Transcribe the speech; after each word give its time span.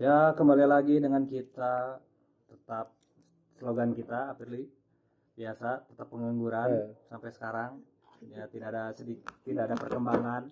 Ya, 0.00 0.32
kembali 0.32 0.64
lagi 0.64 0.96
dengan 0.96 1.28
kita 1.28 2.00
tetap 2.48 2.88
slogan 3.52 3.92
kita 3.92 4.32
Apirli 4.32 4.64
biasa 5.36 5.84
tetap 5.86 6.08
pengangguran 6.08 6.68
Eh. 6.72 6.88
sampai 7.04 7.30
sekarang. 7.30 7.84
Ya, 8.20 8.44
tidak 8.48 8.72
ada 8.72 8.92
sedikit 8.92 9.28
tidak 9.44 9.68
ada 9.68 9.76
perkembangan 9.76 10.42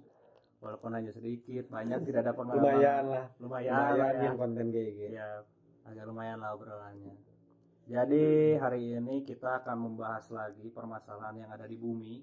walaupun 0.61 0.91
hanya 0.93 1.13
sedikit, 1.13 1.69
banyak 1.69 2.01
tidak 2.03 2.25
ada 2.25 2.33
pengembangan. 2.33 2.77
lumayan 2.77 3.05
lah 3.07 3.27
Lumayan, 3.39 3.73
lumayan 3.73 3.97
lah 3.97 4.11
ya. 4.11 4.23
yang 4.25 4.37
konten 4.37 4.67
kayak 4.69 4.91
gitu 4.91 5.13
Ya, 5.15 5.29
agak 5.85 6.05
lumayan 6.05 6.39
lah 6.41 6.51
obrolannya. 6.53 7.15
Jadi 7.89 8.25
hari 8.55 8.81
ini 8.95 9.25
kita 9.25 9.65
akan 9.65 9.77
membahas 9.81 10.29
lagi 10.29 10.69
permasalahan 10.69 11.37
yang 11.39 11.51
ada 11.51 11.65
di 11.65 11.77
bumi. 11.77 12.21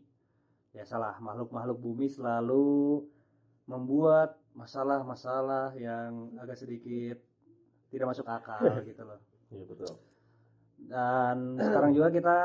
Biasalah 0.69 1.17
makhluk-makhluk 1.17 1.77
bumi 1.79 2.05
selalu 2.05 3.01
membuat 3.65 4.37
masalah-masalah 4.55 5.75
yang 5.75 6.33
agak 6.37 6.55
sedikit 6.55 7.19
tidak 7.87 8.07
masuk 8.09 8.25
akal 8.25 8.59
gitu 8.83 9.03
loh. 9.03 9.19
iya 9.49 9.63
betul 9.63 9.91
Dan 10.81 11.37
sekarang 11.65 11.91
juga 11.91 12.09
kita 12.09 12.37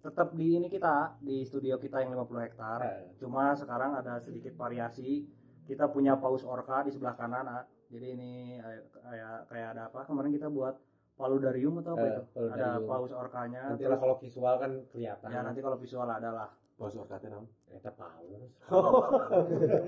tetap 0.00 0.32
di 0.32 0.54
ini 0.54 0.68
kita 0.68 1.16
di 1.18 1.40
studio 1.42 1.76
kita 1.76 1.98
yang 1.98 2.12
50 2.14 2.44
hektar. 2.44 2.78
Eh. 2.80 3.16
Cuma 3.16 3.52
sekarang 3.54 3.96
ada 3.96 4.20
sedikit 4.20 4.52
variasi. 4.54 5.24
Kita 5.64 5.88
punya 5.88 6.12
paus 6.14 6.44
orca 6.44 6.84
di 6.84 6.92
sebelah 6.92 7.14
kanan. 7.14 7.44
ah. 7.46 7.64
Jadi 7.88 8.06
ini 8.12 8.32
eh, 8.54 8.80
kayak 8.94 9.48
kayak 9.48 9.68
ada 9.72 9.82
apa? 9.88 10.04
Kemarin 10.04 10.30
kita 10.30 10.48
buat 10.48 10.76
paludarium 11.14 11.80
atau 11.80 11.96
apa 11.96 12.04
Eh, 12.04 12.10
itu? 12.10 12.22
Ada 12.22 12.28
paludarium. 12.76 12.84
paus 12.84 13.12
orkanya. 13.12 13.62
nanti 13.70 13.84
kalau 13.86 14.16
visual 14.18 14.54
kan 14.58 14.70
kelihatan 14.90 15.28
ya 15.30 15.40
nanti 15.40 15.60
kalau 15.60 15.76
visual 15.76 16.04
ada 16.06 16.30
lah. 16.30 16.48
Bos 16.74 16.90
orkatnya 16.92 17.30
nam. 17.30 17.44
kita 17.64 17.90
paus 17.90 18.50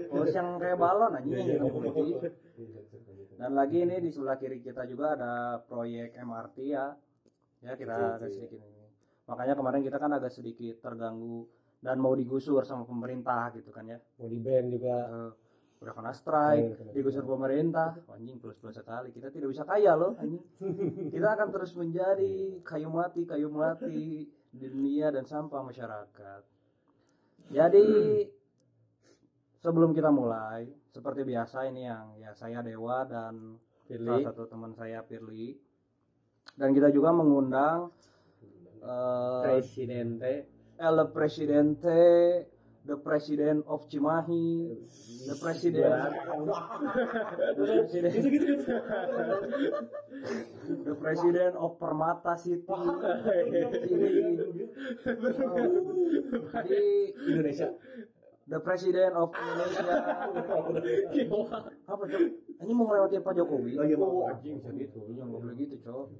Paus 0.08 0.30
yang 0.30 0.54
kayak 0.56 0.78
balon 0.78 1.12
aja 1.12 1.26
Iya, 1.26 1.58
yang 1.58 1.66
gitu 1.66 1.78
putih. 1.82 2.14
Dan 3.36 3.52
lagi 3.52 3.78
ini 3.82 3.96
di 3.98 4.08
sebelah 4.08 4.36
kiri 4.36 4.62
kita 4.62 4.86
juga 4.86 5.12
ada 5.12 5.32
proyek 5.60 6.14
MRT 6.14 6.56
ya. 6.62 6.94
Ya 7.58 7.74
kita 7.74 8.16
agak 8.16 8.30
sedikit 8.30 8.62
ini. 8.62 8.86
Makanya 9.26 9.54
kemarin 9.54 9.82
kita 9.82 9.98
kan 9.98 10.14
agak 10.14 10.30
sedikit 10.30 10.78
terganggu 10.78 11.50
dan 11.76 11.98
mau 11.98 12.14
digusur 12.14 12.62
sama 12.62 12.86
pemerintah 12.86 13.50
gitu 13.52 13.68
kan 13.68 13.84
ya. 13.84 13.98
mau 14.16 14.26
di 14.26 14.38
band 14.38 14.66
juga 14.70 14.96
Eh, 15.04 15.30
udah 15.76 15.92
kena 15.92 16.12
strike, 16.14 16.62
Iya, 16.62 16.76
kena 16.78 16.90
digusur 16.94 17.24
pemerintah. 17.26 17.98
Anjing 18.08 18.38
plus-plus 18.38 18.72
sekali. 18.72 19.10
Kita 19.10 19.28
tidak 19.28 19.50
bisa 19.50 19.66
kaya 19.66 19.92
loh 19.92 20.14
anjing. 20.16 20.40
Kita 21.12 21.34
akan 21.34 21.48
terus 21.50 21.74
menjadi 21.74 22.32
kayu 22.62 22.88
mati, 22.88 23.26
kayu 23.26 23.50
mati 23.50 24.30
di 24.48 24.64
dunia 24.64 25.10
dan 25.10 25.26
sampah 25.26 25.60
masyarakat. 25.60 26.42
Jadi 27.50 27.86
sebelum 29.62 29.94
kita 29.94 30.10
mulai, 30.10 30.66
seperti 30.90 31.22
biasa 31.22 31.66
ini 31.70 31.86
yang 31.86 32.18
ya 32.18 32.34
saya 32.34 32.62
Dewa 32.62 33.06
dan 33.06 33.58
salah 33.58 33.86
pilih 33.86 34.18
satu 34.26 34.50
teman 34.50 34.74
saya 34.74 35.02
Firly. 35.06 35.54
Dan 36.56 36.74
kita 36.74 36.90
juga 36.90 37.12
mengundang 37.12 37.92
eh 38.82 39.40
presidente 39.44 40.56
El 40.76 41.08
Presidente, 41.08 42.00
the 42.86 42.96
President 42.96 43.66
of 43.66 43.90
Cimahi, 43.90 44.78
the 45.26 45.34
President, 45.42 46.14
the 47.58 47.66
President, 47.66 48.14
the 50.86 50.94
President 50.94 51.54
of 51.58 51.78
Permata 51.82 52.38
City. 52.38 52.62
Jadi 56.54 56.82
Indonesia 57.26 57.68
the 58.46 58.62
President 58.62 59.12
of 59.18 59.34
Indonesia. 59.34 59.98
Apa 61.90 62.02
cok? 62.06 62.22
Ini 62.62 62.72
mau 62.72 62.86
ngelewatin 62.86 63.20
Pak 63.20 63.34
Jokowi? 63.34 63.74
Oh, 63.76 63.84
iya, 63.84 63.98
mau. 63.98 64.30
anjing 64.30 64.62
segitu, 64.62 65.02
jangan 65.12 65.34
boleh 65.34 65.54
gitu 65.58 65.76
cok. 65.82 66.14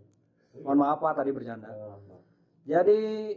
Mohon 0.66 0.78
maaf 0.82 0.98
Pak 0.98 1.22
tadi 1.22 1.30
bercanda. 1.30 1.70
Jadi 2.66 3.30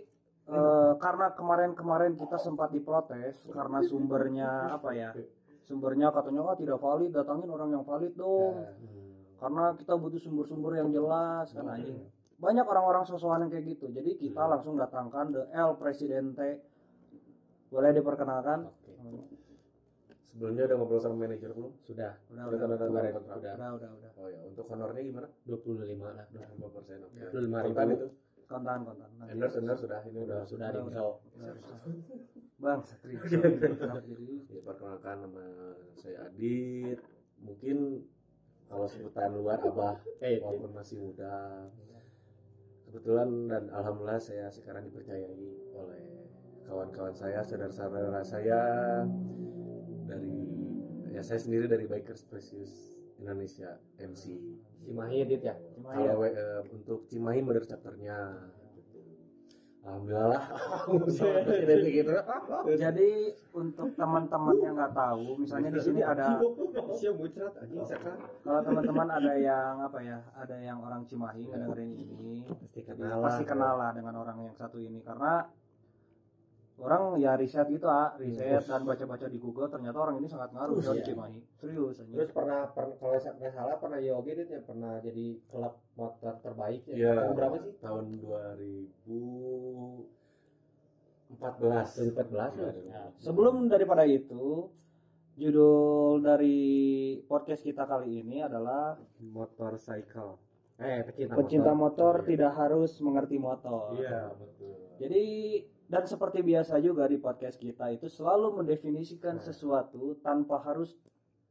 eh, 0.49 0.93
karena 0.97 1.27
kemarin-kemarin 1.37 2.13
kita 2.17 2.37
sempat 2.41 2.73
diprotes 2.73 3.37
karena 3.53 3.79
sumbernya 3.85 4.73
apa 4.73 4.89
ya? 4.97 5.13
Sumbernya 5.63 6.09
katanya 6.09 6.41
oh 6.41 6.57
tidak 6.57 6.81
valid, 6.81 7.13
datangin 7.13 7.49
orang 7.53 7.69
yang 7.69 7.85
valid 7.85 8.13
dong. 8.17 8.65
Karena 9.39 9.71
kita 9.77 9.93
butuh 9.95 10.19
sumber-sumber 10.19 10.75
yang 10.81 10.89
jelas 10.91 11.53
kan 11.53 11.69
anjing. 11.69 12.09
Banyak 12.39 12.65
orang-orang 12.65 13.03
sosokan 13.07 13.47
yang 13.47 13.51
kayak 13.51 13.77
gitu. 13.77 13.87
Jadi 13.91 14.15
kita 14.17 14.47
langsung 14.47 14.75
datangkan 14.75 15.31
the 15.31 15.43
El 15.53 15.75
Presidente. 15.79 16.63
Boleh 17.69 17.93
diperkenalkan? 17.93 18.65
Sebelumnya 20.29 20.71
udah 20.71 20.77
ngobrol 20.77 21.01
sama 21.01 21.25
manajer 21.25 21.51
belum? 21.51 21.73
sudah 21.83 22.15
Udah, 22.31 22.43
Udah 22.47 22.55
udah, 22.55 22.57
tanda 22.61 22.75
tangan 22.77 22.89
kemarin 22.95 23.11
kontrak. 23.17 23.37
udah 23.37 23.53
udah, 23.53 23.69
udah, 23.75 23.89
udah. 23.91 24.11
Oh 24.21 24.27
ya, 24.29 24.41
untuk 24.45 24.65
honornya 24.69 25.01
gimana? 25.03 25.27
25 25.45 25.99
lah 25.99 26.25
25 26.31 26.75
persen. 26.75 26.97
Oke. 27.03 27.17
Ya. 27.19 27.29
25 27.33 27.65
ribu 27.65 27.79
itu. 27.91 28.07
Kontan, 28.49 28.81
kontan. 28.81 29.09
Nanti. 29.21 29.29
Endorse, 29.37 29.61
endorse 29.61 29.81
sudah. 29.85 30.01
Ini 30.09 30.19
udah. 30.25 30.41
sudah 30.41 30.67
Udah, 30.73 30.81
di 30.81 30.89
udah. 30.89 30.93
show 30.97 31.09
Bang, 32.59 32.81
Satria. 32.81 33.21
Jadi 33.23 33.37
Ya, 34.49 34.59
perkenalkan 34.65 35.15
nama 35.21 35.45
saya 35.95 36.27
Adit. 36.27 36.99
Mungkin 37.39 38.03
kalau 38.67 38.89
sebutan 38.89 39.37
luar 39.37 39.61
Abah, 39.61 40.01
eh 40.19 40.41
walaupun 40.41 40.73
masih 40.73 40.97
muda. 40.97 41.69
Kebetulan 42.89 43.29
dan 43.47 43.63
alhamdulillah 43.69 44.17
saya 44.17 44.49
sekarang 44.49 44.89
dipercayai 44.89 45.69
oleh 45.77 46.03
kawan-kawan 46.65 47.13
saya, 47.13 47.45
saudara-saudara 47.45 48.25
saya 48.25 48.59
dari 50.09 50.41
ya 51.13 51.21
saya 51.21 51.37
sendiri 51.37 51.69
dari 51.69 51.85
Bikers 51.85 52.25
Precious 52.25 52.98
Indonesia 53.19 53.69
MC. 53.99 54.23
Cimahi 54.79 55.15
edit 55.27 55.41
ya 55.43 55.55
Cimahi 55.75 56.01
Kalau 56.07 56.23
ya? 56.23 56.31
eh, 56.33 56.61
untuk 56.71 56.99
Cimahi 57.11 57.39
modern 57.43 57.67
chapternya. 57.67 58.17
Alhamdulillah 59.79 60.27
lah. 60.27 60.43
Gitu. 61.89 62.13
Jadi 62.75 63.09
untuk 63.55 63.95
teman-teman 63.95 64.55
yang 64.59 64.75
nggak 64.75 64.93
tahu, 64.93 65.39
misalnya 65.39 65.71
di 65.71 65.81
sini 65.81 66.01
ada 66.03 66.37
kalau 68.43 68.59
teman-teman 68.61 69.07
ada 69.07 69.33
yang 69.39 69.79
apa 69.79 69.99
ya, 70.03 70.19
ada 70.35 70.55
yang 70.59 70.83
orang 70.83 71.07
Cimahi 71.07 71.47
ngedengerin 71.47 71.91
ini, 71.95 72.43
pasti 72.45 72.81
kenal 72.85 73.23
pasti 73.23 73.43
kenal 73.47 73.79
lah 73.79 73.91
dengan 73.95 74.19
orang 74.19 74.51
yang 74.51 74.55
satu 74.55 74.77
ini 74.83 74.99
karena 74.99 75.47
orang 76.79 77.17
ya 77.17 77.33
riset 77.33 77.65
gitu 77.67 77.85
ah, 77.85 78.13
riset 78.15 78.61
dan 78.61 78.81
baca-baca 78.81 79.25
di 79.25 79.35
Google 79.35 79.67
ternyata 79.67 79.99
orang 79.99 80.17
ini 80.17 80.25
sangat 80.25 80.49
ngaruh 80.49 80.73
di 80.73 80.81
Iya. 80.81 81.03
Cimahi. 81.03 81.37
Serius 81.55 81.97
anjing. 81.97 82.15
terus 82.15 82.29
pernah, 82.29 82.65
pernah 82.67 82.93
kalau 82.95 83.15
saya 83.15 83.31
nggak 83.35 83.51
salah 83.51 83.75
pernah 83.75 83.97
yogi 83.99 84.33
dit 84.33 84.47
ya 84.47 84.59
pernah 84.61 84.97
jadi 84.97 85.37
klub 85.45 85.73
motor 85.93 86.33
terbaik 86.39 86.81
ya 86.85 86.93
Iya. 86.95 87.11
tahun 87.19 87.33
berapa 87.35 87.55
sih 87.59 87.71
Tahun 87.77 88.03
2014. 91.29 91.29
2014 91.29 92.55
ya 92.55 92.69
Nah, 92.89 93.07
sebelum 93.15 93.67
daripada 93.67 94.03
itu, 94.03 94.67
judul 95.35 96.19
dari 96.19 96.59
podcast 97.23 97.61
kita 97.61 97.85
kali 97.85 98.19
ini 98.19 98.41
adalah 98.41 98.97
motorcycle 99.21 100.35
eh 100.75 100.99
pecinta, 101.03 101.33
Pecinta 101.35 101.71
motor 101.73 102.19
Iya. 102.19 102.25
tidak 102.25 102.51
harus 102.55 102.91
mengerti 102.99 103.35
motor. 103.35 103.93
Iya, 103.93 104.31
betul. 104.31 104.95
Jadi 104.95 105.23
dan 105.89 106.05
seperti 106.05 106.39
biasa 106.39 106.77
juga 106.79 107.03
di 107.03 107.17
podcast 107.17 107.57
kita 107.57 107.89
itu 107.89 108.05
selalu 108.07 108.53
mendefinisikan 108.55 109.35
Nah. 109.35 109.43
sesuatu 109.43 110.15
tanpa 110.19 110.61
harus 110.61 110.93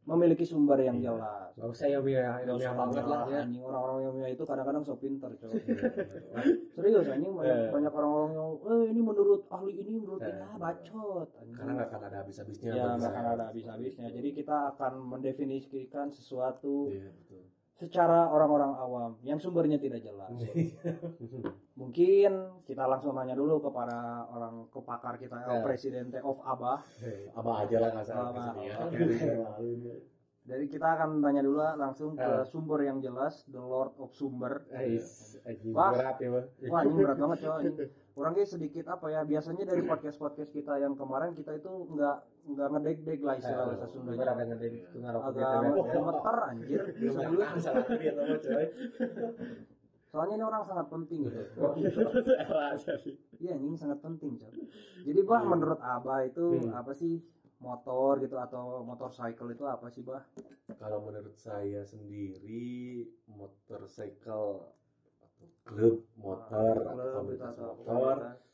memiliki 0.05 0.41
sumber 0.41 0.81
yang 0.81 0.97
Iya. 0.97 1.13
jelas. 1.13 1.53
Gak 1.53 1.69
usah 1.69 1.85
Nggak 1.85 2.01
ilmiah 2.01 2.33
usah 2.49 2.73
banget 2.73 3.05
lah 3.05 3.21
ya 3.29 3.39
anjing 3.45 3.61
orang-orang 3.61 4.01
yang 4.01 4.33
itu 4.33 4.41
kadang-kadang 4.41 4.81
so 4.81 4.97
pinter 4.97 5.29
coy. 5.37 5.53
Serius 6.73 7.07
anjing 7.09 7.33
banyak, 7.35 7.59
Eh. 7.59 7.69
banyak 7.69 7.93
orang-orang 7.93 8.31
yang 8.33 8.49
eh 8.65 8.83
ini 8.89 9.01
menurut 9.03 9.41
ahli 9.51 9.73
ini 9.77 10.01
menurut 10.01 10.23
ini 10.23 10.41
ah 10.41 10.57
bacot 10.57 11.29
anjing. 11.37 11.53
Karena 11.53 11.71
nggak 11.77 11.89
akan 11.93 12.01
ada 12.09 12.17
habis-habisnya. 12.25 12.71
ya 12.73 12.85
nggak 12.97 13.11
akan 13.13 13.27
ada 13.37 13.45
habis-habisnya. 13.53 14.07
Jadi 14.09 14.29
kita 14.33 14.57
akan 14.73 14.93
mendefinisikan 15.05 16.09
sesuatu 16.09 16.89
Iya, 16.89 17.13
betul. 17.13 17.28
Secara 17.79 18.27
orang-orang 18.27 18.75
awam 18.75 19.11
yang 19.23 19.39
sumbernya 19.39 19.79
tidak 19.79 20.03
jelas. 20.03 20.35
Mungkin 21.79 22.59
kita 22.67 22.85
langsung 22.85 23.15
nanya 23.15 23.39
dulu 23.39 23.63
kepada 23.63 24.27
orang 24.27 24.67
kepakar 24.69 25.15
kita 25.15 25.47
El 25.47 25.63
Ya. 25.63 25.65
Presidente 25.65 26.19
of 26.19 26.43
Abah. 26.43 26.83
Hei, 26.99 27.31
Abah 27.31 27.63
aja 27.63 27.77
lah 27.79 27.91
nggak 27.95 28.07
ya. 28.67 28.77
Jadi 30.49 30.65
kita 30.65 30.97
akan 30.97 31.21
tanya 31.21 31.45
dulu 31.45 31.61
lah 31.61 31.77
langsung 31.77 32.17
ke 32.17 32.25
Ya. 32.25 32.41
sumber 32.43 32.81
yang 32.81 32.99
jelas, 32.99 33.45
the 33.47 33.61
Lord 33.61 33.93
of 34.01 34.17
Sumber. 34.17 34.65
Anjing 34.73 35.77
Wah. 35.77 35.93
berat 35.93 36.17
ya. 36.19 36.29
Wah 36.73 36.83
ini 36.83 36.99
berat 36.99 37.19
banget 37.21 37.39
coy. 37.45 37.63
Ini. 37.69 37.85
Orangnya 38.19 38.43
sedikit 38.49 38.91
apa 38.91 39.07
ya? 39.13 39.23
Biasanya 39.23 39.69
dari 39.69 39.85
podcast 39.85 40.19
podcast 40.19 40.51
kita 40.51 40.81
yang 40.81 40.97
kemarin 40.99 41.37
kita 41.37 41.55
itu 41.55 41.69
nggak 41.69 42.38
nggak 42.49 42.69
ngedeg-deg 42.71 43.21
lah 43.21 43.35
istilah 43.37 43.65
bahasa 43.67 43.87
Gimana 43.87 44.09
Sundanya. 44.09 44.31
ada 44.31 44.45
ngedeng 44.47 44.75
itu 44.75 44.97
Agak 44.99 45.49
gitu 45.61 45.79
ya. 45.79 45.93
gemeter 45.93 46.37
anjir. 46.43 46.81
Coy. 48.45 48.67
Soalnya 50.09 50.35
ini 50.35 50.45
orang 50.45 50.63
sangat 50.65 50.87
penting 50.89 51.21
gitu. 51.23 51.41
Elah, 52.43 52.73
jadi. 52.75 53.13
Iya 53.39 53.55
ini 53.55 53.77
sangat 53.77 54.01
penting 54.01 54.33
coy. 54.35 54.57
Jadi 55.05 55.21
bah 55.23 55.43
menurut 55.43 55.77
Abah 55.79 56.25
itu 56.25 56.45
Hmm. 56.59 56.73
apa 56.73 56.93
sih 56.93 57.21
motor 57.59 58.17
gitu 58.17 58.35
atau 58.35 58.81
motorcycle 58.83 59.51
itu 59.51 59.65
apa 59.65 59.87
sih 59.89 60.01
bah 60.01 60.25
Kalau 60.75 61.05
menurut 61.05 61.37
saya 61.37 61.85
sendiri 61.85 63.05
motorcycle 63.29 64.73
atau 65.21 65.47
klub 65.63 65.97
motor 66.17 66.75
Klub 66.79 67.13
komunitas 67.15 67.53
atau 67.53 67.77
motor 67.77 68.17
komunitas. 68.17 68.39
Itu 68.41 68.48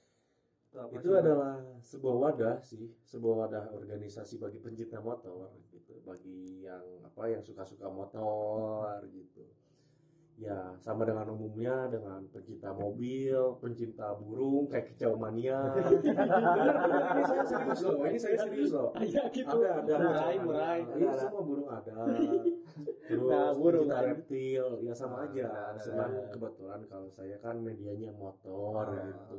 apa 0.76 0.90
itu 0.92 1.06
sih, 1.06 1.16
adalah 1.16 1.54
sebuah 1.80 2.16
wadah 2.18 2.56
sih, 2.60 2.84
sebuah 3.04 3.34
wadah 3.40 3.64
organisasi 3.72 4.36
bagi 4.36 4.58
pencinta 4.58 4.98
motor 4.98 5.54
gitu, 5.70 6.02
bagi 6.02 6.62
yang 6.62 6.82
apa 7.00 7.22
yang 7.28 7.40
suka-suka 7.40 7.86
motor 7.86 8.98
gitu. 9.06 9.46
Ya 10.34 10.74
sama 10.82 11.06
dengan 11.06 11.30
umumnya 11.30 11.86
dengan 11.86 12.26
pencinta 12.26 12.74
mobil, 12.74 13.38
pencinta 13.62 14.18
burung 14.18 14.66
kayak 14.66 14.90
kicau 14.90 15.14
mania. 15.14 15.62
Benar-benar 15.78 17.14
ini 17.14 17.22
saya 17.22 17.44
serius 17.46 17.80
loh, 17.80 18.02
ini 18.02 18.18
saya 18.18 18.36
serius 18.42 18.70
loh. 18.74 18.90
Iya 18.98 19.30
gitu. 19.30 19.56
Ada 19.62 19.78
ada 19.86 19.94
Murai, 19.94 20.36
murai. 20.42 20.78
mania. 20.82 20.98
Iya 20.98 21.12
semua 21.14 21.38
burung 21.40 21.68
ada. 21.70 21.94
Terus 23.06 23.30
Nah, 23.30 23.52
burung 23.54 23.86
pencinta 23.86 23.94
kan. 23.94 24.10
reptil, 24.10 24.66
ya 24.82 24.92
sama 24.92 25.16
Ah, 25.16 25.26
aja. 25.30 25.46
ada, 25.46 25.62
ada, 25.70 25.80
Cuman 25.86 26.08
ada. 26.10 26.22
kebetulan 26.34 26.80
kalau 26.90 27.08
saya 27.08 27.36
kan 27.38 27.56
medianya 27.62 28.10
motor 28.10 28.90
Ah. 28.90 29.06
gitu 29.06 29.38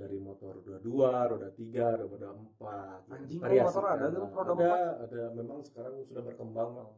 dari 0.00 0.16
motor 0.16 0.64
roda 0.64 0.80
dua, 0.80 1.28
roda 1.28 1.52
tiga, 1.52 1.92
roda 1.92 2.32
empat. 2.32 3.00
Anjing, 3.12 3.36
Variasi 3.44 3.60
oh, 3.60 3.66
motor 3.68 3.84
kan. 3.84 3.92
ada 3.92 4.06
tuh, 4.08 4.26
roda 4.32 4.52
ada, 4.56 4.80
ada. 5.04 5.22
Memang 5.36 5.60
sekarang 5.60 5.92
sudah 6.00 6.22
berkembang 6.24 6.70
lah. 6.80 6.88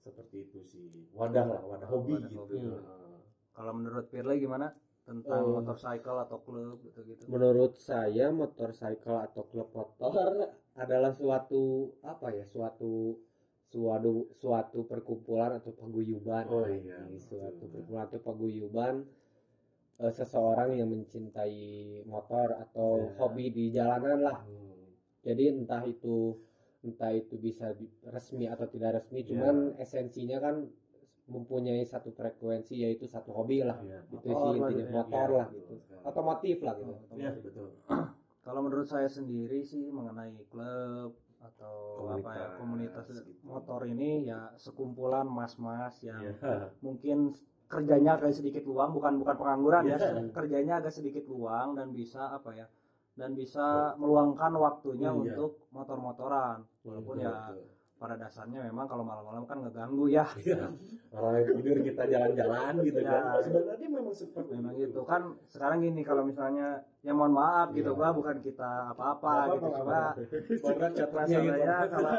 Seperti 0.00 0.36
itu 0.48 0.58
sih. 0.64 0.86
Wadah 1.12 1.44
lah, 1.44 1.62
wadah 1.66 1.88
hobi 1.92 2.16
Wadah 2.16 2.30
gitu. 2.32 2.40
hobi. 2.40 2.58
Nah, 2.64 3.20
kalau 3.52 3.72
menurut 3.76 4.06
Firly 4.08 4.40
gimana 4.40 4.72
tentang 5.04 5.42
Oh. 5.44 5.60
motorcycle 5.60 6.18
atau 6.18 6.38
klub 6.42 6.82
gitu 6.82 6.98
gitu 7.06 7.22
Menurut 7.30 7.78
saya 7.78 8.26
motorcycle 8.30 9.22
atau 9.22 9.42
klub 9.46 9.70
motor 9.70 10.50
adalah 10.74 11.14
suatu 11.14 11.94
apa 12.02 12.34
ya 12.34 12.42
suatu 12.42 13.14
suatu 13.66 14.30
suatu 14.30 14.86
perkumpulan 14.86 15.58
atau 15.58 15.74
paguyuban. 15.74 16.46
Oh 16.48 16.66
iya. 16.66 17.02
Suatu 17.18 17.66
perkumpulan 17.66 18.06
atau 18.06 18.20
paguyuban 18.22 19.02
eh, 19.96 20.12
seseorang 20.12 20.72
yang 20.72 20.88
mencintai 20.88 21.56
motor 22.04 22.52
atau 22.54 22.90
Iya. 23.02 23.16
hobi 23.16 23.46
di 23.48 23.64
jalanan 23.70 24.18
lah. 24.20 24.38
Hmm. 24.42 24.92
Jadi 25.20 25.44
entah 25.52 25.82
itu 25.82 26.36
entah 26.80 27.10
itu 27.10 27.34
bisa 27.36 27.72
di- 27.72 27.90
resmi 28.06 28.46
atau 28.46 28.64
tidak 28.64 29.00
resmi, 29.00 29.24
cuman 29.24 29.74
esensinya 29.76 30.38
kan 30.38 30.62
mempunyai 31.26 31.82
satu 31.82 32.14
frekuensi 32.14 32.78
yaitu 32.78 33.04
satu 33.04 33.34
hobi 33.34 33.58
lah. 33.60 33.82
Iya. 33.82 34.06
Itu 34.06 34.28
Motor 34.28 34.46
sih 34.46 34.58
intinya 34.60 34.84
ya. 34.84 34.92
motor 34.94 35.26
Iya, 35.26 35.34
lah 35.34 35.48
betul 35.48 35.74
gitu. 35.74 35.94
Otomotif 36.04 36.56
lah 36.62 36.74
gitu. 36.76 36.92
Iya, 37.12 37.30
betul. 37.34 37.68
kalau 38.46 38.60
menurut 38.62 38.86
saya 38.86 39.08
sendiri 39.08 39.58
sih 39.60 39.90
mengenai 39.90 40.38
klub 40.46 41.18
atau 41.36 41.74
apa 42.10 42.30
ya 42.32 42.46
Komunitas, 42.54 43.02
komunitas 43.02 43.04
gitu. 43.26 43.30
motor 43.42 43.80
ini 43.84 44.10
ya 44.24 44.54
sekumpulan 44.56 45.26
mas-mas 45.26 45.98
yang 46.00 46.22
Iya. 46.22 46.34
mungkin 46.86 47.34
kerjanya 47.66 48.14
agak 48.14 48.30
sedikit 48.30 48.62
luang 48.62 48.90
bukan 48.90 49.18
bukan 49.18 49.34
pengangguran 49.34 49.82
ya 49.84 49.98
Iya. 49.98 50.30
kerjanya 50.30 50.74
agak 50.78 50.92
sedikit 50.92 51.26
luang 51.26 51.74
dan 51.74 51.90
bisa 51.90 52.30
apa 52.30 52.54
ya 52.54 52.66
dan 53.14 53.32
bisa 53.32 53.96
meluangkan 53.96 54.52
waktunya 54.54 55.10
Iya. 55.10 55.18
untuk 55.34 55.66
motor-motoran 55.70 56.62
walaupun 56.82 57.16
Betul, 57.16 57.26
ya 57.26 57.34
betul. 57.50 57.64
pada 57.96 58.14
dasarnya 58.14 58.60
memang 58.62 58.84
kalau 58.84 59.02
malam-malam 59.02 59.44
kan 59.44 59.58
ngeganggu 59.60 60.06
ya 60.06 60.24
Iya. 60.38 60.68
Orang 61.10 61.32
yang 61.34 61.56
tidur 61.56 61.78
kita 61.80 62.02
jalan-jalan 62.06 62.72
gitu 62.82 63.00
Iya. 63.00 63.10
kan. 63.10 63.22
Sebenarnya 63.40 63.88
memang 63.88 64.14
seperti 64.14 64.50
memang 64.52 64.74
gitu 64.76 65.00
kan 65.02 65.22
sekarang 65.46 65.78
gini 65.80 66.02
kalau 66.02 66.22
misalnya 66.22 66.84
ya 67.06 67.12
mohon 67.12 67.32
maaf 67.32 67.70
gitu 67.70 67.86
Iya. 67.88 68.00
Pak 68.00 68.12
bukan 68.12 68.36
kita 68.40 68.70
apa-apa 68.90 69.30
Nggak 69.30 69.54
gitu 69.54 69.68
cuma 69.72 70.00
Pokoknya 70.58 70.88
catanya 70.90 71.38
gitu. 71.38 71.46
masalahnya 71.46 71.76
kalau 71.86 72.12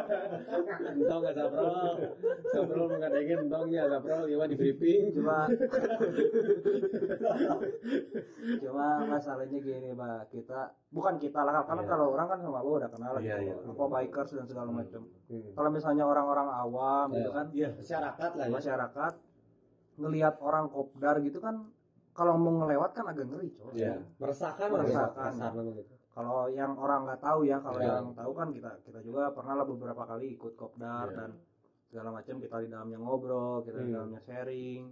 Entong 0.87 1.19
gak 1.21 1.35
sabrol. 1.35 1.93
Sabrol 2.47 2.85
mengadengin 2.89 3.37
entongnya 3.43 3.83
sabrol 3.85 4.23
ya 4.25 4.45
di 4.45 4.55
briefing. 4.55 5.03
cuma 5.11 5.37
cuma 8.57 8.87
masalahnya 9.05 9.57
gini 9.57 9.89
mbak 9.91 10.29
kita 10.29 10.59
bukan 10.89 11.15
kita 11.17 11.39
lah 11.41 11.61
karena 11.61 11.83
Iya. 11.83 11.89
kalau 11.89 12.05
orang 12.09 12.27
kan 12.27 12.39
sama 12.39 12.59
lu 12.61 12.71
udah 12.77 12.89
kenal 12.89 13.13
Iya, 13.17 13.35
gitu, 13.37 13.59
iya. 13.59 13.69
apa 13.69 13.83
bikers 13.89 14.31
dan 14.33 14.45
segala 14.45 14.71
macam 14.71 15.01
Hmm. 15.27 15.51
kalau 15.51 15.69
misalnya 15.69 16.03
orang-orang 16.03 16.47
awam 16.47 17.07
gitu 17.11 17.27
Iya. 17.27 17.35
kan 17.35 17.45
Iya. 17.51 17.69
Masyarakat 17.75 18.31
lah 18.33 18.45
ya. 18.45 18.53
masyarakat 18.53 19.13
ngelihat 19.97 20.35
orang 20.39 20.65
kopdar 20.69 21.15
gitu 21.19 21.39
kan 21.39 21.67
kalau 22.17 22.33
mau 22.35 22.53
ngelewat 22.59 22.91
kan 22.91 23.05
agak 23.05 23.25
ngeri 23.25 23.53
coy 23.53 23.71
Iya. 23.75 24.01
Meresahkan 24.17 24.67
Meresahkan. 24.67 25.29
kasar 25.29 25.51
gitu. 25.53 25.93
kalau 26.09 26.49
yang 26.49 26.73
orang 26.73 27.05
nggak 27.05 27.21
tahu 27.21 27.45
ya 27.45 27.61
kalau 27.61 27.77
Iya. 27.77 27.93
yang 27.93 28.09
tahu 28.11 28.31
kan 28.33 28.47
kita 28.49 28.71
kita 28.81 28.99
juga 29.01 29.29
pernah 29.29 29.53
lah 29.55 29.65
beberapa 29.65 30.01
kali 30.03 30.33
ikut 30.33 30.53
kopdar 30.53 31.07
Iya. 31.07 31.15
dan 31.15 31.29
segala 31.85 32.09
macam 32.11 32.35
kita 32.35 32.55
di 32.57 32.67
dalamnya 32.67 32.97
ngobrol 32.97 33.61
kita 33.61 33.77
di 33.77 33.85
Hmm. 33.87 33.95
dalamnya 34.01 34.19
sharing 34.19 34.83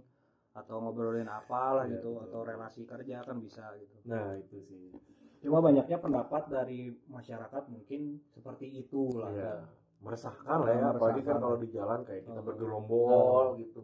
atau 0.52 0.76
ngobrolin 0.78 1.26
apalah 1.26 1.84
Iya, 1.84 1.98
gitu 1.98 2.16
atau 2.20 2.40
relasi 2.40 2.86
kerja 2.86 3.20
kan 3.20 3.36
bisa 3.36 3.74
gitu 3.76 3.96
Nah, 4.06 4.32
itu 4.34 4.56
sih. 4.62 4.94
cuma 5.38 5.58
banyaknya 5.60 5.98
pendapat 5.98 6.48
dari 6.48 6.80
masyarakat 7.06 7.62
mungkin 7.66 8.22
seperti 8.30 8.66
itu 8.78 9.18
lah 9.18 9.28
Iya. 9.28 9.54
Meresahkan 9.96 10.58
lah 10.58 10.68
ya, 10.68 10.74
Meresahkan. 10.76 10.94
apalagi 10.94 11.20
kan 11.22 11.36
kalau 11.36 11.56
di 11.56 11.68
jalan 11.68 12.00
kayak 12.02 12.22
kita 12.22 12.38
Oh. 12.38 12.44
bergerombol 12.44 13.44
gitu. 13.56 13.80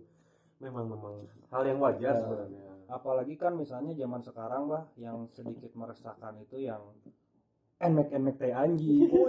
Memang 0.58 0.86
memang 0.86 1.14
hal 1.50 1.62
yang 1.64 1.78
wajar 1.78 2.14
Iya. 2.14 2.20
sebenarnya. 2.22 2.71
Apalagi 2.92 3.34
kan 3.34 3.56
misalnya 3.56 3.96
zaman 3.96 4.20
sekarang 4.20 4.68
bah 4.68 4.84
yang 4.94 5.24
sedikit 5.32 5.72
meresahkan 5.72 6.36
itu 6.38 6.60
yang 6.60 6.84
emek-emek 7.80 8.36
teh 8.38 8.52
anjing 8.52 9.08
Oh, 9.16 9.26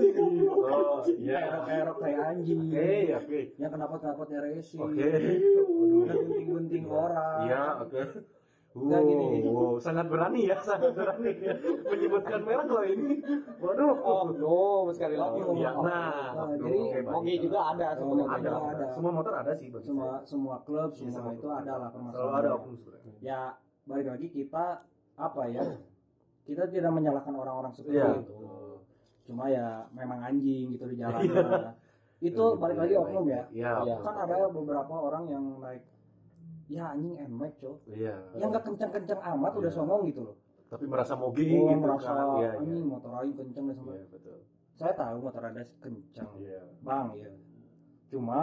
erok-erok 1.01 1.97
teh 1.97 2.13
anjing 2.13 2.59
Oke, 2.69 2.91
oke. 3.15 3.39
yang 3.57 3.71
kenapa-kenapanya 3.71 4.39
racing 4.43 4.79
Oke. 4.83 4.99
yang 4.99 5.63
Waduh. 5.63 6.11
gunting-gunting 6.11 6.85
orang 6.85 7.39
Iya, 7.47 7.63
oke. 7.81 8.01
Nggak, 8.03 8.42
Wow, 8.73 8.89
gini. 8.99 9.45
wow, 9.45 9.77
sangat 9.77 10.09
berani 10.09 10.49
ya, 10.49 10.57
sangat 10.59 10.91
berani 10.91 11.29
ya. 11.35 11.53
Menyebutkan 11.93 12.41
merek 12.41 12.65
loh 12.65 12.81
ini. 12.81 13.21
Waduh. 13.61 13.93
Oh, 14.41 14.89
sekali 14.89 15.13
lagi. 15.13 15.39
Oh, 15.39 15.53
iya. 15.53 15.69
Oh, 15.71 15.85
Nah, 15.85 16.33
Nah, 16.33 16.57
jadi 16.57 16.81
oke. 16.81 16.99
Mogi 17.05 17.33
juga 17.37 17.59
ada 17.69 17.87
Oh, 17.93 18.17
sebenarnya. 18.17 18.33
ada, 18.33 18.49
ada. 18.73 18.85
Semua 18.89 19.11
motor 19.13 19.33
ada 19.35 19.53
sih 19.53 19.69
semua 19.77 20.21
semua 20.23 20.55
klub 20.59 20.89
Iya, 20.91 21.05
semua 21.07 21.31
itu 21.31 21.45
klub. 21.45 21.53
ada 21.53 21.73
lah 21.77 21.89
Selalu 21.93 22.33
ada 22.33 22.49
oknum 22.51 22.75
sebenarnya. 22.75 23.13
ya 23.19 23.39
balik 23.83 24.07
lagi 24.09 24.27
kita 24.31 24.65
apa 25.13 25.41
ya 25.45 25.63
kita 26.43 26.63
tidak 26.65 26.91
menyalahkan 26.91 27.33
orang-orang 27.35 27.71
seperti 27.71 27.93
Iya. 27.95 28.09
itu 28.17 28.37
cuma 29.23 29.45
ya 29.47 29.85
memang 29.91 30.19
anjing 30.19 30.71
gitu 30.71 30.85
di 30.87 30.97
jalan 30.97 31.21
Iya. 31.21 31.77
itu 32.23 32.43
balik 32.57 32.77
lagi 32.79 32.93
oknum 32.97 33.25
ya 33.27 33.43
Iya. 33.49 33.71
Iya. 33.85 33.95
kan 34.01 34.15
ada 34.17 34.49
beberapa 34.49 34.93
orang 34.95 35.23
yang 35.27 35.45
naik 35.59 35.85
ya 36.73 36.89
anjing 36.89 37.13
emek 37.15 37.53
cok 37.55 37.77
Iya. 37.85 38.15
yang 38.35 38.49
nggak 38.49 38.65
kencang-kencang 38.65 39.21
amat 39.31 39.51
udah 39.53 39.69
Iya. 39.69 39.77
songong 39.77 40.01
gitu 40.09 40.21
loh 40.23 40.37
Tapi 40.65 40.89
merasa 40.89 41.13
mogi 41.13 41.45
oh, 41.53 41.69
gitu 41.69 41.77
merasa 41.77 42.09
kan. 42.09 42.25
Iya, 42.33 42.41
iya. 42.41 42.49
anjing 42.57 42.85
motor 42.87 43.11
aing 43.13 43.35
kencang 43.37 43.63
deh 43.63 43.75
sama 43.75 43.91
Iya, 43.93 44.05
betul. 44.09 44.37
saya 44.73 44.93
tahu 44.93 45.17
motor 45.21 45.43
ada 45.43 45.61
kencang 45.79 46.29
Iya. 46.35 46.61
bang 46.81 47.07
ya 47.13 47.29
cuma 48.09 48.41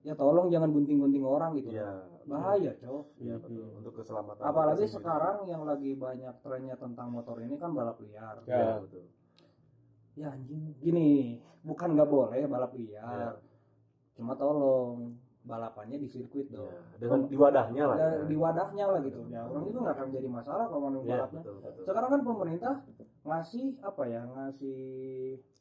ya 0.00 0.14
tolong 0.14 0.46
jangan 0.48 0.70
gunting-gunting 0.70 1.20
orang 1.20 1.50
gitu 1.54 1.68
Iya. 1.70 1.90
bahaya 2.24 2.72
cok 2.74 3.04
Iya, 3.18 3.36
betul. 3.38 3.68
Untuk 3.76 3.92
keselamatan. 3.94 4.40
apalagi 4.40 4.84
sekarang 4.84 5.36
yang 5.44 5.62
lagi 5.62 5.92
banyak 5.94 6.34
trennya 6.40 6.74
tentang 6.74 7.12
motor 7.12 7.36
ini 7.38 7.54
kan 7.54 7.70
balap 7.70 8.00
liar 8.00 8.40
Iya, 8.42 8.56
Ya. 8.56 8.72
betul. 8.80 9.04
ya 10.16 10.26
anjing 10.32 10.72
gini 10.80 11.08
bukan 11.60 11.92
nggak 11.92 12.08
boleh 12.08 12.40
balap 12.46 12.72
Iya. 12.72 13.04
liar 13.04 13.34
cuma 14.16 14.32
tolong 14.32 15.12
balapannya 15.46 15.96
di 15.96 16.06
sirkuit 16.06 16.50
dong 16.50 16.66
Iya. 16.66 16.98
Dengan 16.98 17.18
di 17.24 17.36
wadahnya 17.36 17.84
lah. 17.86 17.96
Ya, 17.96 18.08
ya. 18.12 18.24
di 18.26 18.36
wadahnya 18.36 18.84
lah 18.88 19.00
gitu 19.00 19.20
ya 19.26 19.40
orang 19.42 19.64
itu 19.64 19.78
nggak 19.78 19.94
akan 19.94 20.08
jadi 20.10 20.28
masalah 20.28 20.64
kalau 20.66 20.80
mau 20.84 20.90
Iya, 20.98 21.10
balapnya 21.16 21.40
betul, 21.40 21.54
betul. 21.60 21.82
sekarang 21.82 22.10
kan 22.10 22.20
pemerintah 22.22 22.74
ngasih 23.22 23.66
apa 23.80 24.02
ya 24.04 24.20
ngasih 24.26 24.80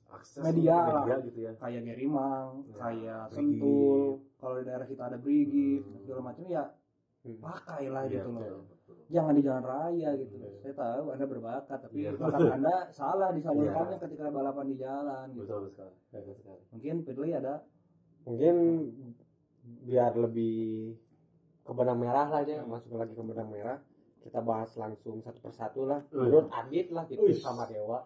Akses 0.07 0.41
media 0.43 0.75
media 0.85 1.15
gitu 1.19 1.39
ya. 1.39 1.51
kayak 1.55 1.81
Gerimang 1.83 2.49
Ya, 2.63 2.75
kayak 2.79 3.21
Brigif. 3.23 3.35
Sentul 3.35 4.01
kalau 4.35 4.55
di 4.55 4.63
daerah 4.63 4.85
kita 4.85 5.03
ada 5.03 5.17
Brigif 5.17 5.81
Hmm. 5.81 5.97
segala 5.99 6.21
macam 6.23 6.45
ya 6.47 6.63
Hmm. 7.21 7.37
pakailah 7.39 8.03
Iya, 8.03 8.13
gitu 8.15 8.29
loh 8.31 8.41
betul. 8.63 8.95
jangan 9.07 9.33
di 9.33 9.41
jalan 9.41 9.63
raya 9.63 10.09
gitu 10.15 10.35
Iya. 10.35 10.49
saya 10.61 10.73
tahu 10.75 11.03
anda 11.09 11.25
berbakat 11.25 11.77
tapi 11.79 11.95
Iya. 11.99 12.09
bakat 12.15 12.41
anda 12.51 12.75
salah 12.91 13.29
disalurkannya 13.31 13.85
Iya. 13.91 14.03
ketika 14.03 14.25
balapan 14.29 14.65
di 14.65 14.75
jalan 14.75 15.25
gitu 15.31 15.41
Betul 15.43 15.61
sekali. 15.67 15.95
Betul 16.11 16.33
sekali. 16.35 16.61
mungkin 16.69 16.95
Firly 17.03 17.31
ada 17.31 17.55
Mungkin 18.25 18.55
biar 19.65 20.13
lebih 20.15 20.93
ke 21.65 21.71
benang 21.73 21.97
merah 21.97 22.29
lah 22.29 22.41
aja, 22.41 22.61
masuk 22.63 22.95
lagi 22.95 23.13
ke 23.13 23.23
benang 23.23 23.49
merah. 23.49 23.81
Kita 24.21 24.41
bahas 24.41 24.73
langsung 24.73 25.21
satu 25.21 25.39
persatu 25.39 25.85
lah. 25.85 26.01
Wih. 26.09 26.29
Menurut 26.29 26.49
Adit 26.49 26.89
lah 26.89 27.05
gitu 27.05 27.25
Wih. 27.25 27.37
sama 27.37 27.65
Dewa. 27.65 28.05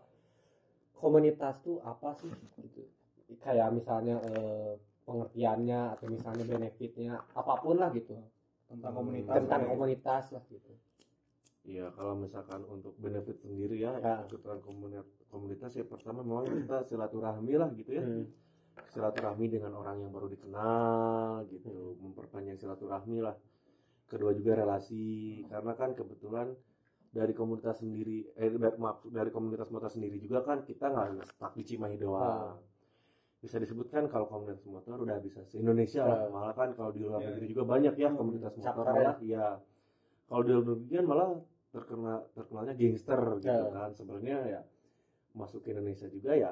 Komunitas 0.96 1.64
tuh 1.64 1.80
apa 1.80 2.12
sih 2.16 2.28
gitu. 2.60 2.84
Kayak 3.40 3.72
misalnya 3.72 4.20
eh, 4.20 4.76
pengertiannya 5.04 5.96
atau 5.96 6.06
misalnya 6.08 6.44
benefitnya 6.46 7.14
apa 7.34 7.54
pun 7.60 7.80
lah 7.80 7.90
gitu. 7.92 8.16
tentang 8.70 8.94
Hmm. 8.94 9.00
komunitas 9.02 9.34
Tentang 9.34 9.62
ya. 9.66 9.68
komunitas 9.74 10.24
lah 10.30 10.44
gitu. 10.46 10.72
Iya, 11.66 11.90
kalau 11.90 12.14
misalkan 12.14 12.62
untuk 12.70 12.94
benefit 13.02 13.42
sendiri 13.42 13.82
ya, 13.82 13.98
Ya. 13.98 14.22
kebutuhan 14.24 14.62
komunitas, 14.62 15.10
komunitas 15.26 15.72
ya 15.74 15.86
pertama 15.86 16.22
memang 16.22 16.46
kita 16.46 16.86
silaturahmi 16.86 17.58
lah 17.58 17.70
gitu 17.74 17.98
ya. 17.98 18.06
Hmm. 18.06 18.30
Silaturahmi 18.88 19.46
dengan 19.52 19.76
orang 19.76 20.00
yang 20.00 20.12
baru 20.16 20.32
dikenal 20.32 21.44
gitu. 21.52 22.00
Memperpanjang 22.00 22.56
silaturahmi 22.56 23.20
lah. 23.20 23.36
Kedua 24.08 24.32
juga 24.32 24.56
relasi. 24.58 25.44
Karena 25.46 25.76
kan 25.76 25.94
kebetulan 25.94 26.56
dari 27.10 27.34
komunitas 27.34 27.82
sendiri 27.82 28.22
eh 28.38 28.54
dari, 28.54 28.78
maaf 28.78 29.02
dari 29.10 29.34
komunitas 29.34 29.74
motor 29.74 29.90
sendiri 29.90 30.22
juga 30.22 30.46
kan 30.46 30.62
kita 30.62 30.94
nggak 30.94 31.26
stuck 31.26 31.54
di 31.58 31.64
Cimahi 31.66 31.98
doang. 31.98 32.62
Bisa 33.40 33.58
disebutkan 33.58 34.06
kalau 34.12 34.30
komunitas 34.30 34.62
motor 34.70 35.00
udah 35.02 35.18
bisa 35.18 35.42
se 35.48 35.58
Indonesia 35.58 36.06
lah. 36.06 36.28
Hmm. 36.30 36.34
malah 36.38 36.54
kan 36.54 36.70
kalau 36.78 36.94
di 36.94 37.02
luar 37.02 37.24
Ya. 37.26 37.34
negeri 37.34 37.46
juga 37.50 37.64
banyak 37.66 37.94
ya 37.98 38.10
komunitas 38.14 38.54
motor 38.62 38.86
malah 38.86 39.18
ya. 39.26 39.58
kalau 40.30 40.42
di 40.46 40.52
luar 40.54 40.66
negeri 40.78 40.94
kan 41.02 41.06
malah 41.10 41.30
terkenal 41.70 42.18
terkenalnya 42.38 42.74
gangster 42.78 43.22
gitu 43.42 43.66
kan. 43.74 43.90
Sebenarnya 43.98 44.38
ya 44.46 44.62
masuk 45.34 45.66
ke 45.66 45.74
Indonesia 45.74 46.06
juga 46.10 46.34
ya 46.38 46.52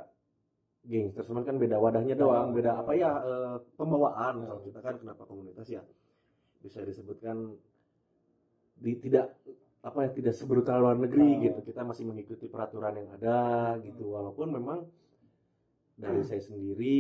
gangster 0.84 1.24
cuman 1.24 1.44
kan 1.44 1.56
beda 1.56 1.78
wadahnya 1.78 2.14
doang 2.14 2.52
beda 2.52 2.78
apa 2.78 2.92
ya 2.94 3.12
eh, 3.18 3.56
pembawaan 3.74 4.44
kalau 4.44 4.62
kita 4.62 4.80
kan 4.80 4.96
kenapa 4.98 5.24
komunitas 5.24 5.68
ya 5.68 5.82
bisa 6.60 6.82
disebutkan 6.82 7.56
di 8.78 8.94
tidak 8.98 9.34
apa 9.82 10.06
ya 10.06 10.10
tidak 10.12 10.34
sebrutal 10.34 10.84
luar 10.84 10.98
negeri 10.98 11.40
Ya. 11.40 11.42
gitu 11.50 11.60
kita 11.64 11.82
masih 11.82 12.04
mengikuti 12.06 12.46
peraturan 12.46 12.94
yang 12.94 13.10
ada 13.14 13.38
gitu 13.80 14.14
walaupun 14.14 14.52
memang 14.52 14.80
dari 15.98 16.22
saya 16.22 16.38
sendiri 16.40 16.98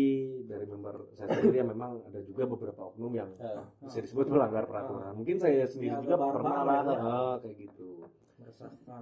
dari 0.49 0.65
member 0.65 1.13
saya 1.13 1.29
sendiri 1.37 1.61
ya 1.61 1.65
memang 1.65 2.01
ada 2.07 2.17
juga 2.21 2.43
beberapa 2.45 2.81
oknum 2.87 3.13
yang 3.13 3.29
Ya. 3.37 3.61
bisa 3.81 3.99
disebut 4.01 4.25
melanggar 4.27 4.65
peraturan 4.65 5.13
mungkin 5.13 5.37
saya 5.37 5.63
sendiri 5.65 5.95
Ya, 5.95 6.01
juga 6.01 6.15
pernah 6.17 6.59
lah 6.65 6.79
lah 6.81 6.95
ya. 6.95 7.01
ah, 7.05 7.35
kayak 7.39 7.55
gitu 7.61 7.87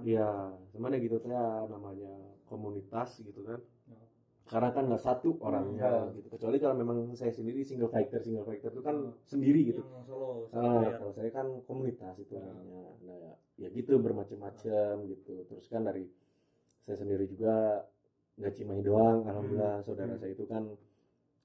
Iya, 0.02 0.52
cuman 0.74 0.92
ya 0.92 0.98
gitu 0.98 1.16
ya 1.22 1.64
namanya 1.66 2.12
komunitas 2.44 3.22
gitu 3.22 3.40
kan. 3.42 3.60
Ya. 3.86 4.00
Karena 4.46 4.70
kan 4.70 4.86
nggak 4.86 5.02
satu 5.02 5.42
orangnya 5.42 6.06
Hmm. 6.06 6.14
gitu. 6.14 6.28
Kecuali 6.38 6.56
kalau 6.62 6.78
memang 6.78 7.10
saya 7.18 7.34
sendiri 7.34 7.66
single 7.66 7.90
fighter, 7.90 8.22
single 8.22 8.46
fighter 8.46 8.70
itu 8.70 8.82
kan 8.82 8.96
Hmm. 9.10 9.18
sendiri 9.26 9.60
gitu. 9.74 9.82
yang 9.82 10.06
solo 10.06 10.46
Ah, 10.54 10.62
sendirian. 10.62 10.98
kalau 11.02 11.12
saya 11.18 11.30
kan 11.34 11.46
komunitas 11.66 12.14
itu 12.22 12.34
Hmm. 12.38 12.46
namanya. 12.46 12.82
Nah, 13.02 13.18
ya, 13.18 13.32
ya 13.58 13.68
gitu 13.74 13.98
bermacam-macam 13.98 14.92
gitu. 15.10 15.34
Terus 15.50 15.66
kan 15.66 15.82
dari 15.82 16.06
saya 16.86 16.96
sendiri 17.02 17.26
juga 17.26 17.82
nggak 18.38 18.52
Cimahi 18.54 18.82
doang, 18.86 19.26
alhamdulillah 19.26 19.82
saudara 19.82 20.14
saya 20.14 20.30
itu 20.30 20.46
kan 20.46 20.62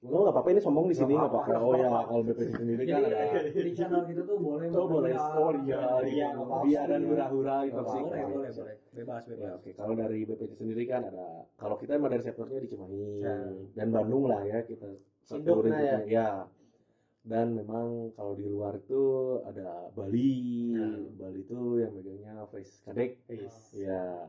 Lo 0.02 0.18
nggak 0.18 0.34
apa-apa 0.34 0.50
ini 0.50 0.58
sombong 0.58 0.90
di 0.90 0.96
sini 0.98 1.14
Nggak 1.14 1.30
apa-apa. 1.30 1.62
Oh 1.62 1.74
ya, 1.78 1.86
kalau 2.02 2.22
BPC 2.26 2.50
sendiri 2.58 2.82
kan 2.82 2.98
jadi 2.98 3.14
ada. 3.38 3.62
di 3.62 3.72
channel 3.72 4.02
kita 4.02 4.22
tuh 4.22 4.36
boleh 4.36 4.66
Oh 4.68 4.86
boleh, 4.90 5.14
oh 5.14 5.52
iya, 5.54 5.78
Iya, 6.02 6.02
iya, 6.02 6.28
iya 6.66 6.80
dan 6.84 7.00
apa-apa. 7.00 7.08
hura-hura 7.08 7.56
gitu 7.62 7.82
sih. 7.86 8.02
boleh 8.02 8.22
boleh 8.26 8.50
gitu. 8.50 8.60
boleh 8.60 8.74
bebas 8.92 9.22
Ya 9.22 9.32
bebas 9.32 9.54
oke, 9.54 9.70
kalau 9.72 9.94
dari 9.94 10.18
BPC 10.26 10.52
sendiri 10.58 10.82
kan 10.84 11.02
ada 11.06 11.26
kalau 11.54 11.76
kita 11.78 11.92
emang 11.94 12.10
dari 12.10 12.22
sektornya 12.22 12.58
di 12.58 12.66
Cimahi 12.66 13.02
Ya. 13.22 13.34
dan 13.72 13.88
Bandung 13.88 14.26
lah 14.26 14.42
ya 14.42 14.58
kita 14.62 14.90
Induknya 15.30 15.70
region, 15.70 16.02
ya. 16.10 16.30
Dan 17.22 17.54
memang 17.54 18.10
kalau 18.12 18.34
di 18.34 18.42
luar 18.42 18.74
itu 18.74 19.02
ada 19.46 19.86
Bali, 19.94 20.74
Ya. 20.74 20.88
Bali 21.14 21.40
itu 21.40 21.58
yang 21.78 21.94
megangnya 21.94 22.42
Face 22.50 22.82
Kadek. 22.82 23.22
Ya, 23.72 24.26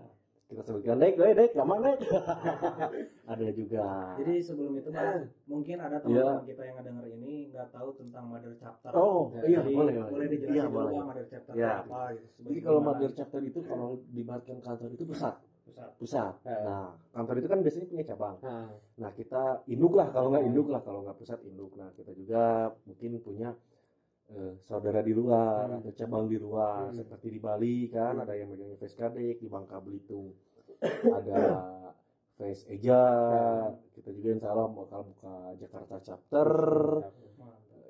kita 0.53 0.61
sebutkan 0.69 1.01
Dek, 1.01 1.13
Dek, 1.17 1.33
Dek, 1.33 1.51
lama 1.57 1.75
Dek. 1.81 1.97
ada 3.33 3.47
juga. 3.57 4.13
jadi 4.21 4.33
sebelum 4.45 4.77
itu 4.77 4.89
Bang, 4.93 5.33
mungkin 5.49 5.77
ada 5.81 5.97
teman-teman 5.97 6.45
kita 6.45 6.61
yang 6.69 6.75
ngedenger 6.77 7.05
ini 7.17 7.33
nggak 7.49 7.67
tahu 7.73 7.89
tentang 7.97 8.23
mother 8.29 8.53
chapter 8.61 8.91
oh, 8.93 9.33
Ya, 9.33 9.41
iya 9.49 9.59
Jadi, 9.65 9.73
boleh, 9.73 9.93
boleh 10.05 10.27
dijelasin 10.29 10.53
Iya, 10.53 10.65
boleh. 10.69 10.93
Mother 11.01 11.25
chapter 11.25 11.53
itu 11.57 11.65
apa 11.65 12.01
gitu 12.13 12.39
Jadi 12.45 12.59
kalau 12.61 12.79
mother 12.85 13.11
chapter 13.17 13.41
itu 13.41 13.59
kalau 13.65 13.89
dibagikan 14.13 14.59
kantor 14.61 14.89
itu 14.93 15.03
pusat, 15.09 15.35
pusat 15.65 15.89
pusat. 15.97 16.33
Ya. 16.45 16.57
Nah, 16.61 16.89
kantor 17.17 17.35
itu 17.41 17.47
kan 17.49 17.59
biasanya 17.65 17.87
punya 17.89 18.03
cabang. 18.05 18.35
Nah, 18.45 18.69
Nah 18.93 19.11
kita 19.17 19.65
induk 19.65 19.97
lah 19.97 20.07
kalau 20.13 20.29
nggak 20.29 20.45
induk 20.45 20.67
lah 20.69 20.81
kalau 20.85 21.01
nggak 21.01 21.17
pusat 21.17 21.39
induk. 21.49 21.73
Nah 21.73 21.89
kita 21.97 22.13
juga 22.13 22.69
mungkin 22.85 23.17
punya 23.25 23.49
eh, 24.29 24.53
saudara 24.63 25.01
di 25.01 25.11
luar 25.11 25.67
Hmm. 25.67 25.77
atau 25.81 25.91
cabang 25.91 26.25
di 26.27 26.37
luar 26.37 26.89
Hmm. 26.89 26.95
seperti 26.95 27.27
di 27.29 27.39
Bali 27.39 27.89
kan 27.89 28.15
Hmm. 28.15 28.23
ada 28.23 28.33
yang 28.33 28.49
megangnya 28.49 28.77
Face 28.77 28.95
Kadek 28.95 29.39
di 29.39 29.47
Bangka 29.47 29.77
Belitung 29.79 30.31
ada 31.11 31.41
Face 32.33 32.65
Eja 32.67 33.01
kita 33.93 34.09
juga 34.09 34.29
insya 34.31 34.49
Allah 34.51 34.67
bakal 34.71 35.05
buka 35.05 35.53
Jakarta 35.55 35.95
chapter 36.01 36.49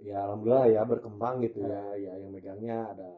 ya 0.04 0.28
alhamdulillah 0.28 0.68
ya 0.68 0.82
berkembang 0.84 1.40
gitu 1.42 1.64
ya 1.64 1.96
ya 1.96 2.14
yang 2.20 2.32
megangnya 2.34 2.92
ada 2.92 3.12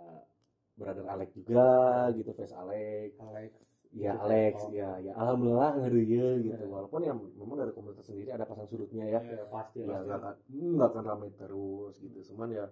brother 0.75 1.07
Alex 1.09 1.33
juga 1.33 1.65
gitu 2.13 2.29
Face 2.31 2.53
Alex 2.53 3.15
Alex. 3.21 3.51
Ya. 3.95 4.11
Alex, 4.19 4.59
Oh. 4.59 4.75
ya 4.75 4.99
ya 4.99 5.15
alhamdulillah 5.15 5.79
ngeriye 5.79 6.51
gitu. 6.51 6.59
Ya. 6.59 6.67
Walaupun 6.67 6.99
ya 6.99 7.15
memang 7.15 7.55
dari 7.63 7.71
komunitas 7.71 8.03
sendiri 8.11 8.27
ada 8.27 8.43
pasang 8.43 8.67
surutnya 8.67 9.07
ya. 9.07 9.23
Ya, 9.23 9.47
pasti 9.47 9.87
Ya 9.87 10.03
nggak 10.03 10.19
akan 10.19 10.35
nggak 10.51 10.89
akan 10.91 11.03
ramai 11.07 11.31
terus 11.39 11.95
gitu. 12.03 12.19
Cuman 12.35 12.51
ya 12.51 12.67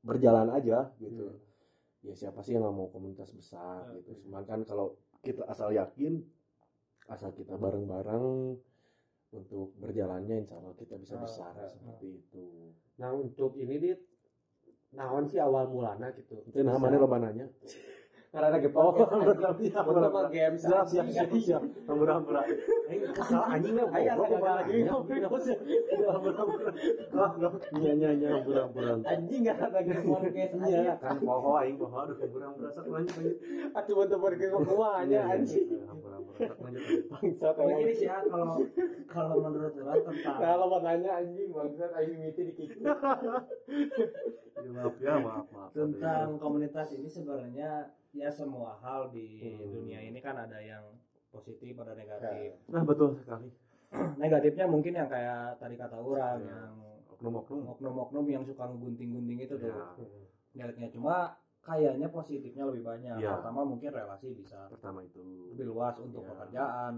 berjalan 0.00 0.48
aja 0.50 0.90
gitu. 0.96 1.26
Hmm. 1.28 1.38
Ya 2.00 2.16
siapa 2.16 2.40
sih 2.40 2.56
yang 2.56 2.64
nggak 2.64 2.76
mau 2.76 2.88
komunitas 2.88 3.30
besar 3.30 3.84
Ya. 3.86 4.00
gitu. 4.00 4.24
Cuman 4.26 4.44
kan 4.44 4.64
kalau 4.64 4.96
kita 5.20 5.44
asal 5.44 5.68
yakin, 5.70 6.24
asal 7.06 7.30
kita 7.32 7.54
bareng-bareng 7.54 8.56
untuk 9.30 9.76
berjalannya 9.76 10.42
insya 10.42 10.56
Allah 10.58 10.74
kita 10.74 10.96
bisa 10.96 11.14
Ah, 11.14 11.22
besar 11.22 11.52
ya. 11.54 11.68
seperti 11.68 12.18
itu. 12.18 12.72
Nah, 12.98 13.12
untuk 13.12 13.54
ini 13.54 13.76
dit 13.76 14.00
naon 14.90 15.28
sih 15.28 15.38
awal 15.38 15.68
mulanya 15.68 16.10
gitu. 16.12 16.40
Itu 16.42 16.64
namanya 16.64 16.98
lo 16.98 17.06
nanya. 17.06 17.46
Karena 18.30 18.54
lagi 18.54 18.70
podcast. 18.70 19.10
siap, 19.58 19.84
mah 19.90 20.30
game 20.30 20.54
siap, 20.54 20.86
siap, 20.86 21.06
siap, 21.10 21.30
siap. 21.34 21.62
Hampura-hampura. 21.82 22.46
Eh, 22.86 23.02
kesal 23.10 23.42
anjing 23.42 23.74
goblok, 23.74 24.38
apa 24.38 24.50
lagi. 24.54 24.86
Iya, 27.74 27.92
iya, 27.98 28.10
iya, 28.14 28.28
hampura-hampura. 28.30 29.02
Anjing 29.02 29.40
nggak 29.42 29.58
ada 29.58 29.68
lagi 29.74 29.92
podcast 30.06 30.52
Iya, 30.62 30.94
kan 31.02 31.18
poho 31.18 31.50
aing 31.58 31.74
poho 31.74 31.96
aduh 31.98 32.16
hampura-hampura 32.16 32.68
sak 32.70 32.86
lanjut 32.86 33.14
lanjut. 33.18 33.36
Podcast 34.14 34.52
ke 34.54 34.74
mana 34.78 35.10
Iya, 35.10 35.20
anjing. 35.26 35.66
iya, 35.66 35.82
lanjut. 35.90 36.54
lanjut. 36.62 36.82
Bangsat 37.10 37.54
emang. 37.58 37.80
ini 37.82 37.92
sih 37.98 38.06
ya 38.06 38.16
kalau 38.30 38.56
kalau 39.10 39.34
menurut 39.42 39.74
orang 39.74 40.00
tentang 40.06 40.22
Nah, 40.30 40.38
kalau 40.38 40.64
mau 40.70 40.80
nanya 40.80 41.10
anjing 41.18 41.48
bangsat 41.50 41.90
mimiti 42.06 42.42
dikit. 42.46 42.68
Ya, 42.78 44.70
maaf 44.70 44.94
ya, 45.02 45.14
maaf, 45.18 45.46
maaf. 45.50 45.70
tentang 45.74 46.38
komunitas 46.38 46.94
ini 46.94 47.08
sebenarnya 47.10 47.90
ya 48.12 48.28
semua 48.28 48.74
hal 48.78 49.10
di 49.10 49.38
Hmm. 49.38 49.70
dunia 49.72 50.00
ini 50.02 50.18
kan 50.18 50.34
ada 50.34 50.58
yang 50.58 50.82
positif 51.30 51.78
ada 51.78 51.94
negatif. 51.94 52.58
Nah, 52.66 52.82
betul 52.82 53.14
sekali. 53.14 53.48
Negatifnya 54.22 54.66
mungkin 54.66 54.94
yang 54.94 55.06
kayak 55.06 55.58
tadi 55.58 55.74
kata 55.74 55.96
orang 55.96 56.38
Ya. 56.40 56.50
yang 56.58 56.74
Oknum-oknum. 57.10 57.62
oknum-oknum 57.68 58.24
yang 58.28 58.42
suka 58.42 58.64
ngegunting-gunting 58.64 59.38
itu 59.40 59.54
tuh. 59.56 59.70
Ya, 59.70 59.86
Jeleknya 60.52 60.88
cuma 60.90 61.16
kayaknya 61.60 62.08
positifnya 62.08 62.64
lebih 62.66 62.82
banyak. 62.82 63.18
Ya. 63.18 63.36
Pertama 63.36 63.62
mungkin 63.62 63.90
relasi 63.90 64.32
bisa 64.32 64.66
pertama 64.66 65.02
itu. 65.02 65.20
lebih 65.52 65.66
luas 65.68 65.94
untuk 65.98 66.22
Ya. 66.22 66.28
pekerjaan, 66.32 66.92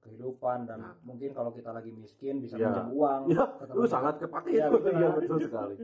kehidupan 0.00 0.64
dan 0.64 0.78
Nah. 0.80 0.94
mungkin 1.02 1.32
kalau 1.32 1.50
kita 1.50 1.72
lagi 1.72 1.90
miskin 1.90 2.40
bisa 2.40 2.56
Ya. 2.56 2.68
minjem 2.70 2.88
uang. 2.92 3.22
Ya, 3.26 3.44
lu 3.70 3.84
sangat 3.84 4.16
kepake 4.18 4.48
Ya, 4.50 4.68
itu. 4.68 4.72
betul. 4.74 4.92
Iya, 4.94 5.08
betul 5.10 5.38
sekali. 5.42 5.74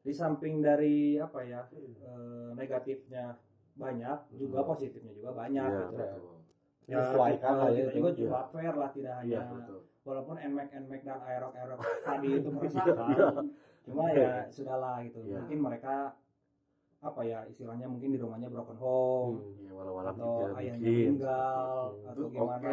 Di 0.00 0.12
samping 0.12 0.58
dari 0.58 0.96
apa 1.16 1.42
ya 1.42 1.66
eh, 1.68 2.50
negatifnya 2.54 3.36
banyak, 3.80 4.18
juga 4.36 4.58
Hmm. 4.60 4.68
positifnya 4.68 5.12
juga 5.12 5.30
banyak. 5.32 5.64
Iya, 5.66 5.80
gitu. 5.82 5.96
betul. 5.96 6.34
Ya, 6.82 6.96
Disesuaikan 6.96 7.38
kita, 7.38 7.50
lah 7.56 7.68
ya, 7.70 7.84
juga 7.88 8.10
iya. 8.10 8.18
coba 8.20 8.40
fair 8.50 8.74
lah 8.74 8.90
tidak 8.90 9.14
Iya, 9.22 9.38
hanya 9.40 9.54
betul. 9.54 9.78
walaupun 10.00 10.36
enmek 10.38 10.68
enmek 10.70 11.00
dan 11.02 11.18
aerok 11.20 11.52
aerok 11.54 11.78
tadi 12.00 12.28
itu 12.32 12.48
Iya, 12.50 12.56
meresahkan 12.56 13.44
cuma 13.80 14.04
ya 14.10 14.32
sudahlah 14.54 14.96
gitu 15.02 15.18
Iya. 15.22 15.36
mungkin 15.38 15.58
mereka 15.60 15.94
apa 17.00 17.20
ya 17.22 17.38
istilahnya 17.46 17.86
mungkin 17.86 18.10
di 18.10 18.18
rumahnya 18.18 18.48
broken 18.48 18.74
home 18.76 19.36
Ya, 19.60 19.70
walau-walau 19.70 20.10
atau 20.10 20.30
juga 20.42 20.44
ayahnya 20.58 20.82
mungkin. 20.82 21.04
meninggal 21.14 21.78
Hmm, 21.94 22.10
atau 22.10 22.26
gimana 22.28 22.70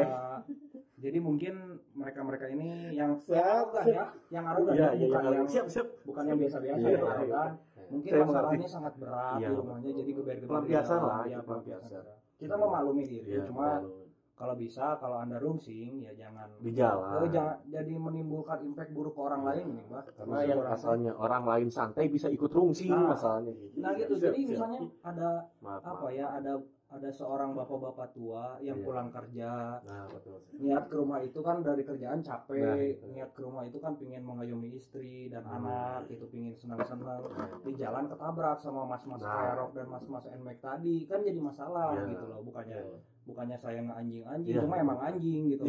jadi 0.97 1.17
mungkin 1.21 1.53
mereka 1.93 2.19
mereka 2.25 2.45
ini 2.49 2.69
yang 2.91 3.11
Siap, 3.21 3.37
yang 3.37 3.45
arogan 3.45 3.85
ya 3.85 4.05
yang 4.33 4.45
arogan 4.45 4.73
Iya, 4.73 4.81
ya, 4.81 4.89
iya, 4.89 5.05
bukan 5.05 5.21
iya, 5.21 5.35
yang 5.35 5.47
siap, 5.47 5.65
siap. 5.69 5.87
bukan 6.03 6.23
yang 6.25 6.37
biasa-biasa 6.41 6.79
Iya, 6.81 6.89
yang 6.89 7.05
iya, 7.05 7.13
arogan 7.13 7.51
mungkin 7.87 8.09
Saya 8.09 8.21
masalahnya 8.21 8.49
mengerti. 8.57 8.73
sangat 8.73 8.93
berat 8.97 9.37
Iya, 9.37 9.47
di 9.47 9.55
rumahnya 9.55 9.91
jadi 9.93 10.11
geber-geber 10.13 10.47
Pelampiasan 10.49 10.99
lah, 11.01 11.21
itu 11.23 11.41
pelampiasan. 11.41 12.03
kita 12.37 12.55
memaklumi 12.55 13.03
diri 13.03 13.29
Iya, 13.29 13.41
cuma 13.45 13.67
betul. 13.77 14.06
Kalau 14.37 14.53
bisa 14.53 15.01
kalau 15.01 15.17
anda 15.17 15.41
rungsing 15.41 15.97
ya 15.99 16.13
jangan 16.13 16.45
di 16.61 16.69
jalan. 16.71 17.25
Oh, 17.25 17.27
jangan 17.27 17.57
jadi 17.65 17.93
menimbulkan 17.97 18.61
impact 18.61 18.93
buruk 18.93 19.17
ke 19.17 19.21
orang 19.23 19.41
lain 19.41 19.65
nih, 19.73 19.83
Mbak. 19.89 20.03
Karena 20.13 20.37
yang 20.45 20.61
asalnya 20.63 21.11
orang 21.17 21.43
lain 21.43 21.67
santai 21.73 22.05
bisa 22.05 22.29
ikut 22.29 22.53
rungsing 22.53 22.93
Nah. 22.93 23.17
masalahnya 23.17 23.51
gitu. 23.51 23.81
Nah 23.81 23.91
gitu, 23.97 24.13
Siap, 24.13 24.23
jadi 24.29 24.37
siap. 24.39 24.49
misalnya 24.53 24.79
ada 25.01 25.29
maaf, 25.57 25.81
apa 25.81 26.05
maaf. 26.05 26.13
ya, 26.13 26.25
ada 26.31 26.53
ada 26.87 27.09
seorang 27.11 27.51
bapak-bapak 27.51 28.15
tua 28.15 28.55
yang 28.63 28.79
Iya. 28.79 28.85
pulang 28.87 29.09
kerja, 29.11 29.83
Nah, 29.83 30.07
betul. 30.07 30.39
niat 30.55 30.87
ke 30.87 30.95
rumah 30.95 31.19
itu 31.19 31.39
kan 31.43 31.59
dari 31.59 31.83
kerjaan 31.83 32.23
capek, 32.23 32.63
Nah, 32.63 32.79
itu. 32.79 33.05
niat 33.11 33.29
ke 33.35 33.41
rumah 33.43 33.67
itu 33.67 33.75
kan 33.75 33.99
pingin 33.99 34.23
mengayomi 34.23 34.71
istri 34.71 35.27
dan 35.27 35.43
Hmm. 35.43 35.57
anak, 35.59 36.07
itu 36.07 36.23
pingin 36.31 36.55
senang-senang. 36.55 37.27
Di 37.59 37.75
jalan 37.75 38.07
ketabrak 38.07 38.63
sama 38.63 38.87
mas-mas 38.87 39.19
Nah. 39.19 39.35
kerok 39.51 39.75
dan 39.75 39.91
mas-mas 39.91 40.25
enmek 40.31 40.63
tadi, 40.63 41.03
kan 41.03 41.27
jadi 41.27 41.39
masalah 41.41 41.91
Iya. 41.91 42.07
gitu 42.07 42.23
loh, 42.23 42.39
bukannya. 42.39 42.79
Bukannya 43.27 43.55
saya 43.55 43.79
ngeanjing-anjing, 43.81 44.53
Iya. 44.53 44.63
cuma 44.63 44.75
emang 44.77 44.99
anjing 44.99 45.51
gitu. 45.51 45.63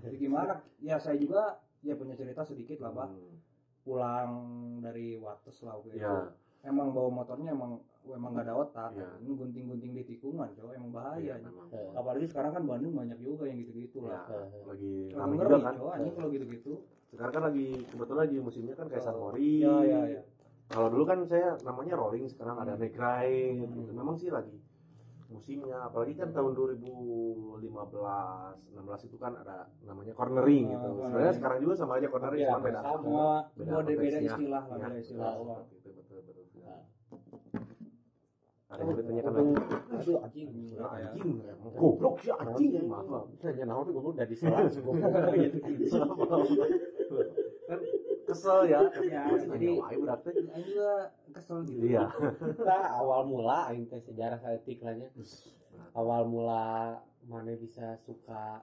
Jadi 0.00 0.16
gimana? 0.24 0.52
Ya 0.80 0.96
saya 0.96 1.14
juga 1.14 1.60
ya 1.80 1.92
punya 1.94 2.14
cerita 2.14 2.40
sedikit 2.42 2.80
lah 2.80 2.90
bah 2.90 3.06
Hmm. 3.06 3.36
pulang 3.86 4.30
dari 4.80 5.14
Wates 5.14 5.62
lah 5.62 5.76
waktu 5.76 5.94
itu 5.94 6.02
ya 6.02 6.26
emang 6.64 6.90
bawa 6.90 7.06
motornya 7.14 7.54
emang 7.54 7.78
emang 8.04 8.34
gak 8.34 8.42
ada 8.44 8.54
otak 8.56 8.90
Iya. 8.92 9.06
ini 9.20 9.30
gunting-gunting 9.32 9.92
di 9.92 10.02
tikungan 10.04 10.50
cowok 10.52 10.72
emang 10.74 10.90
bahaya 10.90 11.22
iya 11.22 11.32
anjing. 11.36 11.54
memang 11.54 11.66
Eh, 11.70 11.90
apalagi 11.94 12.26
sekarang 12.26 12.50
kan 12.50 12.62
Bandung 12.64 12.92
banyak 12.92 13.18
juga 13.20 13.46
yang 13.46 13.58
gitu-gitu 13.60 14.02
ya 14.02 14.18
lah 14.26 14.50
lagi 14.66 14.94
Lagi 15.08 15.30
ngeri 15.30 15.46
juga 15.46 15.62
kan 15.62 15.74
cowok 15.76 15.92
anjing 15.92 16.14
kalau 16.16 16.28
gitu-gitu 16.32 16.72
sekarang 17.06 17.32
kan 17.32 17.42
lagi 17.44 17.66
kebetulan 17.86 18.20
lagi 18.20 18.36
musimnya 18.40 18.74
kan 18.74 18.86
kayak 18.90 19.04
San 19.04 19.14
Mori 19.14 19.52
ya 19.56 19.74
ya 19.80 20.00
ya 20.08 20.20
kalau 20.66 20.88
dulu 20.90 21.04
kan 21.06 21.18
saya 21.22 21.48
namanya 21.62 21.94
rolling 21.94 22.26
sekarang 22.26 22.56
ada 22.58 22.74
Hmm. 22.74 22.82
ride 22.82 23.62
Hmm. 23.62 23.70
gitu. 23.78 23.90
memang 23.94 24.14
sih 24.16 24.28
lagi 24.28 24.58
musimnya. 25.36 25.78
Apalagi 25.82 26.14
kan 26.14 26.30
tahun 26.30 26.52
2015 26.52 28.72
16 28.72 29.04
itu 29.04 29.16
kan 29.16 29.36
ada 29.36 29.66
namanya 29.82 30.12
cornering 30.12 30.64
gitu. 30.66 30.88
Ah, 30.88 31.06
sebenarnya 31.06 31.32
sekarang 31.32 31.58
juga 31.60 31.74
sama 31.74 31.94
aja 31.96 32.08
cornering 32.08 32.40
Iya, 32.40 32.48
cuma 32.50 32.60
beda. 32.62 32.80
sama. 32.80 33.42
Beda 33.52 33.72
beda, 33.76 33.92
beda 33.94 34.18
istilah 34.18 34.62
lah 34.66 34.72
Ya, 34.72 34.76
beda 34.82 34.98
istilah. 34.98 35.32
Iya. 35.32 35.54
Seperti 35.62 35.76
itu, 35.76 35.90
betul 35.94 36.18
betul 36.22 36.44
Nah. 36.56 36.82
ada 38.66 38.82
yang 38.82 38.98
ditanyakan 38.98 39.30
Aduh, 39.30 39.46
lagi? 39.46 39.54
aduh 39.94 40.18
anjing. 40.18 40.48
Ya, 40.66 40.74
Berat 40.74 40.90
ya. 40.92 41.06
anjing 41.06 41.38
goblok 41.72 42.14
sih 42.18 42.34
anjing. 42.34 42.82
Maaf. 42.84 43.30
Nanya 43.38 43.64
naon 43.64 43.86
tuh 43.86 43.92
gue 43.94 44.10
udah 44.10 44.26
diserang 44.26 44.66
goblok. 44.66 45.06
kan 47.66 47.78
kesel 48.26 48.58
ya 48.66 48.80
Ya, 48.98 49.22
jadi- 49.38 49.78
juga 50.66 50.92
kesel 51.30 51.58
gitu 51.64 51.86
iya 51.86 52.04
Kita 52.10 52.76
awal 52.94 53.22
mula 53.24 53.70
aing 53.70 53.86
teh 53.86 54.02
sejarah 54.02 54.36
saeutik 54.36 54.82
lah 54.82 54.94
nya. 54.94 55.08
Awal 55.92 56.26
mula 56.26 56.64
mana 57.24 57.52
bisa 57.54 57.94
suka 57.98 58.62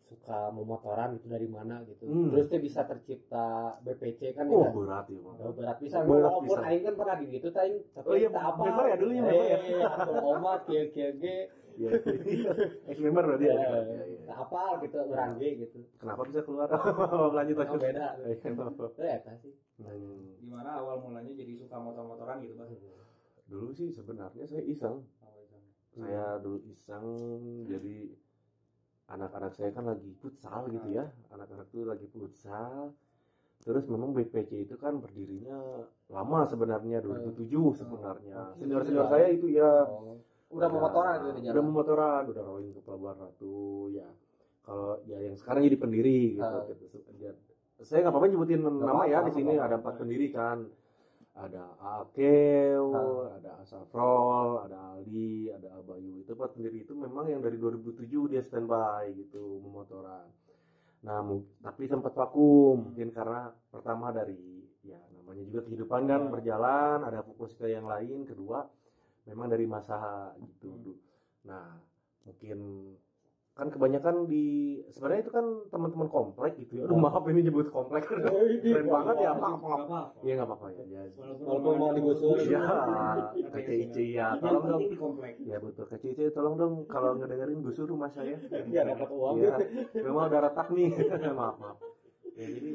suka 0.00 0.52
memotoran 0.52 1.16
itu 1.16 1.26
dari 1.26 1.48
mana 1.48 1.80
gitu. 1.82 2.04
Hmm. 2.04 2.28
Terus 2.30 2.46
teh 2.46 2.60
bisa 2.60 2.84
tercipta 2.84 3.46
BPC 3.80 4.32
kan 4.32 4.44
oh 4.46 4.60
ya. 4.60 4.70
berat 4.70 5.06
ya 5.06 5.18
Bang. 5.18 5.36
Oh, 5.38 5.50
berat 5.50 5.76
bisa 5.78 5.96
Berat 5.98 6.08
walaupun 6.28 6.44
bisa. 6.52 6.60
aing 6.62 6.82
kan 6.82 6.94
pernah 6.94 7.16
di 7.16 7.26
gitu 7.30 7.46
teh 7.48 7.60
aing 7.62 7.76
tapi 7.90 8.06
Oh 8.06 8.14
iya, 8.14 8.28
apa. 8.30 8.60
member 8.62 8.84
ya 8.84 8.96
dulu 8.96 9.10
ya, 9.10 9.22
member 9.22 9.46
ya? 9.46 9.58
Eh, 9.58 9.80
aku 9.82 10.12
omat 10.30 10.60
kieu 10.66 11.10
ge. 11.14 11.38
Iya. 11.74 11.90
Ex 12.90 12.96
member 13.02 13.24
berarti 13.26 13.46
ya. 13.50 13.54
Eh, 13.54 13.62
Iya, 13.64 14.04
iya. 14.06 14.32
Apa 14.34 14.78
gitu 14.82 14.98
urang 15.10 15.34
ge 15.38 15.50
gitu. 15.58 15.78
Kenapa 15.98 16.22
bisa 16.26 16.40
keluar? 16.46 16.68
Lanjut 17.36 17.56
lanjut. 17.58 17.80
beda. 17.82 18.06
Iya, 18.22 19.10
eta 19.18 19.32
sih. 19.42 19.54
Hmm, 19.82 20.38
gimana 20.38 20.78
awal 20.78 21.02
mulanya 21.02 21.34
jadi 21.34 21.58
suka 21.58 21.76
motor-motoran 21.82 22.38
gitu 22.46 22.54
bang 22.54 22.70
Dulu 23.50 23.68
sih 23.74 23.90
sebenarnya 23.90 24.44
saya 24.46 24.62
iseng. 24.62 25.02
Saya 25.94 26.38
dulu 26.42 26.58
iseng 26.66 27.06
jadi 27.70 28.10
anak-anak 29.10 29.52
saya 29.54 29.70
kan 29.74 29.84
lagi 29.90 30.10
futsal 30.22 30.70
gitu 30.70 30.88
ya. 30.94 31.10
Anak-anak 31.34 31.66
tuh 31.74 31.86
lagi 31.86 32.06
futsal. 32.10 32.94
Terus 33.64 33.88
memang 33.88 34.12
BPC 34.12 34.68
itu 34.68 34.76
kan 34.76 35.00
berdirinya 35.00 35.88
lama 36.12 36.44
sebenarnya 36.44 37.00
2007 37.00 37.80
sebenarnya. 37.80 38.52
Senior-senior 38.60 39.06
saya 39.08 39.26
itu 39.32 39.48
ya 39.50 39.88
Oh. 39.88 40.20
Udah 40.54 40.68
memotoran 40.70 41.14
itu 41.18 41.28
di 41.34 41.40
udah 41.42 41.50
jalan. 41.50 41.64
memotoran 41.66 42.22
udah 42.30 42.42
rolling 42.42 42.70
ke 42.70 42.80
Pelabuhan 42.80 43.16
Ratu 43.18 43.58
ya 43.90 44.08
kalau 44.62 44.96
ya 45.04 45.18
yang 45.20 45.36
sekarang 45.36 45.66
jadi 45.66 45.76
pendiri 45.76 46.20
gitu, 46.34 46.46
Ah. 46.46 46.64
gitu. 46.64 46.84
Ya, 47.20 47.32
saya 47.82 48.00
nggak 48.00 48.14
apa-apa 48.14 48.26
nyebutin 48.30 48.60
nama 48.62 49.04
ya 49.04 49.20
apa-apa, 49.20 49.28
di 49.28 49.32
sini 49.34 49.52
ada 49.58 49.74
empat 49.76 49.94
pendiri 49.98 50.26
kan 50.30 50.58
ada 51.34 51.64
Akeo, 51.82 52.86
Ah. 52.94 53.36
ada 53.36 53.50
Asafrol, 53.60 54.62
ada 54.62 54.94
Aldi, 54.94 55.50
ada 55.50 55.68
Abayu 55.74 56.22
itu 56.22 56.30
empat 56.30 56.54
pendiri 56.54 56.86
itu 56.86 56.94
memang 56.94 57.26
yang 57.26 57.42
dari 57.42 57.58
2007 57.58 58.30
dia 58.30 58.40
standby 58.40 59.10
gitu 59.12 59.58
memotoran. 59.60 60.30
Nah, 61.04 61.20
tapi 61.60 61.84
sempat 61.84 62.14
vakum 62.14 62.88
mungkin 62.88 63.12
karena 63.12 63.52
pertama 63.68 64.08
dari 64.08 64.62
ya 64.80 64.96
namanya 65.12 65.44
juga 65.44 65.60
kehidupan 65.66 66.06
kan 66.06 66.22
Ah. 66.24 66.30
berjalan, 66.30 66.98
ada 67.02 67.20
fokus 67.20 67.52
ke 67.52 67.68
yang 67.68 67.84
lain, 67.84 68.24
kedua 68.24 68.64
memang 69.28 69.46
dari 69.48 69.66
masa 69.68 70.32
gitu. 70.40 70.96
Nah, 71.48 71.80
mungkin 72.24 72.58
kan 73.54 73.70
kebanyakan 73.70 74.26
di 74.26 74.82
sebenarnya 74.90 75.30
itu 75.30 75.30
kan 75.30 75.46
teman-teman 75.70 76.10
komplek 76.10 76.58
gitu 76.58 76.82
ya. 76.82 76.90
Aduh, 76.90 76.98
maaf 76.98 77.22
ini 77.30 77.46
nyebut 77.46 77.70
komplek. 77.70 78.02
Keren 78.10 78.86
banget 78.90 79.16
ya, 79.22 79.30
maaf, 79.38 79.62
maaf. 79.62 79.86
apa 79.86 80.00
Iya 80.26 80.32
nggak 80.42 80.48
apa-apa 80.50 80.66
ya. 80.74 80.84
ya. 80.90 81.02
Walaupun 81.38 81.74
mau 81.78 81.90
digusur. 81.94 82.34
Ya, 82.50 82.62
KCIC 83.54 83.96
ya, 84.10 84.34
tolong 84.42 84.62
dong. 84.66 84.82
penting 84.82 84.90
di 84.90 84.98
komplek 84.98 85.32
Ya 85.46 85.62
betul 85.62 85.86
KCIC, 85.86 86.34
tolong 86.34 86.54
dong 86.58 86.72
kalau 86.90 87.14
ngedengerin 87.14 87.62
gusur 87.62 87.86
rumah 87.86 88.10
saya. 88.10 88.42
Biar 88.42 88.84
dapat 88.90 89.08
uang. 89.14 89.34
Iya, 89.38 89.56
memang 90.02 90.34
udah 90.34 90.40
retak 90.50 90.68
nih. 90.74 90.90
maaf, 91.38 91.56
maaf. 91.62 91.78
Ya, 92.34 92.46
jadi 92.50 92.70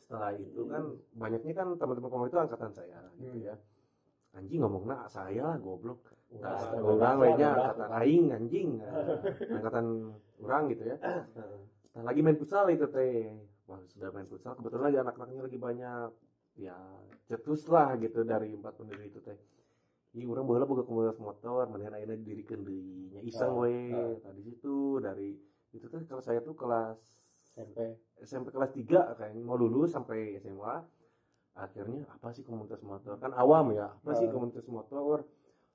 setelah 0.00 0.32
itu 0.32 0.62
kan 0.64 0.82
banyaknya 1.12 1.52
kan 1.52 1.68
teman-teman 1.76 2.08
komplek 2.08 2.32
itu 2.32 2.40
angkatan 2.40 2.72
saya 2.72 3.04
gitu 3.20 3.52
ya. 3.52 3.60
Anjing 4.34 4.60
ngomong 4.66 4.84
nak 4.90 5.06
saya 5.06 5.54
lah 5.54 5.56
goblok. 5.62 6.02
Nah, 6.42 6.58
orang 6.82 7.16
lainnya 7.22 7.48
angkatan 7.54 7.90
aing 8.02 8.26
anjing. 8.34 8.68
Nah, 8.82 9.06
angkatan 9.62 9.86
orang 10.42 10.62
gitu 10.74 10.82
ya. 10.90 10.96
Nah, 11.94 12.02
lagi 12.02 12.20
main 12.26 12.34
futsal 12.34 12.66
itu 12.74 12.90
teh. 12.90 13.30
Wah, 13.70 13.78
sudah 13.86 14.10
main 14.10 14.26
futsal 14.26 14.58
kebetulan 14.58 14.90
lagi 14.90 14.98
anak-anaknya 15.06 15.42
lagi 15.46 15.58
banyak. 15.62 16.10
Ya, 16.58 16.74
cetus 17.30 17.66
lah 17.70 17.94
gitu 18.02 18.26
dari 18.26 18.58
empat 18.58 18.74
pendiri 18.74 19.06
itu 19.06 19.22
teh. 19.22 19.38
Iya, 20.14 20.30
orang 20.30 20.46
bola 20.46 20.62
boga 20.62 20.86
komunitas 20.86 21.18
motor, 21.18 21.66
mendingan 21.66 21.98
akhirnya 21.98 22.22
didirikan 22.22 22.62
di 22.62 23.10
nya 23.10 23.20
iseng 23.26 23.50
Oh, 23.50 23.66
we. 23.66 23.90
oh. 23.90 24.14
Tadi 24.22 24.40
situ 24.46 25.02
dari 25.02 25.34
itu 25.74 25.86
kan 25.90 26.06
kalau 26.06 26.22
saya 26.22 26.38
tuh 26.38 26.54
kelas 26.54 26.94
SMP. 27.42 27.98
SMP 28.22 28.54
kelas 28.54 28.70
3 28.70 29.18
kayaknya 29.18 29.42
mau 29.42 29.58
lulus 29.58 29.90
sampai 29.90 30.38
SMA 30.38 30.86
akhirnya 31.54 32.02
apa 32.08 32.28
sih 32.30 32.42
komunitas 32.42 32.80
motor? 32.80 33.14
Kan 33.16 33.32
awam 33.32 33.70
ya 33.70 33.88
apa 33.88 34.10
sih 34.12 34.26
komunitas 34.26 34.66
motor? 34.66 35.22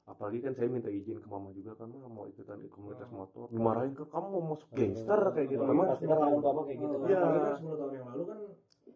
Apalagi 0.05 0.41
kan 0.41 0.51
saya 0.51 0.65
minta 0.65 0.89
izin 0.89 1.21
ke 1.21 1.27
mama 1.27 1.53
juga 1.53 1.77
kan 1.77 1.85
"Ma, 1.87 2.09
mau 2.09 2.25
ikutan 2.25 2.57
komunitas 2.67 3.05
motor 3.09 3.45
dimarahin 3.47 3.93
kan 3.93 4.09
kamu 4.09 4.27
mau 4.27 4.43
masuk 4.49 4.69
gangster 4.71 5.21
kayak 5.29 5.47
gitu. 5.47 5.61
Memang 5.61 5.85
kan 5.87 6.17
orang 6.17 6.41
tua 6.41 6.51
mah 6.51 6.63
kayak 6.65 6.79
gitu. 6.79 6.95
Iya. 7.05 7.19
Kan 7.21 7.53
10 7.55 7.77
tahun 7.77 7.91
yang 7.93 8.07
lalu 8.07 8.23
kan 8.25 8.39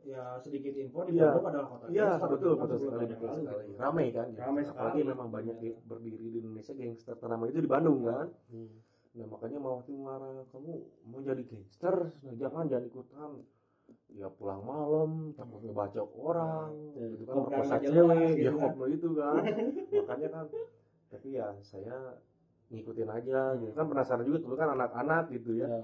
ya 0.04 0.24
sedikit 0.36 0.74
info 0.74 1.00
di 1.06 1.13
Iya. 1.13 1.30
Bandung 1.30 1.46
adalah 1.48 1.67
kota 1.69 1.86
Iya 1.88 2.06
gangster, 2.10 2.28
betul 2.28 2.52
kan, 2.52 2.60
betul 2.60 2.76
10 2.76 2.82
sekali. 2.82 2.89
tahun 2.89 3.06
yang 3.06 3.13
betul 3.13 3.30
lalu 3.30 3.43
sekali 3.46 3.74
ramai 3.78 4.08
kan 4.10 4.28
Ramai 4.36 4.63
apalagi 4.65 5.00
memang 5.06 5.28
banyak 5.30 5.56
di- 5.62 5.78
berdiri 5.86 6.17
di 6.26 6.38
Indonesia 6.41 6.74
gangster 6.74 7.15
ternama 7.15 7.43
itu 7.46 7.60
di 7.60 7.69
Bandung 7.69 8.00
kan. 8.04 8.28
Hmm. 8.50 8.74
nah 9.13 9.28
makanya 9.30 9.58
mau 9.62 9.78
waktu 9.78 9.93
marah 9.93 10.41
kamu 10.50 10.72
mau 11.06 11.22
jadi 11.22 11.43
gangster? 11.46 11.96
Nah, 12.19 12.34
jangan 12.34 12.65
jangan 12.65 12.86
ikutan 12.89 13.32
ya 14.13 14.30
pulang 14.30 14.62
malam 14.62 15.34
takut 15.34 15.60
ngebacok 15.65 16.10
orang 16.21 16.69
Hmm. 16.93 17.10
gitu 17.17 17.23
kan 17.26 17.36
merkosa 17.41 17.76
cewek 17.82 18.30
gitu 18.38 18.45
ya 18.45 18.52
kan. 18.54 18.62
koplo 18.69 18.86
itu 18.86 19.10
kan. 19.17 19.34
Makanya 19.97 20.28
kan 20.30 20.45
tapi 21.10 21.28
ya 21.38 21.47
saya 21.65 21.97
ngikutin 22.69 23.10
aja 23.10 23.39
gitu 23.58 23.71
kan. 23.73 23.86
Penasaran 23.89 24.26
juga 24.26 24.39
dulu 24.45 24.56
kan 24.58 24.69
anak-anak 24.78 25.23
gitu 25.34 25.58
ya. 25.58 25.67
Ya. 25.69 25.82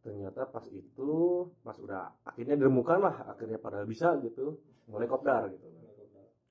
ternyata 0.00 0.48
pas 0.48 0.64
itu 0.72 1.12
pas 1.60 1.76
udah 1.76 2.08
akhirnya 2.24 2.56
ditemukan 2.56 3.04
lah 3.04 3.36
akhirnya 3.36 3.60
padahal 3.60 3.84
bisa 3.84 4.16
gitu. 4.24 4.56
Mulai 4.88 5.06
kopdar 5.06 5.52
gitu 5.52 5.68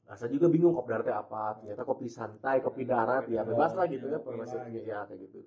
Asa 0.10 0.26
juga 0.26 0.50
bingung 0.50 0.74
kopdar 0.74 1.06
teh 1.06 1.13
apa. 1.13 1.58
Ternyata 1.62 1.86
kopi 1.86 2.10
santai 2.10 2.62
kopi 2.62 2.82
darat 2.86 3.30
ya 3.30 3.46
bebas 3.46 3.74
lah 3.78 3.86
gitu 3.86 4.10
ya 4.10 4.18
lah, 4.18 4.65
gitu. 4.70 4.86
ya 4.89 5.00
kayak 5.06 5.22
gitu 5.30 5.39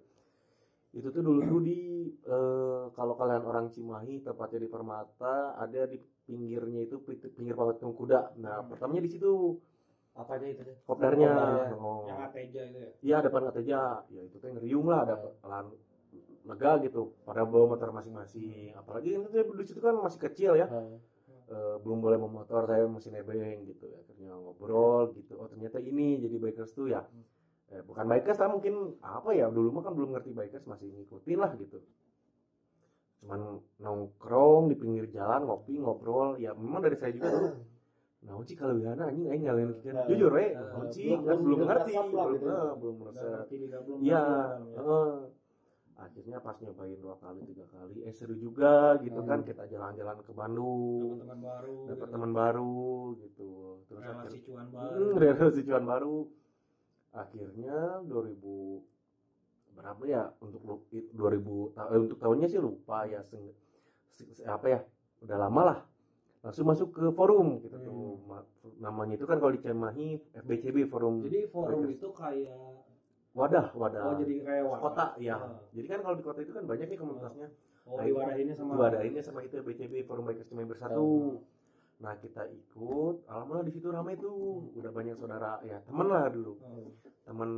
itu 0.92 1.08
tuh 1.08 1.22
dulu 1.24 1.40
tuh 1.42 1.60
di 1.60 1.78
eh, 2.22 2.82
kalau 2.92 3.16
kalian 3.16 3.42
orang 3.42 3.66
Cimahi 3.68 4.20
tepatnya 4.20 4.60
di 4.60 4.68
Permata 4.68 5.56
ada 5.56 5.88
di 5.88 5.96
pinggirnya 6.22 6.84
itu 6.84 7.00
pinggir 7.32 7.56
patung 7.56 7.92
kuda 7.92 8.36
nah 8.36 8.60
Hmm. 8.60 8.68
pertamanya 8.70 9.02
di 9.02 9.10
situ 9.10 9.56
Apanya 10.12 10.44
itu 10.44 10.60
deh? 10.60 10.76
kopdarnya 10.84 11.32
Kopdarnya. 11.32 11.72
oh. 11.80 12.04
yang 12.04 12.20
Ateja 12.20 12.60
itu 12.68 12.78
ya 12.78 12.90
Iya 13.00 13.16
depan 13.24 13.42
Ateja, 13.48 13.80
ya 14.12 14.20
itu 14.20 14.36
teh 14.36 14.52
ngeriung 14.52 14.84
lah 14.84 15.08
ada 15.08 15.16
pelan 15.40 15.72
lega 16.44 16.72
gitu 16.84 17.16
pada 17.24 17.48
bawa 17.48 17.72
motor 17.72 17.96
masing-masing. 17.96 18.76
Apalagi 18.76 19.16
itu 19.16 19.40
di 19.56 19.64
situ 19.64 19.80
kan 19.80 19.96
masih 19.96 20.20
kecil 20.20 20.52
ya. 20.60 20.68
Eh, 21.48 21.76
belum 21.80 22.04
boleh 22.04 22.20
memotor 22.20 22.68
saya 22.68 22.84
masih 22.84 23.08
nebeng 23.08 23.64
gitu. 23.64 23.88
Akhirnya 23.88 24.36
ngobrol 24.36 25.16
gitu. 25.16 25.32
Oh 25.40 25.48
ternyata 25.48 25.80
ini 25.80 26.20
jadi 26.20 26.36
bikers 26.36 26.76
tuh 26.76 26.92
ya. 26.92 27.08
Eh, 27.72 27.80
bukan 27.88 28.04
bikers 28.12 28.38
lah 28.42 28.48
mungkin 28.54 28.74
apa 29.00 29.30
ya 29.32 29.46
dulu 29.56 29.68
mah 29.74 29.82
kan 29.86 29.92
belum 29.96 30.10
ngerti 30.14 30.30
bikers 30.36 30.64
masih 30.70 30.86
ngikutin 30.92 31.38
lah 31.42 31.52
gitu. 31.56 31.78
Cuman 33.22 33.40
nongkrong 33.84 34.62
di 34.70 34.76
pinggir 34.82 35.06
jalan 35.16 35.46
ngopi 35.46 35.74
ngobrol 35.78 36.36
ya 36.44 36.50
memang 36.58 36.80
dari 36.84 36.96
saya 37.00 37.12
juga 37.16 37.28
tuh. 37.32 37.52
Nah, 38.22 38.38
Uci 38.38 38.54
kalau 38.54 38.78
biasa 38.78 39.10
anjing 39.10 39.26
aing 39.34 39.42
nyalain 39.42 39.70
Nah, 39.82 40.06
jujur 40.06 40.30
we, 40.30 40.54
nah, 40.54 40.78
Uci 40.86 41.02
belum- 41.10 41.26
kan 41.26 41.38
belum 41.42 41.58
ngerti, 41.66 41.92
belum 41.98 42.36
gitu. 42.38 42.50
eh, 43.18 43.42
ya. 44.06 44.24
heeh. 44.78 45.10
akhirnya 46.02 46.38
pas 46.42 46.56
nyobain 46.62 46.98
dua 46.98 47.14
kali 47.22 47.40
tiga 47.46 47.66
kali, 47.70 48.02
eh 48.02 48.14
seru 48.14 48.34
juga 48.34 48.98
gitu 49.06 49.22
Hmm. 49.22 49.28
kan 49.30 49.40
kita 49.46 49.62
jalan-jalan 49.70 50.18
ke 50.26 50.32
Bandung, 50.34 51.18
dapat 51.22 51.38
teman 51.38 51.40
baru 51.46 51.78
dapat 51.86 52.06
gitu. 52.06 52.12
teman 52.14 52.30
baru 52.34 52.82
gitu, 53.22 53.50
terus 53.86 54.02
relasi 54.06 54.38
cuan 54.46 54.66
hmm, 54.66 54.74
baru 54.74 55.06
relasi 55.22 55.60
cuan 55.62 55.84
baru, 55.86 56.16
akhirnya 57.12 57.76
2000 58.02 58.80
berapa 59.72 60.02
ya 60.04 60.22
untuk 60.38 60.60
lu- 60.62 60.84
it- 60.90 61.08
2000 61.10 61.72
ta- 61.72 61.88
eh, 61.88 62.00
untuk 62.00 62.18
tahunnya 62.18 62.46
sih 62.46 62.58
lupa 62.58 63.04
ya 63.04 63.20
se- 63.24 63.56
se- 64.10 64.44
apa 64.44 64.66
ya 64.68 64.80
udah 65.20 65.36
lama 65.38 65.62
lah. 65.64 65.78
Langsung 66.42 66.66
masuk 66.66 66.88
ke 66.90 67.04
forum 67.10 67.62
gitu 67.62 67.78
Hmm. 67.78 67.86
tuh 67.86 68.00
Ma- 68.26 68.46
namanya 68.80 69.14
itu 69.14 69.24
kan 69.24 69.38
kalau 69.38 69.48
di 69.48 69.62
Cimahi 69.62 70.08
FBCB 70.34 70.84
forum 70.84 71.22
Jadi 71.22 71.46
forum 71.46 71.86
itu 71.86 72.08
kayak 72.10 72.50
wadah 73.32 73.70
wadah. 73.72 74.02
Oh 74.02 74.14
jadi 74.18 74.34
kayak 74.42 74.64
wadah. 74.66 74.80
kota 74.82 75.06
ya 75.16 75.36
Oh. 75.38 75.62
jadi 75.70 75.86
kan 75.88 75.98
kalau 76.02 76.16
di 76.18 76.24
kota 76.26 76.40
itu 76.40 76.52
kan 76.52 76.64
banyak 76.66 76.86
nih 76.86 76.98
komunitasnya. 76.98 77.48
Oh, 77.82 77.96
Nah, 77.96 78.04
diwadahinnya 78.04 78.54
sama 78.54 78.70
diwadahinnya 78.76 79.22
sama 79.22 79.40
itu 79.40 79.54
FBCB 79.56 80.04
forum 80.04 80.24
bikers 80.24 80.46
Cimahi 80.46 80.68
bersatu 80.68 81.06
nah 82.02 82.18
kita 82.18 82.42
ikut 82.50 83.30
alhamdulillah 83.30 83.66
di 83.70 83.72
situ 83.72 83.88
ramai 83.88 84.18
tuh 84.18 84.74
udah 84.74 84.90
banyak 84.90 85.14
saudara 85.22 85.62
ya 85.62 85.78
teman 85.86 86.10
lah 86.10 86.26
dulu 86.28 86.58
Oh. 86.58 86.90
teman 87.22 87.50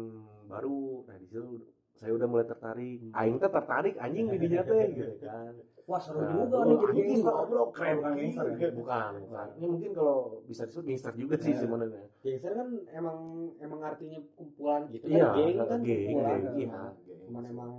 baru 0.45 1.09
nah 1.09 1.17
di 1.17 1.25
situ 1.33 1.65
saya 1.95 2.11
udah 2.13 2.27
mulai 2.27 2.45
tertarik 2.45 2.99
aing 3.09 3.37
teh 3.37 3.49
tertarik 3.49 3.95
anjing 3.97 4.27
di 4.27 4.39
dinya 4.39 4.63
teh 4.63 4.85
gitu 4.91 5.15
kan 5.21 5.55
Wah 5.85 6.01
seru 6.01 6.17
Nah, 6.17 6.33
juga 6.33 6.57
oh, 6.57 6.65
nih 6.65 6.77
jadi 6.81 7.01
gangster. 7.13 7.29
goblok, 7.37 7.69
keren 7.77 7.97
Bukan 8.01 8.13
gangster 8.17 8.45
ya? 8.49 8.69
bukan 8.73 9.11
bukan 9.21 9.47
ini 9.55 9.67
mungkin 9.69 9.91
kalau 9.93 10.17
bisa 10.43 10.63
disebut 10.65 10.85
gangster 10.87 11.13
juga 11.13 11.35
sih 11.37 11.53
Iya. 11.53 11.61
sebenarnya 11.61 12.05
Gangster 12.19 12.53
kan 12.55 12.69
emang 12.91 13.19
emang 13.59 13.81
artinya 13.85 14.19
kumpulan 14.33 14.83
gitu 14.89 15.05
iya 15.07 15.29
kan 15.29 15.37
geng 15.37 15.57
kan 15.61 15.81
geng 15.85 16.01
kumpulan 16.09 16.41
geng 16.41 16.57
iya 16.57 16.69
geng. 16.73 17.23
cuman 17.25 17.45
emang 17.47 17.71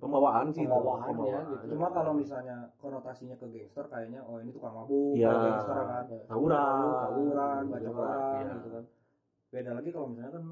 pembawaan 0.00 0.46
sih 0.48 0.64
itu, 0.64 0.72
Pembawaannya 0.72 1.40
gitu. 1.52 1.64
Cuma 1.70 1.86
kalau 1.92 2.12
misalnya 2.16 2.56
konotasinya 2.74 3.36
ke 3.36 3.46
gangster 3.46 3.84
kayaknya 3.86 4.20
oh 4.24 4.40
ini 4.40 4.50
tukang 4.50 4.72
mabuk, 4.72 5.12
Iya. 5.12 5.28
kalau 5.28 5.44
gangster 5.44 5.76
kan. 5.76 6.04
tawuran 6.26 6.88
tawuran, 6.96 7.62
bacok 7.68 7.92
Tawuran, 7.92 8.08
orang 8.08 8.32
iya. 8.40 8.52
gitu 8.56 8.68
kan. 8.72 8.84
Beda 9.52 9.70
lagi 9.76 9.88
kalau 9.92 10.06
misalnya 10.08 10.32
kan 10.32 10.44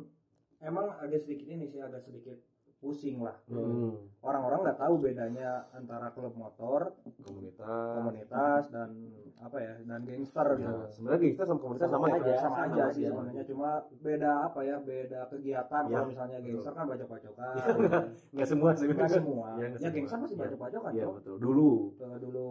emang 0.61 0.87
agak 0.95 1.19
sedikit 1.19 1.47
ini 1.49 1.65
sih 1.65 1.81
agak 1.81 2.05
sedikit 2.05 2.37
pusing 2.79 3.19
lah. 3.19 3.35
Hmm, 3.45 4.07
Orang-orang 4.19 4.61
nggak 4.63 4.79
tahu 4.79 4.95
bedanya 4.99 5.67
antara 5.71 6.11
klub 6.11 6.31
motor, 6.33 6.95
komunitas 7.19 7.67
komunitas 7.67 8.63
dan 8.69 8.91
apa 9.37 9.57
ya 9.57 9.73
dan 9.81 10.01
gangster 10.03 10.47
Ya, 10.49 10.59
gitu. 10.59 10.75
sebenarnya 10.93 11.21
gangster 11.21 11.45
sama 11.45 11.59
komunitas 11.59 11.89
Sama 11.89 11.99
sama, 12.01 12.17
aja. 12.17 12.27
ya 12.27 12.39
sama 12.39 12.57
aja 12.57 12.71
sama 12.79 12.91
sih 12.91 13.03
aja. 13.03 13.11
sebenarnya 13.11 13.45
cuma 13.45 13.71
beda 13.99 14.31
apa 14.45 14.61
ya 14.63 14.77
beda 14.81 15.21
kegiatan 15.29 15.83
Ya, 15.85 15.91
kalau 15.93 16.07
misalnya 16.07 16.39
gangster 16.41 16.73
kan 16.73 16.85
bacok-bacokan 16.87 17.55
nggak 18.35 18.49
semua 18.49 18.71
sih 18.73 18.87
nggak 18.89 19.11
semua 19.13 19.49
Ya, 19.55 19.67
ya 19.73 19.89
gangster 19.89 20.19
pasti 20.21 20.35
Ya. 20.35 20.41
bacok-bacokan 20.41 20.91
Iya 20.93 21.05
Cok. 21.05 21.15
betul 21.15 21.35
dulu 21.39 21.71
dulu. 22.19 22.49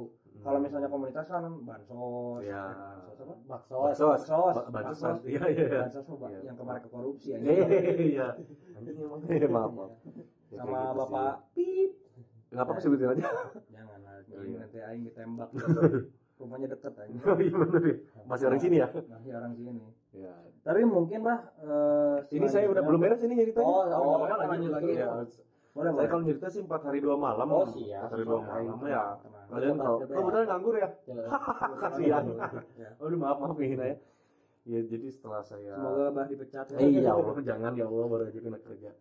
Kalau 0.48 0.60
misalnya 0.64 0.88
komunitas 0.88 1.26
kan 1.28 1.44
bansos 1.62 2.40
Ya. 2.42 2.64
bansos 3.44 3.76
apa. 3.76 4.16
Bansos. 4.16 4.56
Ba- 4.56 4.68
bansos 4.72 5.00
Bansos. 5.04 5.28
iya 5.28 5.44
iya. 5.46 5.68
Bansos 5.84 6.06
Iya. 6.08 6.40
yang 6.42 6.56
kemarin 6.56 6.82
ke 6.82 6.90
korupsi 6.90 7.28
ya. 7.36 7.38
Iya 7.44 8.28
emang. 8.80 9.20
Eh, 9.28 9.40
maaf 9.46 9.72
maaf. 9.74 9.92
Ya, 10.48 10.64
sama 10.64 10.80
gitu 10.80 10.96
bapak 10.96 11.34
pip. 11.52 11.90
Nggak 12.48 12.64
apa-apa 12.64 12.80
sebutin 12.80 13.08
aja. 13.12 13.24
Jangan 13.68 14.00
Oh, 14.28 14.44
iya. 14.44 14.60
nanti 14.62 14.78
aing 14.80 15.04
ditembak. 15.04 15.50
Rumahnya 16.38 16.68
deket 16.70 16.94
aja 16.94 17.10
oh 17.34 17.38
iya 17.42 17.50
bener 17.58 17.82
ya 17.82 17.96
masih 18.30 18.46
orang 18.46 18.62
sini 18.62 18.76
ya? 18.78 18.88
Masih 18.94 19.32
orang 19.34 19.54
sini. 19.58 19.82
Ya 20.14 20.34
tapi 20.62 20.86
mungkin 20.86 21.26
lah 21.26 21.40
eh, 21.58 22.18
ini 22.30 22.46
saya 22.46 22.70
udah 22.70 22.84
belum 22.86 23.00
beres 23.02 23.26
ini 23.26 23.34
ceritanya 23.36 23.66
Oh, 23.66 23.82
oh, 23.82 24.22
apa-apa, 24.22 24.46
lanjut 24.46 24.70
lagi. 24.70 24.94
Boleh 25.78 25.92
saya 25.94 26.08
kalau 26.10 26.24
cerita 26.26 26.48
sih 26.50 26.62
empat 26.66 26.82
hari 26.84 27.00
dua 27.00 27.16
malam. 27.16 27.48
Oh, 27.48 27.66
siap. 27.70 28.02
empat 28.02 28.12
hari 28.18 28.24
dua 28.26 28.40
malam 28.42 28.78
ya. 28.84 29.04
Kalian 29.48 29.76
Coba, 29.78 30.04
kebetulan 30.04 30.46
nganggur 30.50 30.76
ya? 30.76 30.90
Kasihan. 31.82 32.24
Ya. 32.76 32.90
aduh 33.02 33.16
maaf 33.16 33.38
maaf 33.38 33.58
ini 33.62 33.78
ya. 33.78 33.96
Ya 34.68 34.80
jadi 34.84 35.08
setelah 35.08 35.40
saya 35.40 35.80
semoga 35.80 36.12
bah 36.12 36.26
dipecat. 36.28 36.66
Ya. 36.76 36.78
Eh, 36.82 36.90
ya 37.00 37.12
Allah 37.14 37.40
jangan 37.40 37.72
ya 37.72 37.86
Allah 37.88 38.08
baru 38.10 38.24
aja 38.28 38.40
kena 38.42 38.60
kerja. 38.60 38.92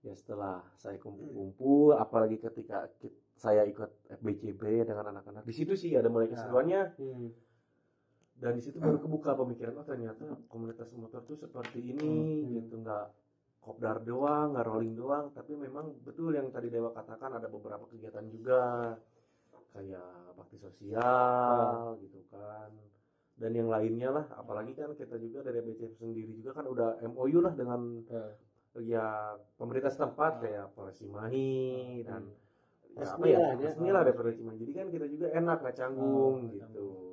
Ya 0.00 0.12
setelah 0.12 0.60
saya 0.76 0.98
kumpul-kumpul 0.98 1.96
apalagi 1.96 2.36
ketika 2.36 2.90
saya 3.36 3.64
ikut 3.64 3.88
FBCB 4.20 4.84
dengan 4.84 5.16
anak-anak. 5.16 5.48
Di 5.48 5.54
situ 5.56 5.72
sih 5.72 5.96
ada 5.96 6.10
mulai 6.10 6.28
Ya. 6.28 6.36
keseruannya. 6.36 6.82
Hmm. 6.98 7.30
dan 8.40 8.56
di 8.56 8.64
situ 8.64 8.80
baru 8.80 8.96
kebuka 8.96 9.36
pemikiran 9.36 9.76
oh 9.76 9.84
ternyata 9.84 10.24
komunitas 10.48 10.96
motor 10.96 11.20
tuh 11.28 11.36
seperti 11.36 11.92
ini 11.92 12.08
Hmm. 12.08 12.48
gitu 12.56 12.80
nggak 12.80 13.12
kopdar 13.60 14.00
doang 14.02 14.56
nggak 14.56 14.66
rolling 14.66 14.94
doang. 14.96 15.30
Tapi 15.36 15.52
memang 15.54 16.00
betul 16.02 16.32
yang 16.34 16.48
tadi 16.48 16.72
Dewa 16.72 16.90
katakan 16.90 17.36
ada 17.36 17.46
beberapa 17.46 17.84
kegiatan 17.88 18.26
juga. 18.32 18.96
Kayak 19.70 20.34
bakti 20.34 20.58
sosial 20.58 21.94
gitu 22.02 22.20
kan. 22.32 22.72
Dan 23.38 23.52
yang 23.54 23.68
lainnya 23.70 24.10
lah. 24.10 24.26
Apalagi 24.34 24.74
kan 24.74 24.92
kita 24.98 25.16
juga 25.20 25.46
dari 25.46 25.62
BCF 25.62 26.00
sendiri 26.00 26.32
juga 26.34 26.56
kan 26.58 26.66
udah 26.66 26.98
MOU 27.06 27.38
lah 27.40 27.54
dengan 27.54 28.02
Eh. 28.10 28.34
ya 28.86 29.34
pemerintah 29.58 29.90
setempat 29.90 30.46
kayak 30.46 30.70
Polres 30.78 30.94
Cimahi 30.94 32.06
dan 32.06 32.30
ya, 32.94 33.02
apa 33.02 33.26
ya 33.26 33.38
ya. 33.38 33.48
resmi 33.58 33.90
lah 33.90 34.06
dari 34.06 34.14
Polres 34.14 34.38
Cimahi. 34.38 34.62
Jadi 34.62 34.72
kan 34.78 34.86
kita 34.94 35.06
juga 35.10 35.26
enak 35.34 35.56
nggak 35.58 35.76
canggung 35.76 36.34
nggak 36.54 36.70
gitu 36.70 37.09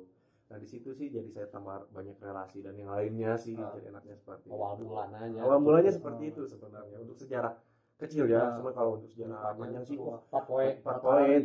nah 0.48 0.56
di 0.56 0.64
situ 0.64 0.90
sih 0.90 1.08
jadi 1.08 1.28
saya 1.28 1.46
tambah 1.46 1.88
banyak 1.88 2.18
relasi 2.18 2.60
dan 2.60 2.72
yang 2.72 2.88
lainnya 2.88 3.34
sih 3.34 3.54
Ah. 3.54 3.70
jadi 3.70 3.90
enaknya 3.90 4.14
seperti 4.14 4.48
awal 4.48 4.76
mulanya 4.76 5.38
awal 5.38 5.58
mulanya 5.58 5.88
Oh. 5.88 5.94
seperti 5.94 6.22
itu 6.26 6.42
sebenarnya 6.42 6.96
untuk 6.98 7.14
sejarah 7.14 7.54
kecil 7.96 8.26
ya 8.26 8.40
Ah. 8.40 8.56
cuma 8.56 8.70
kalau 8.72 8.90
untuk 8.96 9.08
sejarah 9.08 9.52
panjang 9.52 9.84
sih 9.84 9.96
wah 9.96 10.18
empat 10.22 10.44
poin 10.44 10.74
empat 10.74 10.98
poin 10.98 11.40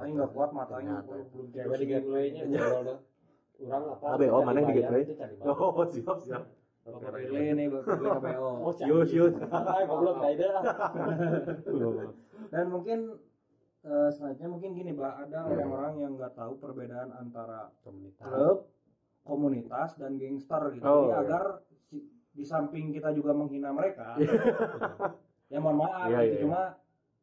aing 0.00 0.14
nggak 0.14 0.30
kuat 0.30 0.50
matanya 0.50 1.02
belum 1.04 1.46
cewek 1.50 1.76
di 1.76 1.86
gateway-nya. 1.86 2.60
Urang 3.54 3.86
apa? 3.86 4.04
Ah, 4.04 4.14
BO, 4.18 4.42
mana 4.42 4.58
di 4.62 4.72
gateway? 4.74 5.02
oh 5.46 5.84
siap 5.86 6.18
siap 6.18 6.42
Bapak 6.84 7.16
pilih 7.16 7.54
nih 7.54 7.66
bapak 7.70 7.96
pilih 7.96 8.12
KPO 8.12 8.48
Oh, 8.60 8.70
sius 8.70 9.08
sius 9.08 9.32
Ah, 9.48 9.84
goblok 9.84 10.16
lah. 10.20 10.32
dan 12.52 12.64
mungkin 12.68 12.98
eh, 13.84 14.10
selanjutnya 14.10 14.48
mungkin 14.48 14.70
gini 14.72 14.90
bah 14.92 15.18
ada 15.18 15.44
orang-orang 15.44 15.94
yang 15.98 16.12
nggak 16.14 16.32
tahu 16.32 16.56
perbedaan 16.56 17.12
antara 17.12 17.68
Komunitas. 17.80 18.24
klub 18.24 18.58
komunitas 19.22 19.90
dan 19.94 20.16
gangster 20.16 20.62
gitu 20.70 20.84
Oh, 20.84 20.92
Jadi 21.02 21.08
iya. 21.08 21.16
agar 21.18 21.44
si- 21.82 22.04
di 22.30 22.42
samping 22.42 22.90
kita 22.90 23.08
juga 23.10 23.32
menghina 23.32 23.70
mereka 23.70 24.16
ya 25.46 25.58
mohon 25.58 25.78
maaf 25.78 26.08
Iya, 26.08 26.18
gitu 26.18 26.24
iya, 26.24 26.32
iya. 26.32 26.42
cuma 26.42 26.60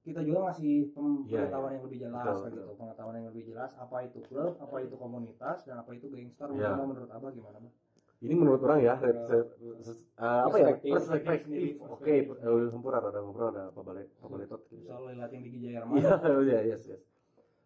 kita 0.01 0.21
juga 0.21 0.39
ngasih 0.47 0.73
Iya, 0.87 0.89
pengetahuan 1.37 1.71
yang 1.71 1.83
lebih 1.83 1.99
jelas 2.01 2.25
Betul, 2.25 2.41
kayak 2.41 2.53
gitu 2.55 2.71
pengetahuan 2.75 3.15
yang 3.15 3.27
lebih 3.27 3.43
jelas 3.45 3.71
apa 3.75 3.97
itu 4.01 4.17
klub 4.23 4.53
apa 4.57 4.75
itu 4.79 4.95
komunitas 4.95 5.57
dan 5.63 5.75
apa 5.77 5.91
itu 5.91 6.05
gangster 6.07 6.47
Iya. 6.49 6.73
Mungkin 6.73 6.87
menurut 6.89 7.11
abah 7.11 7.29
gimana 7.29 7.57
Bah? 7.59 7.73
Ini 8.21 8.33
menurut 8.33 8.61
orang 8.61 8.79
ya 8.79 8.95
eh, 8.97 9.45
apa 10.19 10.55
ya 10.55 10.69
Perspektif. 10.77 11.81
oke 11.81 12.05
eh, 12.05 12.29
hampura 12.69 13.01
ada 13.01 13.19
ngobrol 13.19 13.49
ada 13.49 13.73
apa 13.73 13.81
balik 13.81 14.13
apa 14.15 14.27
baletot 14.29 14.61
gitu 14.69 14.85
soal 14.85 15.09
liatin 15.09 15.41
di 15.41 15.49
Gijaya 15.49 15.81
Iya, 15.89 16.15
Herman 16.21 16.45
iya, 16.47 16.59
yes, 16.63 16.85
yes. 16.85 17.01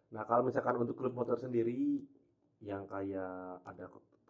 Nah, 0.06 0.22
kalau 0.22 0.46
misalkan 0.46 0.78
untuk 0.78 0.96
klub 0.96 1.12
motor 1.12 1.36
sendiri 1.36 2.00
yang 2.58 2.86
kayak 2.86 3.60
ada 3.62 3.84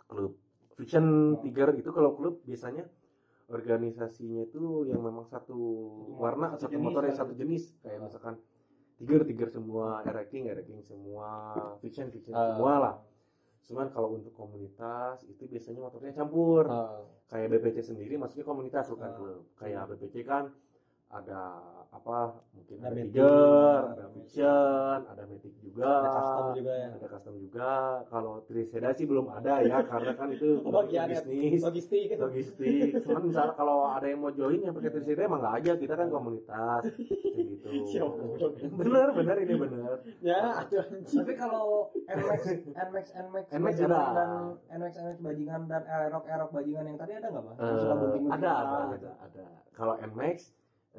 klub 0.04 0.34
Fiction 0.74 1.06
Oh. 1.32 1.40
Tiger 1.40 1.72
itu 1.72 1.88
kalau 1.88 2.12
klub 2.12 2.42
biasanya 2.42 2.84
organisasinya 3.46 4.44
itu 4.44 4.84
yang 4.84 5.00
memang 5.00 5.24
satu 5.24 5.56
warna, 6.12 6.58
satu 6.58 6.76
motor 6.76 7.00
yang 7.00 7.14
lah. 7.14 7.22
satu 7.22 7.32
jenis 7.32 7.78
kayak 7.80 8.02
misalkan 8.02 8.34
Tiger, 8.96 9.22
Tiger 9.22 9.48
semua, 9.48 10.00
Ereking, 10.02 10.48
Ereking 10.48 10.80
semua, 10.82 11.54
Fiction, 11.78 12.10
Fiction 12.10 12.32
Ah. 12.32 12.52
semua 12.52 12.72
lah. 12.76 12.94
Cuman 13.66 13.90
kalau 13.90 14.14
untuk 14.14 14.30
komunitas 14.32 15.26
itu 15.26 15.46
biasanya 15.50 15.82
motornya 15.82 16.14
campur. 16.14 16.64
Ah, 16.70 17.02
Kayak 17.26 17.58
BPC 17.58 17.82
sendiri 17.82 18.14
maksudnya 18.14 18.46
komunitas 18.46 18.86
bukan 18.86 19.10
klub. 19.18 19.42
Kayak 19.58 19.90
BPC 19.90 20.22
kan 20.22 20.54
ada 21.08 21.40
apa 21.88 22.18
mungkin 22.52 22.76
Ada 22.76 22.88
ada. 22.88 22.98
Tiger, 22.98 23.80
ada 23.88 24.06
Fiction, 24.12 24.98
ada 25.06 25.22
Matic 25.24 25.54
juga, 25.56 25.86
ada 25.88 26.08
custom 26.12 26.46
juga 26.52 26.72
ya. 26.74 26.88
ada 26.92 27.06
custom 27.08 27.34
juga. 27.38 27.70
Kalau 28.06 28.32
Triseda 28.42 28.88
sih 28.92 29.06
belum 29.06 29.26
ada 29.28 29.52
ya 29.60 29.78
karena 29.90 30.12
kan 30.12 30.28
itu 30.28 30.60
Oh, 30.60 30.72
bagian 30.74 31.08
ya. 31.08 31.22
bisnis, 31.22 31.62
Logistik. 31.62 32.10
logistik. 32.12 33.00
Cuman 33.00 33.22
misalnya 33.24 33.54
kalau 33.60 33.88
ada 33.88 34.04
yang 34.04 34.20
mau 34.20 34.28
join 34.30 34.60
yang 34.60 34.72
pakai 34.72 34.90
Triseda 34.92 35.24
emang 35.24 35.40
nggak 35.40 35.54
aja, 35.56 35.72
kita 35.74 35.94
kan 35.94 36.08
komunitas 36.10 36.82
gitu. 36.92 37.68
Goblok. 37.96 38.52
bener 38.76 39.08
bener 39.12 39.36
ini 39.40 39.54
bener. 39.56 39.92
Ya, 40.20 40.62
tapi 41.02 41.32
kalau 41.34 41.88
NMAX 42.04 42.42
NMAX 42.66 43.06
NMAX 43.16 43.44
NMAX 43.48 43.74
ada. 43.80 44.00
dan 44.12 44.30
NMAX 44.70 44.92
NMAX 44.96 45.16
bajingan 45.18 45.60
dan 45.64 45.82
erok 45.86 46.24
erok 46.26 46.50
bajingan 46.52 46.84
yang 46.84 46.98
tadi 46.98 47.12
ada 47.14 47.28
nggak? 47.30 47.44
Yang 47.56 47.56
Eh, 47.56 48.34
ada, 48.36 48.50
ada, 48.52 49.10
ada. 49.18 49.44
Kalau 49.72 49.94
Nmax, 49.98 50.36
eh, 50.38 50.55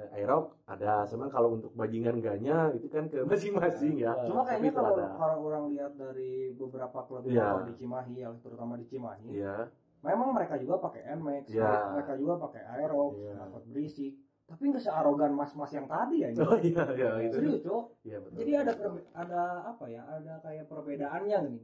Aerox 0.08 0.46
ada. 0.64 1.04
Cuman 1.04 1.28
kalau 1.28 1.50
untuk 1.54 1.72
bajingan 1.74 2.18
ganya 2.18 2.70
itu 2.70 2.86
kan 2.86 3.06
ke 3.06 3.22
masing-masing 3.22 3.98
ya. 3.98 4.14
Cuma 4.24 4.42
kayaknya 4.42 4.72
kalau 4.72 4.94
kalau 4.94 5.38
orang 5.44 5.64
lihat 5.70 5.94
dari 5.94 6.52
beberapa 6.52 7.00
klub 7.02 7.24
Iya. 7.24 7.46
motor 7.52 7.64
di 7.66 7.76
Cimahi, 7.76 8.16
yang 8.18 8.36
terutama 8.38 8.74
di 8.76 8.86
Cimahi, 8.86 9.28
Iya. 9.34 9.68
memang 10.00 10.30
mereka 10.32 10.56
juga 10.56 10.78
pakai 10.80 11.02
NMAX, 11.12 11.46
Iya. 11.50 11.72
mereka 11.92 12.14
juga 12.16 12.34
pakai 12.40 12.62
Aerox, 12.78 13.14
Iya. 13.18 13.32
knalpot 13.34 13.64
berisik, 13.68 14.14
tapi 14.46 14.64
nggak 14.66 14.80
searogan 14.80 15.32
mas-mas 15.34 15.72
yang 15.72 15.86
tadi 15.86 16.16
ya. 16.22 16.28
Oh 16.48 16.56
iya, 16.58 16.84
iya 16.94 17.10
itu. 17.22 17.36
Serius, 17.36 17.60
Cok. 17.62 17.84
Iya 18.02 18.18
betul. 18.22 18.38
Jadi 18.38 18.52
ada 18.54 18.72
perbe- 18.74 19.08
ada 19.12 19.42
apa 19.66 19.86
ya? 19.88 20.02
Ada 20.04 20.34
kayak 20.40 20.66
perbedaannya 20.68 21.38
nih. 21.44 21.60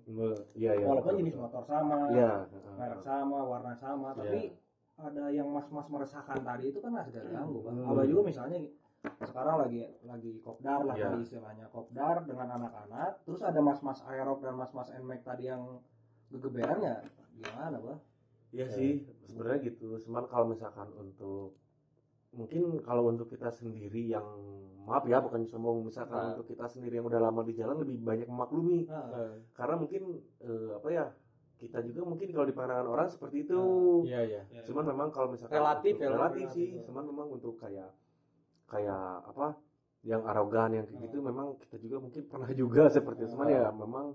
Iya, 0.53 0.71
iya. 0.75 0.85
Walaupun 0.85 0.99
betul, 1.07 1.19
jenis 1.23 1.33
betul. 1.33 1.43
motor 1.47 1.63
sama, 1.63 1.97
Iya. 2.09 2.31
merek 2.75 3.01
sama, 3.01 3.39
warna 3.41 3.73
sama, 3.73 4.09
Iya. 4.09 4.19
tapi 4.19 4.41
ada 4.95 5.23
yang 5.27 5.47
mas-mas 5.47 5.87
meresahkan 5.87 6.39
tadi 6.39 6.69
itu 6.69 6.79
kan 6.79 6.93
agak 6.95 7.25
ganggu, 7.25 7.59
Bang. 7.61 7.75
Hmm. 7.75 7.89
Abah 7.89 8.05
juga 8.05 8.21
misalnya 8.23 8.57
sekarang 9.19 9.55
lagi 9.59 9.79
lagi 10.01 10.31
kopdar 10.39 10.79
lah 10.81 10.95
Iya. 10.95 11.11
tadi 11.11 11.21
istilahnya 11.21 11.65
kopdar 11.67 12.23
dengan 12.23 12.55
anak-anak 12.55 13.19
terus 13.21 13.41
ada 13.41 13.59
mas-mas 13.59 13.99
aerok 14.05 14.39
dan 14.39 14.55
mas-mas 14.55 14.87
nmax 14.93 15.19
tadi 15.21 15.43
yang 15.45 15.83
gegeberan 16.29 16.79
ya 16.79 16.95
gimana 17.33 17.77
bah 17.77 17.99
Iya 18.53 18.69
sih, 18.69 19.01
sebenarnya 19.25 19.65
gitu. 19.65 19.97
Cuman 19.97 20.29
kalau 20.29 20.45
misalkan 20.47 20.85
untuk 20.93 21.57
mungkin 22.31 22.77
kalau 22.79 23.09
untuk 23.09 23.25
kita 23.27 23.49
sendiri 23.49 24.07
yang 24.07 24.23
maaf 24.85 25.03
ya 25.03 25.17
bukan 25.17 25.41
sombong 25.43 25.81
misalkan 25.81 26.13
Nah. 26.15 26.29
untuk 26.31 26.47
kita 26.47 26.69
sendiri 26.69 26.97
yang 26.97 27.05
udah 27.05 27.17
lama 27.19 27.41
di 27.41 27.53
jalan 27.53 27.81
lebih 27.81 27.97
banyak 27.99 28.25
memaklumi 28.25 28.85
Nah, 28.85 29.35
karena 29.51 29.75
mungkin 29.75 30.03
eh, 30.39 30.69
apa 30.71 30.87
ya 30.87 31.05
kita 31.63 31.79
juga 31.81 32.01
mungkin 32.03 32.27
kalau 32.29 32.43
di 32.43 32.51
pandangan 32.51 32.87
orang 32.89 33.07
seperti 33.07 33.37
itu 33.41 33.59
Iya 34.03 34.19
iya. 34.21 34.41
ya, 34.49 34.61
cuman 34.63 34.83
memang 34.85 35.07
kalau 35.09 35.31
misalkan 35.31 35.55
Relatif 35.55 35.95
ya, 35.95 36.07
relatif 36.09 36.43
relatif, 36.43 36.47
sih 36.51 36.67
ya. 36.75 36.83
cuman 36.83 37.03
memang 37.05 37.27
untuk 37.31 37.55
kayak 37.55 37.89
kayak 38.65 39.03
apa 39.23 39.55
yang 40.03 40.21
arogan 40.21 40.69
yang 40.73 40.85
kayak 40.85 40.99
gitu 41.01 41.17
memang 41.19 41.55
kita 41.57 41.79
juga 41.79 41.97
mungkin 41.97 42.21
pernah 42.25 42.51
juga 42.51 42.83
seperti 42.89 43.23
itu 43.23 43.31
cuman 43.31 43.47
ya 43.47 43.63
memang 43.71 44.05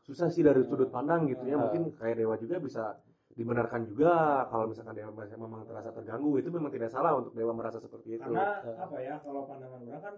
susah 0.00 0.26
sih 0.26 0.40
dari 0.40 0.64
sudut 0.64 0.88
pandang 0.88 1.28
gitu 1.28 1.44
ya 1.44 1.54
Ah. 1.54 1.60
mungkin 1.62 1.92
kayak 1.92 2.16
dewa 2.16 2.34
juga 2.34 2.56
bisa 2.58 2.96
dibenarkan 3.30 3.84
juga 3.84 4.12
kalau 4.46 4.66
misalkan 4.66 4.92
dewa 4.92 5.10
merasa- 5.10 5.36
memang 5.36 5.62
terasa 5.62 5.90
terganggu 5.90 6.36
itu 6.36 6.48
memang 6.48 6.68
tidak 6.68 6.88
salah 6.88 7.12
untuk 7.14 7.32
dewa 7.32 7.52
merasa 7.52 7.76
seperti 7.76 8.16
itu 8.16 8.24
karena 8.24 8.60
apa 8.78 8.96
ya 8.98 9.14
kalau 9.18 9.44
pandangan 9.44 9.80
orang 9.80 10.00
kan 10.00 10.14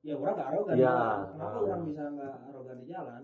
ya 0.00 0.14
orang 0.14 0.34
nggak 0.34 0.48
arogan 0.50 0.74
Iya. 0.74 0.76
di 0.76 0.84
jalan. 0.84 1.18
kenapa 1.26 1.48
Ah. 1.50 1.62
orang 1.62 1.82
bisa 1.82 2.02
nggak 2.10 2.34
arogan 2.46 2.76
di 2.76 2.86
jalan 2.86 3.22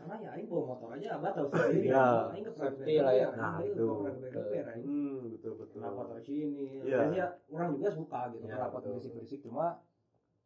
karena 0.00 0.14
ya 0.16 0.28
aing 0.32 0.48
bawa 0.48 0.62
motor 0.72 0.88
aja 0.96 1.08
abah 1.20 1.30
tahu 1.36 1.46
sendiri 1.52 1.92
Iya. 1.92 2.06
aing 2.32 2.44
ke 2.48 2.52
Safety 2.56 2.94
lah 2.98 3.12
ya. 3.12 3.28
Nah, 3.36 3.56
itu. 3.60 3.86
aing 4.00 4.84
hmm 4.88 5.20
betul 5.36 5.52
betul 5.60 5.80
sini 6.24 6.80
Iya. 6.82 6.98
ya 6.98 7.04
ya 7.12 7.26
orang 7.52 7.76
juga 7.76 7.88
suka 7.92 8.20
gitu 8.32 8.44
Iya, 8.44 8.56
kenapa 8.56 8.76
betul. 8.80 8.90
berisik 8.96 9.12
berisik 9.14 9.40
cuma 9.44 9.66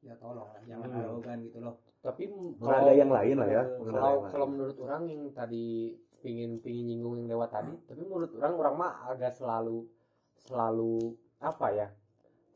ya 0.03 0.14
tolong 0.19 0.51
lah 0.51 0.62
jangan 0.67 0.88
Hmm. 0.90 1.01
arogan 1.01 1.38
gitu 1.40 1.59
loh 1.62 1.75
Tapi 2.05 2.23
mengenai 2.29 3.01
yang 3.01 3.09
lain 3.09 3.37
lah 3.40 3.49
ya 3.49 3.62
mengenai 3.79 3.97
kalau 3.97 4.19
kalau 4.29 4.47
menurut 4.47 4.77
orang 4.77 5.03
yang 5.09 5.23
tadi 5.33 5.97
pingin 6.21 6.61
pingin 6.61 6.85
nyinggung 6.90 7.14
yang 7.17 7.29
lewat 7.33 7.49
tadi 7.53 7.73
tapi 7.87 8.05
menurut 8.05 8.29
orang 8.37 8.55
orang 8.55 8.75
mah 8.77 8.93
agak 9.09 9.33
selalu 9.33 9.88
selalu 10.43 11.17
apa 11.38 11.67
ya 11.73 11.88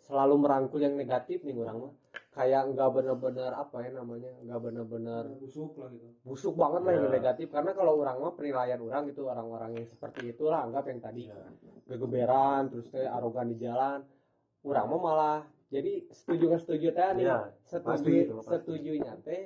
selalu 0.05 0.35
merangkul 0.37 0.77
yang 0.79 0.93
negatif 0.93 1.41
nih 1.41 1.57
orang 1.57 1.89
mah 1.89 1.93
kayak 2.39 2.63
nggak 2.71 2.91
bener-bener 2.95 3.51
apa 3.51 3.77
ya 3.83 3.91
namanya 3.93 4.31
nggak 4.39 4.61
bener-bener 4.63 5.25
busuk 5.37 5.75
lah 5.75 5.91
gitu 5.91 6.07
busuk 6.23 6.55
banget 6.55 6.81
lah 6.81 6.93
yang 6.95 7.05
Ya. 7.05 7.15
negatif 7.19 7.47
karena 7.51 7.73
kalau 7.73 7.99
orang 7.99 8.17
mah 8.17 8.33
penilaian 8.33 8.79
orang 8.79 9.03
gitu 9.07 9.27
orang-orang 9.27 9.71
yang 9.75 9.87
seperti 9.87 10.31
itulah 10.31 10.63
anggap 10.63 10.87
yang 10.87 11.01
tadi 11.01 11.23
Ya. 11.27 11.35
gegeberan 11.85 12.71
terus 12.71 12.87
teh 12.89 13.03
arogan 13.03 13.51
di 13.51 13.59
jalan 13.59 14.07
orang 14.63 14.87
mah 14.87 15.01
malah 15.01 15.39
jadi 15.69 16.07
setuju 16.09 16.45
nggak 16.47 16.63
setuju 16.63 16.89
teh 16.93 17.09
nih 17.13 17.25
Iya, 17.27 17.39
setuju 17.67 17.91
pasti 17.91 18.11
itu, 18.15 18.33
pasti. 18.39 18.51
setujunya 18.55 19.13
teh 19.21 19.43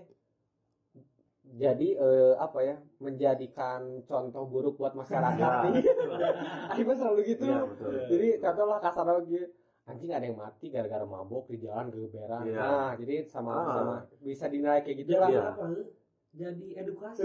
jadi 1.42 1.88
eh, 1.96 2.35
apa 2.38 2.59
ya 2.61 2.76
menjadikan 2.98 3.81
contoh 4.02 4.44
buruk 4.46 4.76
buat 4.76 4.92
masyarakat 4.92 5.40
Ya. 5.40 5.64
nih 5.64 6.85
mah 6.87 6.94
selalu 6.94 7.20
gitu 7.26 7.44
Iya, 7.44 7.61
betul. 7.66 7.90
jadi 8.07 8.28
katalah 8.38 8.78
kasar 8.78 9.09
lagi 9.09 9.48
anjing 9.85 10.11
ada 10.11 10.25
yang 10.25 10.37
mati 10.37 10.66
gara-gara 10.68 11.03
mabok 11.03 11.45
di 11.47 11.59
jalan 11.59 11.90
gegeberan 11.90 12.42
Iya. 12.45 12.55
nah 12.57 12.90
jadi 12.95 13.14
sama 13.27 13.51
Ah. 13.53 13.64
sama 13.75 13.95
bisa 14.21 14.47
dinilai 14.47 14.81
kayak 14.81 14.97
gitu 15.01 15.11
jadi 15.11 15.18
lah 15.18 15.29
Iya. 15.29 15.42
apa 15.49 15.64
he? 15.68 15.83
jadi 16.33 16.66
edukasi 16.79 17.21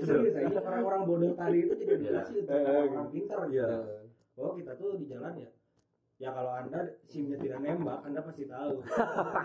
serius 0.00 0.34
ini 0.34 0.54
orang-orang 0.56 1.02
bodoh 1.04 1.32
tadi 1.34 1.58
itu 1.60 1.74
jadi 1.74 1.92
edukasi 1.96 2.32
untuk 2.40 2.54
Eh, 2.54 2.62
orang-orang 2.64 3.08
pintar 3.10 3.38
Iya. 3.46 3.66
Eh, 3.68 4.02
bahwa 4.32 4.50
kita 4.54 4.72
tuh 4.74 4.90
di 4.94 5.06
jalan 5.06 5.34
ya 5.36 5.50
ya 6.16 6.30
kalau 6.30 6.54
anda 6.54 6.78
simnya 7.02 7.34
tidak 7.36 7.58
nembak 7.58 7.98
anda 8.00 8.20
pasti 8.22 8.46
tahu 8.46 8.78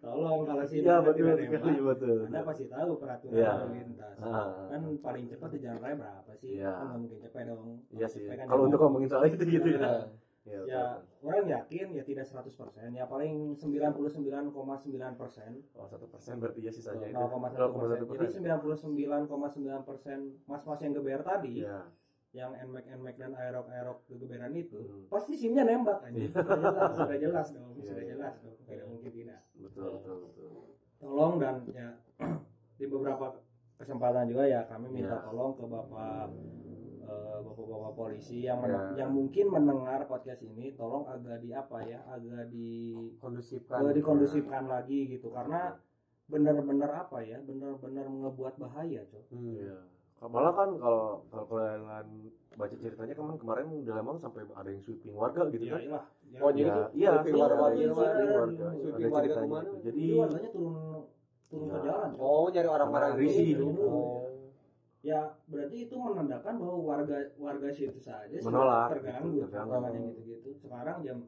tolong 0.00 0.40
kalau 0.46 0.62
Iya 0.62 0.70
simnya 0.70 0.96
betul 1.02 1.26
tidak 1.26 1.38
sekali 1.42 1.72
nembak 1.72 1.86
betul. 1.98 2.18
anda 2.24 2.40
pasti 2.42 2.64
tahu 2.68 2.90
peraturan 2.96 3.34
Iya. 3.34 3.50
lalu 3.52 3.68
lintas 3.74 4.16
Ah. 4.22 4.46
kan 4.70 4.80
paling 4.96 5.24
cepat 5.26 5.48
di 5.50 5.58
jalan 5.58 5.78
raya 5.82 5.94
berapa 5.98 6.32
sih 6.38 6.50
Iya. 6.56 6.70
kan 6.70 6.84
nggak 6.86 6.98
mungkin 7.00 7.18
cepet 7.20 7.42
dong 7.44 7.68
Iya 7.90 8.06
sih. 8.06 8.22
Cepet 8.22 8.36
kan 8.38 8.46
Kalau 8.46 8.62
untuk 8.64 8.78
ngomongin 8.80 9.08
soal 9.10 9.24
itu 9.26 9.36
gitu 9.42 9.68
ya. 9.74 10.06
Iya, 10.42 10.58
ya 10.64 10.82
betul. 10.98 11.22
orang 11.22 11.46
yakin 11.48 11.86
ya 11.92 12.02
tidak 12.02 12.26
100% 12.26 12.50
ya 12.90 13.04
paling 13.04 13.54
99,9 13.54 14.50
persen 15.14 15.62
Oh 15.72 15.86
satu 15.86 16.06
persen 16.06 16.34
berarti 16.36 16.60
ya 16.60 16.72
sisanya 16.72 17.06
itu. 17.06 17.14
0,1 17.14 17.54
persen 18.04 18.42
jadi 18.42 18.66
99,9 18.82 19.30
persen 19.82 20.18
mas-mas 20.44 20.80
yang 20.80 20.92
geber 20.92 21.22
tadi 21.22 21.62
Iya. 21.62 21.86
yang 22.32 22.50
nmax 22.58 22.84
nmax 22.90 23.14
dan 23.16 23.32
aerok 23.34 23.66
aerok 23.68 23.98
geberan 24.08 24.50
itu 24.52 24.78
Hmm. 24.78 25.04
pasti 25.06 25.36
simnya 25.36 25.62
nembak 25.62 26.02
aja 26.02 26.16
Iya. 26.16 26.30
sudah 26.32 26.58
jelas 26.58 26.90
sudah 26.96 27.18
jelas 27.20 27.46
dong 27.52 27.70
Iya, 27.72 27.84
sudah 27.84 28.02
iya. 28.02 28.10
jelas 28.10 28.34
dong 28.36 28.54
tidak 28.64 28.86
mungkin 28.88 29.10
tidak 29.12 29.40
Betul 29.54 29.86
betul 29.94 30.16
betul. 30.26 30.50
tolong 30.98 31.34
dan 31.36 31.54
ya 31.70 31.88
di 32.78 32.84
beberapa 32.84 33.26
kesempatan 33.76 34.26
juga 34.26 34.42
ya 34.44 34.64
kami 34.64 34.90
minta 34.90 35.22
tolong 35.22 35.54
ke 35.54 35.62
bapak 35.62 36.26
bapak-bapak 37.42 37.92
polisi 37.92 38.42
yang 38.42 38.58
men- 38.58 38.72
Iya. 38.90 38.98
yang 38.98 39.10
mungkin 39.12 39.46
mendengar 39.48 40.04
podcast 40.04 40.42
ini 40.42 40.72
tolong 40.72 41.04
agak 41.04 41.38
di 41.38 41.50
apa 41.50 41.78
ya 41.82 42.00
agak 42.06 42.48
di 42.48 42.90
kondusifkan 43.16 43.82
eh, 43.82 43.94
dikondusifkan 43.94 44.64
lagi 44.64 45.08
gitu 45.08 45.28
karena 45.28 45.76
benar-benar 46.24 46.90
apa 47.02 47.20
ya 47.20 47.40
benar-benar 47.40 48.06
ngebuat 48.06 48.54
bahaya 48.56 49.02
coy 49.04 49.24
Hmm. 49.28 49.56
Iya. 49.58 49.78
Malah 50.22 50.54
kan 50.54 50.70
kalau 50.76 51.26
kalau 51.26 51.44
kalian 51.46 52.06
baca 52.52 52.70
ceritanya 52.72 53.10
kemarin 53.10 53.36
kemarin 53.36 53.64
di 53.76 53.90
Lembang 53.90 54.16
sampai 54.16 54.46
ada 54.46 54.70
yang 54.70 54.78
sweeping 54.78 55.10
warga 55.12 55.50
gitu 55.50 55.66
ya 55.66 55.74
kan. 55.74 55.82
iyalah 55.82 56.04
ya, 56.24 56.38
Oh, 56.38 56.50
jadi 56.50 56.70
Iya, 56.94 57.10
sweeping 57.10 57.34
iya, 57.34 57.42
warga 57.42 57.50
iya, 57.50 57.58
warga 57.58 57.74
iya, 57.74 57.82
ke 57.82 57.90
mana? 57.90 58.06
sweeping 58.06 58.30
warga. 58.30 58.66
Sweeping 58.72 59.02
Ada 59.02 59.10
warga 59.10 59.26
ceritanya 59.26 59.42
ke 59.42 59.50
mana? 59.50 59.70
Jadi 59.82 60.02
warganya 60.14 60.50
turun 60.50 60.74
turun 61.44 61.66
ke 61.66 61.74
Iya. 61.74 61.82
jalan 61.84 62.10
oh 62.16 62.44
nyari 62.48 62.68
orang-orang 62.70 63.10
Sama 63.10 63.18
risih. 63.18 63.48
itu. 63.50 63.66
Iya. 63.66 63.82
oh 63.84 64.18
ya 65.02 65.20
berarti 65.44 65.76
itu 65.82 65.94
menandakan 65.94 66.54
bahwa 66.56 66.76
warga 66.80 67.18
warga 67.36 67.68
situ 67.70 67.98
saja 67.98 68.30
Menolak, 68.38 68.94
terganggu 68.94 69.28
gitu, 69.34 69.46
terganggu. 69.46 69.74
makanya 69.74 70.00
gitu-gitu 70.08 70.48
sekarang 70.56 70.96
jam 71.02 71.18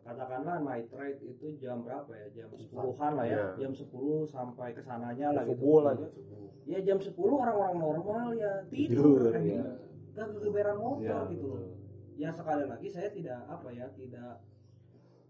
katakanlah 0.00 0.56
night 0.60 0.90
ride 0.90 1.22
itu 1.22 1.46
jam 1.56 1.86
berapa 1.86 2.10
ya 2.10 2.26
jam 2.34 2.48
10-an 2.50 3.12
lah 3.14 3.26
ya 3.26 3.30
Iya. 3.30 3.46
jam 3.60 3.72
10 3.72 3.86
sampai 4.26 4.74
ke 4.74 4.82
sananya 4.82 5.28
lah 5.30 5.42
gitu 5.44 5.62
subuh 5.62 5.78
lah 5.80 5.94
ya 5.94 6.08
ya 6.66 6.78
jam 6.82 6.98
10 6.98 7.14
orang-orang 7.14 7.76
normal 7.78 8.26
ya 8.34 8.52
Tidur, 8.66 9.30
tidur, 9.30 9.38
ya. 9.38 9.62
gak 10.10 10.26
kegeberan 10.34 10.76
motor 10.76 11.22
Iya, 11.22 11.30
gitu 11.30 11.46
loh 11.46 11.70
ya 12.16 12.28
sekali 12.30 12.64
lagi 12.66 12.88
saya 12.90 13.08
tidak 13.08 13.40
apa 13.46 13.68
ya 13.70 13.86
tidak 13.94 14.32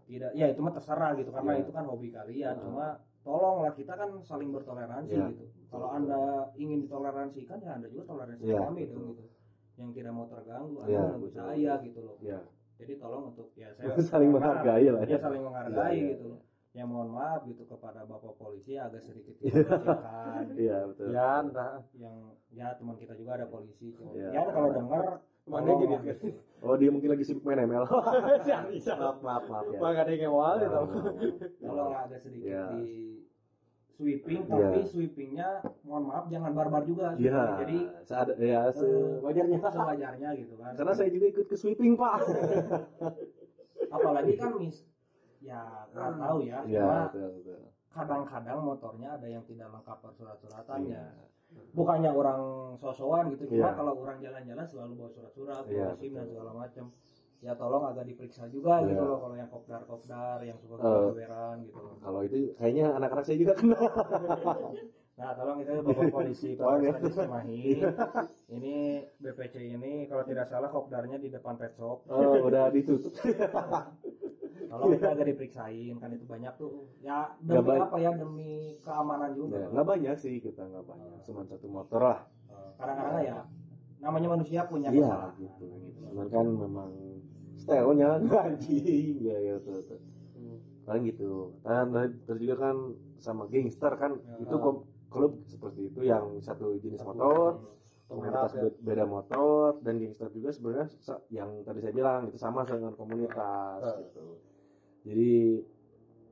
tidak 0.07 0.31
ya 0.33 0.47
itu 0.49 0.59
mah 0.59 0.73
terserah 0.73 1.11
gitu 1.15 1.31
karena 1.31 1.53
Iya. 1.53 1.61
itu 1.61 1.71
kan 1.71 1.85
hobi 1.85 2.09
kalian 2.09 2.55
Iya. 2.57 2.63
cuma 2.65 2.87
tolonglah 3.21 3.73
kita 3.75 3.93
kan 3.93 4.09
saling 4.25 4.49
bertoleransi 4.49 5.13
Iya. 5.13 5.27
gitu 5.31 5.45
kalau 5.71 5.89
anda 5.89 6.21
ingin 6.55 6.83
ditoleransikan 6.83 7.59
ya 7.59 7.71
anda 7.75 7.87
juga 7.87 8.05
toleransi 8.07 8.43
Iya, 8.45 8.59
kami 8.61 8.83
betul. 8.85 8.95
dong 8.95 9.07
gitu 9.15 9.25
yang 9.79 9.91
tidak 9.91 10.13
mau 10.13 10.27
terganggu 10.27 10.77
anda 10.79 10.99
menunggu 11.01 11.27
betul. 11.27 11.39
saya 11.39 11.73
gitu 11.81 12.01
loh 12.03 12.17
Iya. 12.21 12.39
jadi 12.77 12.93
tolong 12.99 13.23
untuk 13.31 13.49
ya 13.55 13.69
saya 13.77 13.95
Saling 13.97 14.31
menghargai 14.31 14.87
lah 14.87 15.01
ya 15.03 15.09
ya. 15.09 15.19
saling 15.19 15.43
menghargai 15.43 15.79
Iya, 15.91 16.03
iya. 16.03 16.13
gitu 16.13 16.27
loh 16.29 16.41
ya 16.71 16.87
mohon 16.87 17.11
maaf 17.11 17.43
gitu 17.45 17.67
kepada 17.67 18.07
bapak 18.07 18.31
polisi 18.37 18.79
agak 18.79 19.03
sedikit 19.03 19.35
dikecilkan 19.41 20.43
gitu. 20.49 20.59
Iya 20.61 20.79
betul. 20.87 21.07
ya 21.11 21.29
entah 21.41 21.73
yang 21.95 22.17
ya 22.49 22.67
teman 22.75 22.95
kita 22.95 23.15
juga 23.15 23.31
ada 23.35 23.47
polisi 23.47 23.91
cuma 23.91 24.15
Iya. 24.15 24.29
ya 24.31 24.43
kalau 24.51 24.71
dengar 24.71 25.05
mana 25.47 25.71
gini 25.75 25.95
lah. 25.95 26.03
Oh 26.61 26.77
dia 26.77 26.93
mungkin 26.93 27.09
lagi 27.09 27.25
sibuk 27.25 27.41
main 27.43 27.65
ML. 27.65 27.89
bisa 28.71 28.93
maaf 28.93 29.17
maaf 29.19 29.45
maaf 29.49 29.65
ya. 29.67 30.05
Yang 30.05 30.19
ngewal 30.21 30.57
itu. 30.61 30.81
tolong 31.59 31.93
agak 31.97 32.21
sedikit 32.21 32.53
Iya. 32.53 32.65
di 32.77 33.20
sweeping 34.01 34.41
Iya. 34.43 34.57
tapi 34.57 34.81
sweepingnya 34.83 35.49
mohon 35.83 36.09
maaf 36.09 36.25
jangan 36.27 36.51
barbar 36.51 36.83
juga 36.83 37.13
Iya. 37.15 37.61
jadi 37.61 37.79
Saat 38.03 38.27
ya 38.35 38.73
sewajarnya. 38.73 39.59
sewajarnya 39.77 40.29
gitu 40.35 40.55
kan 40.57 40.73
Karena 40.73 40.93
saya 40.95 41.09
juga 41.09 41.27
ikut 41.29 41.47
ke 41.47 41.55
sweeping 41.55 41.93
pak. 41.95 42.25
apalagi 43.91 44.33
kan 44.35 44.53
mis 44.57 44.87
ya 45.41 45.61
nggak 45.91 46.11
tahu 46.17 46.39
ya 46.43 46.59
Iya 46.65 46.81
cuma 46.81 46.97
betul 47.07 47.29
betul. 47.37 47.59
kadang-kadang 47.91 48.59
motornya 48.63 49.09
ada 49.13 49.27
yang 49.27 49.45
tidak 49.45 49.69
lengkap 49.69 49.99
persurat-suratannya 50.01 51.03
Iya. 51.51 51.63
bukannya 51.73 52.11
orang 52.11 52.41
sosokan 52.77 53.25
gitu 53.31 53.51
cuma 53.51 53.67
Iya. 53.67 53.75
kalau 53.75 53.93
orang 53.99 54.19
jalan-jalan 54.19 54.65
selalu 54.65 54.93
bawa 54.97 55.11
surat-surat 55.11 55.63
bawa 55.67 55.93
sim 55.93 56.13
dan 56.15 56.25
segala 56.25 56.53
macam 56.55 56.85
ya 57.41 57.53
tolong 57.55 57.85
agak 57.87 58.05
diperiksa 58.05 58.45
juga 58.47 58.81
gitu 58.83 58.95
Iya. 58.95 59.07
loh 59.07 59.19
kalau 59.19 59.35
yang 59.35 59.49
kopdar-kopdar 59.49 60.39
yang 60.43 60.57
suka 60.57 60.75
Eh. 60.77 61.05
keberan 61.11 61.57
gitu 61.63 61.79
loh 61.79 61.95
Kalau 61.99 62.21
itu 62.23 62.37
kayaknya 62.55 62.85
anak-anak 62.93 63.25
saya 63.25 63.39
juga 63.39 63.55
kena. 63.55 63.77
Nah, 65.13 65.37
tolong 65.37 65.61
itu 65.61 65.69
Bapak 65.79 66.09
Polisi 66.11 66.57
Tolong 66.57 66.81
ya. 66.81 66.97
Polres 66.97 67.13
Cimahi. 67.13 67.61
Ini 68.49 68.75
BPC 69.21 69.55
ini 69.71 70.09
kalau 70.09 70.25
tidak 70.25 70.49
salah 70.49 70.65
kopdarnya 70.67 71.17
di 71.17 71.29
depan 71.29 71.61
pet 71.61 71.77
shop. 71.77 72.09
Oh 72.09 72.41
udah 72.41 72.73
ditutup. 72.73 73.13
Tolong 74.71 74.91
itu 74.91 75.05
agak 75.05 75.27
diperiksain 75.27 75.93
kan 75.95 76.09
itu 76.09 76.25
banyak 76.25 76.57
tuh. 76.57 76.89
Ya 77.01 77.37
demi 77.39 77.69
baik. 77.69 77.85
apa 77.85 77.97
ya 77.99 78.11
demi 78.15 78.53
keamanan 78.81 79.31
juga. 79.35 79.59
Ya, 79.59 79.67
nggak 79.69 79.87
banyak 79.87 80.15
sih 80.17 80.35
kita 80.39 80.63
nggak 80.63 80.85
banyak. 80.87 81.21
Cuma 81.23 81.45
satu 81.45 81.67
motor 81.69 82.01
lah. 82.01 82.21
Eh, 82.49 82.71
Kadang-kadang 82.79 83.21
ya 83.21 83.37
namanya 84.01 84.29
manusia 84.31 84.61
punya 84.65 84.89
Iya 84.89 85.05
kesalahan. 85.05 85.33
gitu. 85.37 85.67
Gitu. 85.85 86.01
Cuman 86.07 86.27
kan 86.31 86.47
memang 86.49 86.91
stylenya 87.61 88.09
anjing. 88.47 89.21
Ya 89.21 89.37
ya 89.39 89.53
betul 89.57 89.77
betul. 89.79 90.01
paling 90.81 91.05
gitu 91.07 91.55
dan 91.61 91.93
dan- 91.93 92.19
terus 92.21 92.41
juga 92.41 92.57
kan 92.59 92.77
sama 93.17 93.47
gangster 93.47 93.93
kan 93.95 94.17
Ya. 94.19 94.43
itu 94.43 94.55
kok 94.57 94.77
klub 95.07 95.33
seperti 95.45 95.87
itu 95.87 96.01
yang 96.03 96.41
satu 96.41 96.75
jenis 96.77 96.99
motor 97.01 97.63
komunitas 98.07 98.51
ya. 98.53 98.63
be- 98.65 98.79
beda 98.83 99.05
motor 99.07 99.79
dan 99.79 99.95
gangster 99.97 100.27
juga 100.31 100.51
sebenarnya 100.51 100.91
yang 101.31 101.63
tadi 101.63 101.79
saya 101.79 101.95
bilang 101.95 102.27
itu 102.27 102.35
sama 102.37 102.65
dengan 102.65 102.91
komunitas 102.93 103.81
Eh. 103.85 103.97
gitu 104.03 104.27
jadi 105.01 105.31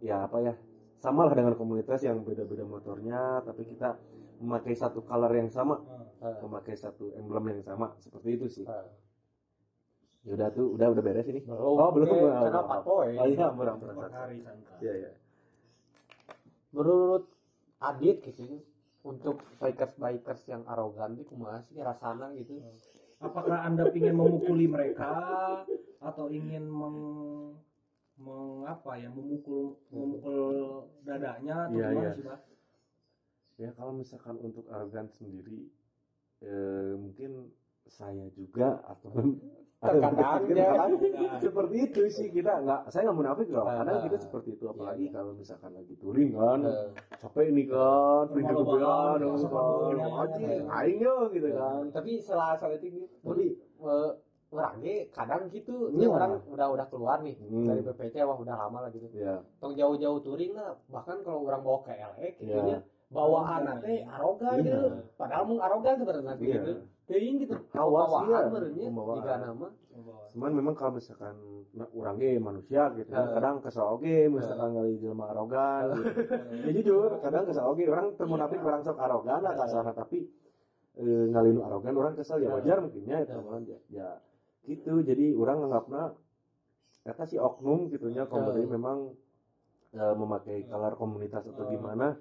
ya 0.01 0.27
apa 0.27 0.39
ya 0.41 0.55
sama 0.97 1.21
lah 1.23 1.35
dengan 1.35 1.55
komunitas 1.55 2.03
yang 2.03 2.19
beda-beda 2.21 2.65
motornya 2.65 3.39
tapi 3.41 3.63
kita 3.65 3.95
memakai 4.39 4.75
satu 4.75 5.03
color 5.03 5.31
yang 5.33 5.49
sama 5.49 5.79
Eh, 6.19 6.35
memakai 6.43 6.75
satu 6.75 7.15
emblem 7.15 7.47
yang 7.49 7.63
sama 7.63 7.95
seperti 7.97 8.29
itu 8.35 8.47
sih 8.51 8.65
eh. 8.67 8.87
Ya 10.29 10.33
udah 10.37 10.49
tuh 10.53 10.67
udah 10.77 10.87
udah 10.93 11.03
beres 11.03 11.27
ini. 11.33 11.41
Belum 11.41 11.81
oh 11.81 11.91
belum. 11.97 12.07
Oh, 12.13 12.29
karena 12.29 12.61
oh, 12.61 12.65
empat 12.69 12.81
poin. 12.85 13.13
Oh 13.17 13.27
iya 13.27 13.47
hari 13.49 14.37
santai. 14.45 14.77
iya 14.85 14.93
iya. 14.93 15.11
Menurut 16.77 17.25
Adit 17.79 18.21
gitu 18.27 18.43
ya, 18.45 18.59
untuk 19.07 19.41
bikers 19.57 19.95
bikers 19.97 20.43
yang 20.51 20.67
arogan 20.69 21.17
itu 21.17 21.33
kumaha 21.33 21.65
sih? 21.65 21.81
Rasana 21.81 22.35
gitu. 22.37 22.61
Apakah 23.25 23.65
Anda 23.65 23.89
ingin 23.95 24.15
memukuli 24.19 24.67
mereka 24.69 25.11
atau 25.99 26.27
ingin 26.31 26.67
meng, 26.67 26.99
mengapa 28.19 28.99
ya 28.99 29.11
memukul 29.11 29.79
memukul 29.91 30.87
dadanya 31.07 31.71
atau 31.71 31.79
Iya, 31.79 31.87
gimana 31.89 32.03
iya. 32.03 32.11
sih, 32.15 32.25
Pak? 32.27 32.39
ya 33.59 33.75
kalau 33.75 33.91
misalkan 33.91 34.39
untuk 34.39 34.71
arogan 34.71 35.11
sendiri 35.11 35.67
eh, 36.47 36.95
mungkin 36.95 37.51
saya 37.91 38.31
juga 38.39 38.79
atau 38.87 39.11
Terkadang, 39.79 40.43
Kita 40.43 40.59
ya. 40.59 40.75
kadang 40.75 40.91
seperti 41.39 41.77
itu 41.87 42.03
sih 42.11 42.29
kita 42.29 42.51
nggak 42.67 42.91
saya 42.91 43.07
nggak 43.07 43.15
munafik 43.17 43.47
loh 43.47 43.63
Ah, 43.63 43.79
kadang 43.79 43.97
ah. 43.97 44.03
kita 44.03 44.17
seperti 44.19 44.49
itu 44.53 44.65
apalagi 44.67 45.07
Iya. 45.07 45.15
kalau 45.15 45.33
misalkan 45.33 45.71
lagi 45.71 45.95
touring 45.95 46.31
kan 46.35 46.61
Eh, 46.61 46.87
capek 47.15 47.47
nih 47.55 47.67
kan 47.71 48.25
kan 48.27 48.55
pandemi, 48.59 50.03
anjing 50.03 50.45
ya. 50.45 50.63
aing 50.75 50.99
yo 50.99 51.15
gitu 51.31 51.49
kan 51.55 51.83
tapi 51.95 52.11
setelah 52.19 52.59
saat 52.59 52.75
itu 52.77 52.87
gitu, 52.91 53.07
tapi 53.23 53.45
orang 54.51 54.75
ge 54.83 54.97
kadang 55.09 55.43
gitu 55.47 55.75
Iya. 55.87 55.95
ini 55.95 56.05
orang 56.09 56.31
udah 56.45 56.67
udah 56.75 56.87
keluar 56.89 57.19
nih 57.23 57.39
Hmm. 57.39 57.63
dari 57.65 57.81
BPC 57.81 58.15
wah 58.25 58.35
udah 58.35 58.55
lama 58.59 58.79
lah 58.83 58.91
gitu 58.91 59.07
ya 59.15 59.39
tong 59.57 59.79
jauh-jauh 59.79 60.19
touring 60.19 60.59
lah 60.59 60.75
bahkan 60.89 61.23
kalau 61.23 61.47
orang 61.47 61.63
bawa 61.63 61.79
ke 61.83 61.95
LA 61.95 62.27
gitu 62.35 62.51
Iya. 62.51 62.67
ya 62.67 62.79
bawaan 63.09 63.63
teh 63.79 64.03
arogan 64.03 64.59
Iya. 64.59 64.65
gitu 64.67 64.89
padahal 65.15 65.45
mung 65.47 65.63
arogan 65.63 65.95
sebenarnya 65.97 66.35
Iya. 66.35 66.51
gitu 66.59 66.73
teuing 67.09 67.41
gitu. 67.41 67.57
Hawa 67.73 68.05
ya, 68.29 68.53
pembawaan. 68.53 69.17
jika 69.19 69.35
nama. 69.41 69.69
Cuman 70.31 70.51
memang 70.53 70.75
kalau 70.77 71.01
misalkan 71.01 71.35
orang 71.97 72.17
ge 72.21 72.37
manusia 72.39 72.93
gitu 72.95 73.09
kan 73.11 73.33
kadang 73.33 73.57
kesel 73.65 73.89
oge 73.97 74.29
misalkan 74.29 74.77
kali 74.77 75.01
jelema 75.01 75.33
arogan. 75.33 75.97
Gitu. 75.97 76.03
ya 76.69 76.71
jujur 76.77 77.11
kadang 77.25 77.49
kesel 77.49 77.65
oge 77.65 77.85
orang 77.89 78.13
termunafik 78.15 78.61
orang 78.61 78.85
sok 78.85 79.01
arogan 79.01 79.41
lah 79.41 79.57
kasarna 79.57 79.93
tapi 79.97 80.29
eh, 81.01 81.25
ngalinu 81.33 81.65
arogan 81.65 81.97
orang 81.97 82.15
kesel 82.15 82.39
ya 82.45 82.53
wajar 82.53 82.79
mungkinnya 82.85 83.25
itu 83.25 83.39
mah 83.41 83.59
ya, 83.65 83.79
ya 83.89 84.11
gitu. 84.69 85.01
Jadi 85.01 85.33
orang 85.33 85.65
nganggapna 85.65 86.03
kata 87.09 87.25
si 87.25 87.41
oknum 87.41 87.89
gitunya 87.89 88.29
kalau 88.29 88.53
Ya. 88.53 88.69
memang 88.69 89.17
eh, 89.97 90.15
memakai 90.15 90.69
color 90.69 90.93
komunitas 91.01 91.49
atau 91.49 91.65
gimana 91.73 92.21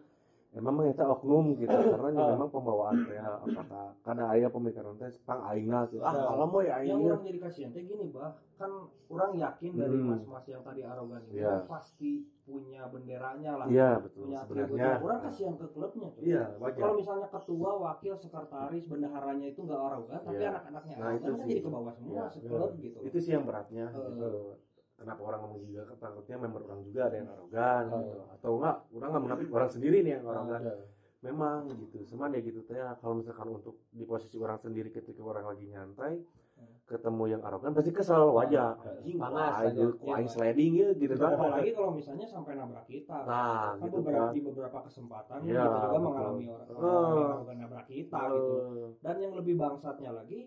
emang 0.57 0.73
mah 0.73 0.85
eta 0.85 1.05
oknum 1.05 1.55
gitu 1.55 1.69
karena 1.93 2.09
ya 2.11 2.25
memang 2.33 2.49
pembawaan 2.49 2.97
teh 2.99 3.17
apakah 3.17 3.63
karena 4.01 4.23
aya 4.27 4.47
pemikiran 4.47 4.95
teh 4.95 5.09
pang 5.21 5.41
aingna 5.43 5.85
gitu 5.85 6.01
ah 6.01 6.11
Ya. 6.11 6.23
alam 6.27 6.49
we 6.49 6.63
Yang 6.63 6.77
aing 6.83 7.01
orang 7.05 7.23
jadi 7.23 7.39
kasihan 7.39 7.69
teh 7.71 7.83
gini, 7.83 8.05
Bah. 8.09 8.33
Kan 8.57 8.73
orang 9.07 9.37
yakin 9.37 9.71
dari 9.71 9.93
Hmm. 9.95 10.09
mas-mas 10.09 10.45
yang 10.45 10.65
tadi 10.65 10.81
arogan 10.81 11.21
ini 11.23 11.37
Iya. 11.37 11.61
pasti 11.63 12.11
punya 12.41 12.89
benderanya 12.89 13.51
lah. 13.55 13.65
iya 13.67 13.89
betul 13.97 14.25
Punya 14.25 14.39
sebenarnya 14.39 14.65
atributnya. 14.65 14.93
Orang 14.99 15.19
kasihan 15.21 15.55
ke 15.55 15.67
klubnya. 15.69 16.09
iya 16.17 16.43
wajar 16.57 16.79
Kalau 16.79 16.95
misalnya 16.97 17.27
ketua, 17.29 17.71
wakil, 17.77 18.13
sekretaris, 18.15 18.83
bendaharanya 18.87 19.47
itu 19.47 19.59
nggak 19.61 19.77
arogan, 19.79 20.21
tapi 20.23 20.39
Iya. 20.39 20.49
anak-anaknya 20.51 20.95
Nah, 20.95 21.05
arogan 21.05 21.13
itu 21.13 21.27
kan 21.27 21.37
sih. 21.37 21.47
jadi 21.47 21.61
ke 21.61 21.69
bawah 21.69 21.93
semua 21.93 22.15
Iya. 22.15 22.25
seklub 22.27 22.71
gitu. 22.77 22.97
itu 23.03 23.17
sih 23.19 23.31
yang 23.31 23.45
beratnya 23.45 23.85
Eh. 23.85 23.93
gitu. 23.93 24.41
Kenapa 24.97 25.21
orang 25.23 25.39
ngomong 25.41 25.61
juga 25.63 25.81
kan 25.85 25.97
takutnya 26.01 26.35
member 26.37 26.61
orang 26.63 26.81
juga 26.81 27.01
ada 27.05 27.15
yang 27.15 27.29
arogan 27.29 27.83
Eh. 27.85 27.97
gitu. 27.99 28.17
Atau 28.31 28.51
enggak 28.57 28.75
orang 28.91 29.09
nggak 29.09 29.23
munafik 29.23 29.47
orang 29.49 29.69
sendiri 29.69 29.97
nih 30.01 30.11
yang 30.11 30.23
Oh, 30.23 30.31
arogan. 30.31 30.61
Ada. 30.61 30.73
memang 31.19 31.59
gitu. 31.71 31.97
Cuman 32.07 32.29
ya 32.29 32.39
gitu 32.39 32.61
teh 32.61 32.77
kalau 32.95 33.15
misalkan 33.15 33.47
untuk 33.51 33.81
di 33.89 34.03
posisi 34.03 34.37
orang 34.37 34.57
sendiri 34.57 34.89
ketika 34.89 35.17
orang 35.19 35.45
lagi 35.47 35.65
nyantai 35.65 36.21
ketemu 36.87 37.23
yang 37.27 37.41
arogan 37.43 37.69
pasti 37.69 37.91
kesel 37.91 38.31
wajar. 38.31 38.79
Anjing 38.79 39.19
Panas 39.19 39.59
aing 39.59 40.25
sliding 40.25 40.73
ya 40.73 40.87
gitu 40.93 41.13
kan. 41.13 41.35
Apalagi 41.35 41.71
kalau 41.71 41.91
misalnya 41.91 42.23
sampai 42.23 42.55
nabrak 42.55 42.85
kita. 42.85 43.17
nah 43.21 43.75
kan 43.75 43.83
gitu 43.83 43.97
beberapa 43.99 44.23
kan. 44.23 44.31
di 44.31 44.39
beberapa 44.41 44.77
kesempatan 44.81 45.37
Iya, 45.43 45.51
kita 45.57 45.67
juga 45.67 45.83
betul. 45.83 46.01
mengalami 46.01 46.45
orang 46.47 46.65
orang 46.71 46.87
yang 47.11 47.27
arogan 47.35 47.57
nabrak 47.59 47.85
kita 47.87 48.19
gitu. 48.23 48.55
Dan 48.97 49.15
yang 49.19 49.33
lebih 49.35 49.53
bangsatnya 49.53 50.11
lagi, 50.15 50.39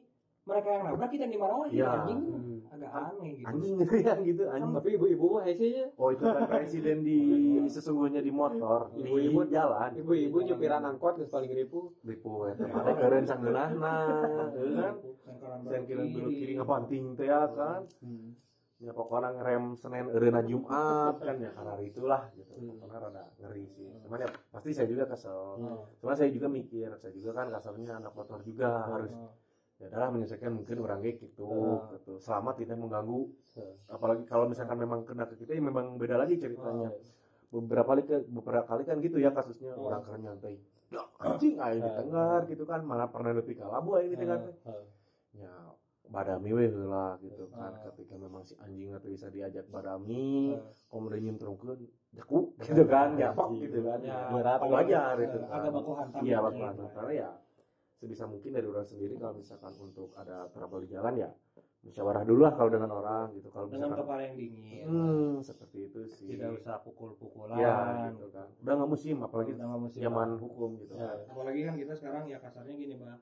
mereka 0.51 0.69
yang 0.69 0.83
nabrak 0.85 1.09
kita 1.09 1.23
yang 1.25 1.33
dimarahin 1.33 1.71
Iya. 1.71 1.89
anjing. 1.95 2.21
Hmm. 2.27 2.49
Agak 2.71 2.93
aneh 2.95 3.31
gitu. 3.35 3.47
anjing 3.47 3.75
gitu 3.79 3.95
ya 3.99 4.15
gitu. 4.21 4.43
Anjing. 4.47 4.73
Tapi 4.73 4.89
ibu-ibu 4.95 5.27
mah 5.31 5.43
hese 5.43 5.69
oh 5.95 6.09
itu 6.11 6.23
kan 6.23 6.43
presiden 6.47 6.99
di 7.03 7.21
sesungguhnya 7.75 8.21
di 8.21 8.31
motor. 8.31 8.81
Ibu-ibu 8.93 9.41
jalan. 9.49 9.91
ibu-ibu 9.95 10.37
nyupiran 10.45 10.83
angkot 10.85 11.19
geus 11.19 11.31
paling 11.31 11.51
ribu. 11.51 11.95
Ribu 12.03 12.47
eta 12.47 12.67
mana 12.67 12.93
keren 12.95 13.25
sanggeunahna 13.25 13.95
teu 14.51 14.67
kan? 14.75 14.95
Sengkeran 15.21 15.59
Saya 15.65 15.81
kira 15.83 16.03
belok 16.05 16.31
kiri. 16.31 16.41
Kiri. 16.41 16.53
ngebanting 16.57 17.05
teh 17.15 17.27
ya 17.27 17.43
kan? 17.49 17.81
Ya 18.81 18.97
pokoknya 18.97 19.37
ngerem 19.37 19.77
Senin 19.77 20.09
ereuna 20.09 20.41
Jumat 20.41 21.21
kan 21.21 21.37
ya. 21.37 21.53
Karena 21.53 21.75
itulah 21.81 22.23
gitu. 22.33 22.49
Hmm. 22.57 22.81
pokoknya 22.81 22.97
rada 23.03 23.25
ngeri 23.37 23.65
sih. 23.69 23.85
Cuman 24.07 24.25
ya 24.25 24.29
pasti 24.49 24.71
saya 24.73 24.89
juga 24.89 25.05
kesel. 25.05 25.41
Hmm. 25.59 25.85
cuman 26.01 26.15
saya 26.17 26.31
juga 26.31 26.49
mikir 26.49 26.89
saya 26.97 27.13
juga 27.13 27.31
kan 27.35 27.51
kasarnya 27.51 27.99
anak 27.99 28.15
motor 28.15 28.41
juga 28.41 28.89
harus 28.89 29.13
ya 29.81 29.88
adalah 29.88 30.09
menyelesaikan 30.11 30.53
mungkin 30.53 30.77
orang 30.79 31.01
kayak 31.01 31.16
gitu 31.19 31.43
Hmm. 31.43 31.81
gitu 31.95 32.12
selama 32.19 32.53
tidak 32.53 32.77
mengganggu 32.77 33.33
Hmm. 33.51 33.75
apalagi 33.88 34.23
kalau 34.25 34.45
misalkan 34.45 34.77
memang 34.77 35.03
kena 35.03 35.25
ke 35.25 35.35
kita 35.37 35.53
ya 35.53 35.62
memang 35.62 35.97
beda 35.97 36.14
lagi 36.14 36.37
ceritanya 36.37 36.93
beberapa 37.51 37.88
kali 37.90 38.03
beberapa 38.29 38.66
kali 38.69 38.83
kan 38.85 38.97
gitu 38.99 39.16
ya 39.16 39.31
kasusnya 39.31 39.73
Hmm. 39.73 39.83
orang 39.83 40.01
keren 40.03 40.21
nyantai 40.23 40.55
ya 40.87 41.01
anjing 41.19 41.57
aing 41.57 41.81
Hmm. 41.81 41.88
ditenggar 41.88 42.40
gitu 42.47 42.64
kan 42.64 42.81
mana 42.83 43.05
pernah 43.07 43.33
lebih 43.33 43.57
kalabu 43.57 43.97
aing 43.97 44.11
ditenggar 44.11 44.38
teh 44.43 44.85
ya 45.35 45.49
badami 46.07 46.51
we 46.53 46.66
heula 46.66 47.14
gitu 47.19 47.47
kan 47.49 47.71
Ah. 47.71 47.81
ketika 47.87 48.14
memang 48.14 48.43
si 48.43 48.59
anjing 48.59 48.90
itu 48.90 49.09
bisa 49.09 49.27
diajak 49.29 49.64
badami 49.66 50.53
Ah. 50.53 50.75
kemudian 50.88 51.23
nyemtrungkeun 51.25 51.79
jaku 52.12 52.53
gitu 52.59 52.83
kan 52.85 53.14
ya 53.14 53.31
pok 53.31 53.55
gitu 53.55 53.81
kan 53.81 54.03
Ya, 54.03 54.27
Berat, 54.29 54.59
wajar 54.61 55.14
agak- 55.14 55.25
itu 55.25 55.38
kan. 55.40 55.55
agak 55.57 55.71
baku 55.73 55.90
hantam 55.95 56.21
iya 56.21 56.35
gitu 56.35 56.45
baku 56.45 56.59
ya. 56.59 56.66
hantam 56.66 56.87
karena 56.90 57.12
ya 57.16 57.29
sebisa 58.01 58.25
mungkin 58.25 58.51
dari 58.51 58.65
orang 58.65 58.83
sendiri 58.83 59.15
kalau 59.15 59.37
misalkan 59.37 59.77
untuk 59.79 60.09
ada 60.15 60.49
trouble 60.49 60.81
di 60.81 60.89
jalan 60.89 61.15
ya 61.19 61.31
musyawarah 61.81 62.25
dulu 62.25 62.41
lah 62.43 62.53
kalau 62.53 62.69
dengan 62.69 62.91
orang 62.91 63.33
gitu 63.33 63.49
kalau 63.49 63.65
dengan 63.67 63.89
misalkan 63.89 64.01
kepala 64.03 64.21
yang 64.23 64.37
dingin 64.37 64.85
hmm 64.85 65.31
seperti 65.41 65.79
itu 65.87 66.01
sih 66.07 66.27
tidak 66.31 66.57
usah 66.57 66.81
pukul-pukulan 66.81 67.57
ya 67.57 67.77
gitu 68.11 68.29
kan 68.31 68.49
udah 68.59 68.73
nggak 68.75 68.91
musim 68.91 69.17
apalagi 69.19 69.53
Udah 69.53 69.67
nggak 69.67 69.83
musim. 69.83 70.01
zaman 70.01 70.29
hukum 70.37 70.71
gitu 70.79 70.93
Ya. 70.93 71.05
kan 71.07 71.19
apalagi 71.31 71.61
kan 71.63 71.75
kita 71.77 71.93
sekarang 71.95 72.25
ya 72.27 72.39
kasarnya 72.39 72.75
gini 72.75 72.95
bang 72.97 73.21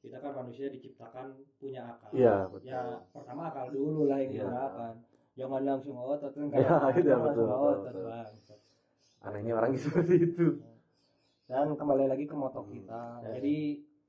kita 0.00 0.16
kan 0.20 0.32
manusia 0.34 0.66
diciptakan 0.68 1.26
punya 1.56 1.82
akal 1.86 2.08
iya 2.12 2.36
betul 2.46 2.66
ya 2.66 2.80
pertama 3.08 3.42
akal 3.48 3.66
dulu 3.68 4.00
lah 4.04 4.18
yang 4.18 4.30
Iya. 4.30 4.40
digunakan 4.42 4.92
jangan 5.34 5.60
langsung 5.62 5.94
otot 5.96 6.32
kan 6.32 6.46
iya, 6.50 6.72
langsung 6.78 6.92
betul, 7.00 7.20
betul, 7.20 7.46
otot 7.50 7.76
betul. 7.82 8.04
Bang. 8.04 8.28
anehnya 9.22 9.52
orang 9.54 9.72
seperti 9.80 10.14
itu 10.22 10.46
dan 11.44 11.72
kembali 11.72 12.04
lagi 12.06 12.24
ke 12.24 12.32
moto 12.34 12.60
Hmm. 12.60 12.68
kita 12.70 13.00
Ya. 13.22 13.28
jadi 13.34 13.56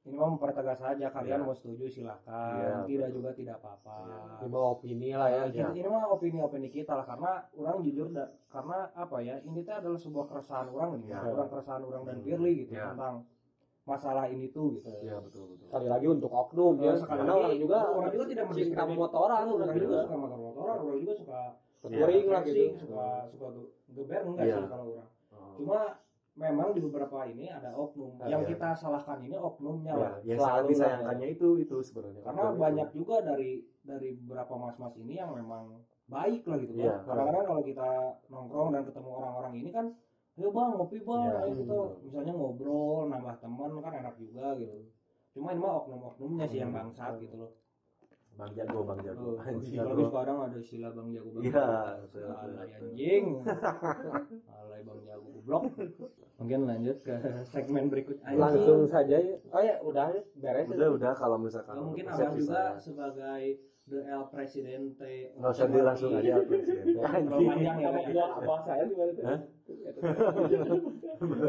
ini 0.05 0.15
mau 0.15 0.29
mempertegas 0.29 0.77
saja 0.77 1.09
kalian 1.09 1.39
Iya. 1.39 1.43
mau 1.43 1.51
setuju 1.51 1.85
silahkan 1.87 2.55
Iya, 2.55 2.85
tidak 2.85 3.07
betul. 3.07 3.17
juga 3.17 3.29
tidak 3.33 3.55
apa-apa 3.57 3.95
Ini 4.37 4.47
mah 4.47 4.63
opini 4.71 5.09
lah 5.11 5.27
ya. 5.27 5.41
Kita- 5.47 5.73
ini 5.73 5.87
mah 5.87 6.03
opini-opini 6.07 6.69
kita 6.69 6.93
lah 6.93 7.05
karena 7.05 7.31
orang 7.51 7.77
jujur 7.81 8.07
da, 8.09 8.23
karena 8.47 8.77
apa 8.93 9.17
ya 9.19 9.41
ini 9.41 9.59
tuh 9.59 9.73
adalah 9.73 9.97
sebuah 9.97 10.25
keresahan 10.25 10.67
orang 10.67 10.89
nih 10.95 11.09
Ya. 11.09 11.19
orang 11.23 11.49
keresahan 11.49 11.81
orang 11.81 12.01
dan 12.03 12.15
Hmm. 12.15 12.23
Firly 12.23 12.51
gitu 12.59 12.71
Ya. 12.71 12.85
tentang 12.87 13.15
masalah 13.83 14.25
ini 14.27 14.49
tuh 14.49 14.73
gitu 14.75 14.89
iya 14.99 15.17
betul 15.17 15.45
betul 15.47 15.65
Sekali 15.67 15.87
lagi 15.87 16.05
untuk 16.07 16.31
oknum 16.31 16.73
ya. 16.79 16.85
Eh, 16.87 16.95
sekali 16.95 17.19
Karena 17.19 17.31
lagi, 17.31 17.41
orang 17.43 17.57
juga 17.59 17.77
orang 17.87 18.11
juga 18.11 18.25
tidak 18.27 18.45
mendiskriminasi. 18.47 18.93
motoran 18.95 19.29
orang 19.37 19.45
orang 19.55 19.73
juga 19.73 19.85
juga 19.85 19.97
suka 19.99 20.15
motor-motoran 20.15 20.75
orang 20.79 20.99
juga 20.99 21.13
suka 21.15 21.39
touring 21.83 22.25
lah 22.25 22.41
racing, 22.41 22.71
gitu. 22.71 22.81
suka 22.83 23.05
suka 23.27 23.45
ge- 23.51 23.71
geber 23.91 24.21
enggak 24.23 24.41
Iya. 24.43 24.55
sih 24.55 24.65
kalau 24.67 24.85
orang 24.91 25.09
Oh. 25.31 25.53
cuma 25.55 25.79
memang 26.35 26.71
di 26.71 26.79
beberapa 26.79 27.23
ini 27.23 27.47
ada 27.47 27.71
oknum. 27.71 28.19
Ah, 28.19 28.27
yang 28.27 28.43
iya. 28.43 28.49
kita 28.51 28.75
salahkan 28.75 29.19
ini 29.19 29.33
oknumnya 29.33 29.91
Ya, 29.91 29.97
lah 29.97 30.13
yang 30.21 30.39
Selalu 30.39 30.67
disayangkannya 30.69 31.27
itu 31.31 31.47
itu 31.57 31.75
sebenarnya. 31.81 32.21
Karena 32.21 32.41
Oknum 32.41 32.53
itu. 32.53 32.61
banyak 32.61 32.89
juga 32.91 33.15
dari 33.21 33.49
dari 33.81 34.09
beberapa 34.15 34.53
mas-mas 34.57 34.93
ini 34.95 35.13
yang 35.15 35.31
memang 35.31 35.79
baik 36.05 36.43
lah 36.43 36.57
gitu. 36.59 36.71
Iya. 36.75 36.91
kan 36.97 37.07
kadang-kadang 37.07 37.45
kalau 37.45 37.63
kita 37.63 37.89
nongkrong 38.27 38.69
dan 38.69 38.83
ketemu 38.83 39.09
orang-orang 39.11 39.53
ini 39.55 39.69
kan 39.71 39.85
ayo 40.35 40.49
bang 40.51 40.69
ngopi 40.71 40.97
bang. 40.99 41.23
Iya. 41.23 41.35
ayo 41.41 41.53
kita 41.55 41.75
misalnya 42.03 42.33
ngobrol 42.33 42.99
nambah 43.07 43.35
teman 43.39 43.71
kan 43.79 43.93
enak 43.95 44.15
juga 44.15 44.45
gitu. 44.55 44.77
Cuma 45.31 45.51
ini 45.51 45.59
mah 45.59 45.73
oknum-oknumnya 45.81 46.45
sih 46.45 46.59
yang 46.59 46.71
Hmm. 46.71 46.79
bangsat 46.83 47.15
gitu 47.19 47.35
loh. 47.37 47.51
Bang 48.35 48.51
jago 48.51 48.83
bang 48.83 48.99
jago. 49.01 49.23
Oh, 49.31 49.39
anjing 49.41 49.79
tapi 49.79 50.03
sekarang 50.03 50.37
ada 50.43 50.57
istilah 50.59 50.91
bang 50.91 51.07
jago 51.09 51.29
bang 51.31 51.43
Iya, 51.47 51.55
Jago. 51.55 52.01
betul, 52.03 52.27
alay 52.27 52.69
anjing. 52.75 53.25
Alay 54.59 54.81
bang 54.83 54.99
jago 55.01 55.27
goblok 55.31 55.63
mungkin 56.35 56.59
lanjut 56.65 56.97
ke 56.99 57.15
segmen 57.45 57.87
berikut 57.87 58.19
anjing. 58.21 58.37
langsung 58.37 58.83
saja 58.85 59.15
ya 59.15 59.35
oh 59.47 59.61
ya 59.61 59.75
udah 59.79 60.07
ya 60.11 60.21
beres 60.35 60.67
udah 60.67 60.89
udah 60.91 61.11
kalau 61.13 61.37
misalkan 61.37 61.73
Ya, 61.73 61.81
mungkin 61.81 62.03
persepsi 62.05 62.39
juga 62.41 62.53
saya. 62.53 62.75
sebagai 62.77 63.43
the 63.85 63.99
El 64.03 64.23
Presidente 64.27 65.13
nggak 65.31 65.51
usah 65.51 65.65
dia 65.65 65.83
langsung 65.83 66.11
aja 66.13 66.33
presiden 66.41 66.83
Terlalu 66.91 67.05
anjing 67.07 67.47
panjang 67.47 67.77
ya, 67.77 67.89
gua 68.09 68.25
abang 68.35 68.61
saya 68.61 68.83
tuh? 68.83 68.95
Hah? 69.21 69.39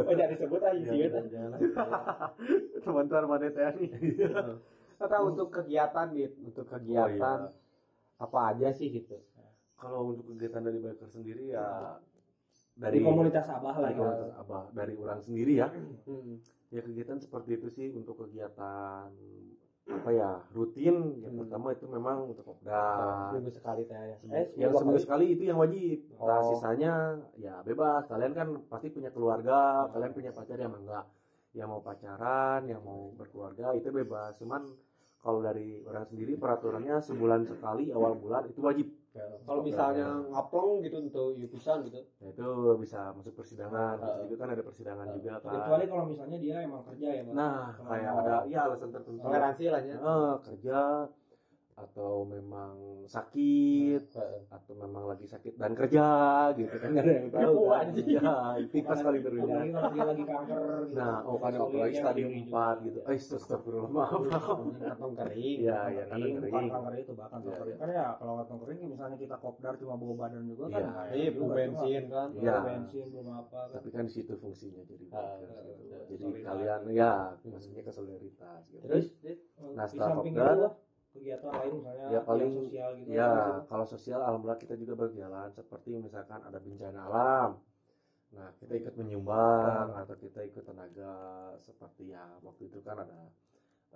oh 0.00 0.14
jadi 0.14 0.34
sebut 0.34 0.60
aja 0.62 0.82
sih 0.82 0.98
gitu. 1.02 1.18
sebentar 2.78 3.22
mana 3.24 3.48
teh 3.48 3.66
nih 3.76 3.90
Atau 4.96 5.28
untuk 5.28 5.52
kegiatan 5.52 6.08
gitu, 6.10 6.36
untuk 6.42 6.64
kegiatan 6.66 7.38
Oh, 7.42 7.52
iya. 7.52 8.18
apa 8.18 8.38
aja 8.48 8.68
sih 8.70 8.88
gitu. 8.90 9.16
kalau 9.76 10.08
untuk 10.10 10.30
kegiatan 10.30 10.62
dari 10.62 10.78
biker 10.78 11.04
sendiri 11.06 11.52
ya 11.52 12.00
dari 12.76 12.98
komunitas 13.00 13.48
abah 13.48 13.74
lah 13.74 13.88
dari 13.88 13.96
gitu 13.96 14.04
komunitas 14.04 14.36
abah. 14.38 14.62
Dari 14.70 14.94
orang 14.94 15.20
sendiri 15.20 15.52
ya. 15.56 15.68
Hmm. 16.04 16.36
ya 16.66 16.80
kegiatan 16.82 17.16
seperti 17.16 17.50
itu 17.54 17.68
sih 17.70 17.88
untuk 17.90 18.18
kegiatan 18.18 19.08
apa 19.86 20.10
ya 20.10 20.42
rutin. 20.50 21.22
Yang 21.22 21.32
Hmm. 21.32 21.40
pertama 21.40 21.66
itu 21.72 21.86
memang 21.86 22.16
untuk 22.28 22.44
kopdar 22.44 23.30
Seminggu 23.32 23.50
sekali 23.50 23.82
teh 23.84 23.96
ya. 23.96 24.16
yang 24.58 24.72
seminggu 24.74 25.00
sekali. 25.00 25.24
itu 25.30 25.42
yang 25.44 25.56
wajib. 25.56 25.98
Nah 26.18 26.36
Oh. 26.36 26.52
sisanya 26.52 26.92
ya 27.36 27.62
bebas. 27.62 28.04
Kalian 28.06 28.32
kan 28.32 28.48
pasti 28.66 28.90
punya 28.90 29.08
keluarga. 29.08 29.86
Kalian 29.88 30.12
punya 30.12 30.30
pacar 30.30 30.58
yang 30.58 30.74
enggak. 30.74 31.06
Yang 31.52 31.68
mau 31.70 31.80
pacaran 31.80 32.66
yang 32.66 32.82
mau 32.82 33.14
berkeluarga 33.14 33.72
itu 33.72 33.88
bebas. 33.88 34.36
Cuman 34.36 34.68
kalau 35.16 35.40
dari 35.40 35.80
orang 35.82 36.04
sendiri 36.04 36.36
peraturannya 36.36 37.00
sebulan 37.00 37.46
sekali 37.46 37.88
awal 37.88 38.12
bulan 38.14 38.44
itu 38.44 38.60
wajib 38.60 38.86
Kalau 39.46 39.62
misalnya 39.62 40.06
ngaplong 40.32 40.82
gitu 40.84 40.96
untuk 41.00 41.28
yupisan 41.38 41.86
gitu. 41.86 42.00
Nah, 42.20 42.28
itu 42.30 42.48
bisa 42.80 43.12
masuk 43.16 43.32
persidangan 43.38 43.96
Uh, 43.96 44.02
Terus 44.06 44.28
juga 44.28 44.36
kan 44.44 44.48
ada 44.52 44.62
persidangan 44.62 45.06
uh, 45.08 45.14
juga 45.16 45.32
kan 45.40 45.52
kecuali 45.56 45.84
kalau 45.88 46.04
misalnya 46.10 46.36
dia 46.42 46.56
emang 46.62 46.82
kerja 46.84 47.08
ya 47.16 47.22
Bang. 47.26 47.34
nah 47.36 47.72
kayak 47.80 48.12
ada 48.22 48.34
ya 48.46 48.58
alasan 48.68 48.90
tertentu 48.92 49.20
Toleransi 49.22 49.64
lah 49.72 49.80
ya. 49.82 49.96
Eh, 49.96 50.34
kerja 50.44 50.78
atau 51.76 52.24
memang 52.24 53.04
sakit 53.04 54.08
Heeh. 54.08 54.40
atau 54.48 54.72
memang 54.74 55.12
lagi 55.12 55.28
sakit 55.28 55.60
dan 55.60 55.76
kerja 55.76 56.08
gitu 56.56 56.72
kan 56.72 56.88
nggak 56.88 57.04
ada 57.04 57.12
yang 57.12 57.28
tahu 57.28 57.60
kan 57.68 57.86
ya 58.00 58.32
tipes 58.72 59.00
kali 59.04 59.18
terus 59.20 59.44
apalagi 59.44 59.70
kalau 59.70 59.92
dia 59.92 60.04
lagi 60.08 60.24
kanker 60.24 60.60
gitu. 60.88 60.96
nah 60.96 61.16
oh 61.22 61.36
kan 61.36 61.52
apalagi 61.52 61.92
ya, 61.92 62.00
stadium 62.00 62.32
4 62.32 62.48
juga. 62.48 62.64
gitu 62.80 62.98
eh 63.04 63.18
astagfirullah 63.20 63.90
maaf 63.92 64.22
Kantong 64.86 65.12
kering. 65.14 65.56
Iya, 65.60 65.78
iya, 65.92 66.02
Kantong 66.08 66.32
kering, 66.40 66.48
bukan 66.48 66.64
kanker 66.72 66.94
itu 66.96 67.12
bahkan 67.12 67.38
Iya, 67.44 67.52
kering 67.52 67.68
iya. 67.68 67.76
kan 67.76 67.88
ya 67.92 68.06
kalau 68.16 68.32
kantong 68.40 68.60
kering 68.64 68.78
misalnya 68.88 69.16
kita 69.20 69.36
kopdar 69.36 69.74
cuma 69.76 69.94
bawa 69.94 70.14
badan 70.16 70.42
juga 70.48 70.64
kan 70.66 70.80
Iya. 70.80 70.90
Iya, 71.12 71.28
juga, 71.28 71.36
bu 71.36 71.44
bensin 71.52 72.02
kan. 72.08 72.26
cuma 72.32 72.40
bawa 72.42 72.60
bensin 72.64 73.04
belum 73.12 73.28
apa 73.36 73.58
kan 73.60 73.74
tapi 73.76 73.88
kan 73.92 74.04
di 74.08 74.12
situ 74.16 74.32
fungsinya 74.34 74.82
jadi 74.82 75.04
Ah, 75.12 75.36
gitu. 75.36 76.24
jadi 76.24 76.26
kalian 76.40 76.80
ya 76.88 77.12
maksudnya 77.44 77.82
ke 77.84 77.92
solidaritas 77.92 78.60
gitu. 78.72 78.80
Terus 78.80 79.06
Nah, 79.76 79.84
setelah 79.84 80.16
kopdar, 80.16 80.56
kegiatan 81.16 81.50
lain 81.50 81.72
misalnya 81.80 82.06
ya 82.12 82.20
paling 82.22 82.52
sosial 82.60 82.90
gitu 83.00 83.08
ya 83.10 83.30
kalau 83.66 83.86
sosial 83.88 84.20
alhamdulillah 84.22 84.60
kita 84.60 84.74
juga 84.76 84.94
berjalan 84.94 85.48
seperti 85.50 85.90
misalkan 85.98 86.40
ada 86.44 86.58
bencana 86.60 87.00
alam. 87.08 87.50
Nah 88.36 88.48
kita 88.60 88.72
ikut 88.76 88.94
menyumbang 89.00 89.96
atau 89.96 90.14
kita 90.18 90.44
ikut 90.44 90.64
tenaga 90.66 91.14
seperti 91.64 92.12
ya 92.12 92.24
waktu 92.42 92.68
itu 92.68 92.78
kan 92.84 93.00
ada 93.00 93.32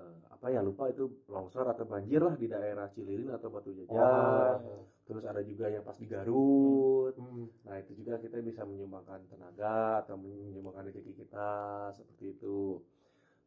eh, 0.01 0.17
apa 0.33 0.47
ya 0.49 0.65
lupa 0.65 0.89
itu 0.89 1.27
longsor 1.29 1.69
atau 1.69 1.85
banjir 1.85 2.25
lah 2.25 2.35
di 2.39 2.47
daerah 2.49 2.89
Cililin 2.89 3.35
atau 3.35 3.53
Batu 3.53 3.75
Jajar. 3.75 4.63
Oh. 4.65 4.87
terus 5.11 5.27
ada 5.27 5.43
juga 5.43 5.67
yang 5.67 5.83
pas 5.83 5.99
di 5.99 6.07
Garut. 6.07 7.19
Hmm. 7.19 7.51
nah 7.67 7.75
itu 7.83 7.99
juga 7.99 8.23
kita 8.23 8.39
bisa 8.47 8.63
menyumbangkan 8.63 9.27
tenaga 9.27 10.07
atau 10.07 10.15
menyumbangkan 10.15 10.87
rezeki 10.87 11.27
kita 11.27 11.51
seperti 11.99 12.39
itu. 12.39 12.79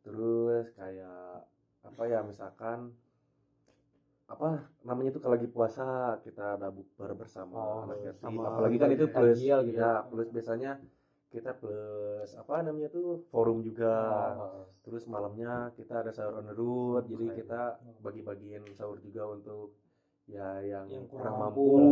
Terus 0.04 0.68
kayak 0.76 1.48
apa 1.84 2.04
ya 2.08 2.20
misalkan 2.24 2.92
apa 4.26 4.50
namanya 4.82 5.12
itu 5.12 5.20
kalau 5.20 5.36
lagi 5.36 5.46
puasa 5.48 5.86
kita 6.20 6.56
ada 6.56 6.68
bukber 6.68 7.12
bersama 7.14 7.54
Oh, 7.54 7.80
anak 7.84 8.00
yatim 8.02 8.24
sama 8.24 8.42
apalagi 8.50 8.78
kan 8.78 8.90
itu 8.90 9.06
plus 9.06 9.36
takjil 9.36 9.60
gitu. 9.64 9.78
ya 9.78 9.92
plus 10.08 10.30
biasanya 10.30 10.72
kita 11.28 11.52
plus 11.54 12.30
apa 12.34 12.54
namanya 12.62 12.90
tuh 12.90 13.26
forum 13.28 13.60
juga 13.60 13.94
Oh. 14.34 14.64
terus 14.82 15.06
malamnya 15.06 15.70
kita 15.74 16.02
ada 16.02 16.12
sahur 16.12 16.40
on 16.40 16.46
the 16.46 16.56
road 16.56 17.04
jadi 17.06 17.26
kita 17.36 17.62
bagi-bagiin 18.00 18.64
sahur 18.72 18.98
juga 18.98 19.28
untuk 19.30 19.76
ya 20.24 20.62
yang, 20.62 20.88
Yang 20.88 21.12
kurang, 21.12 21.36
kurang 21.36 21.36
mampu, 21.38 21.64
mampu 21.68 21.92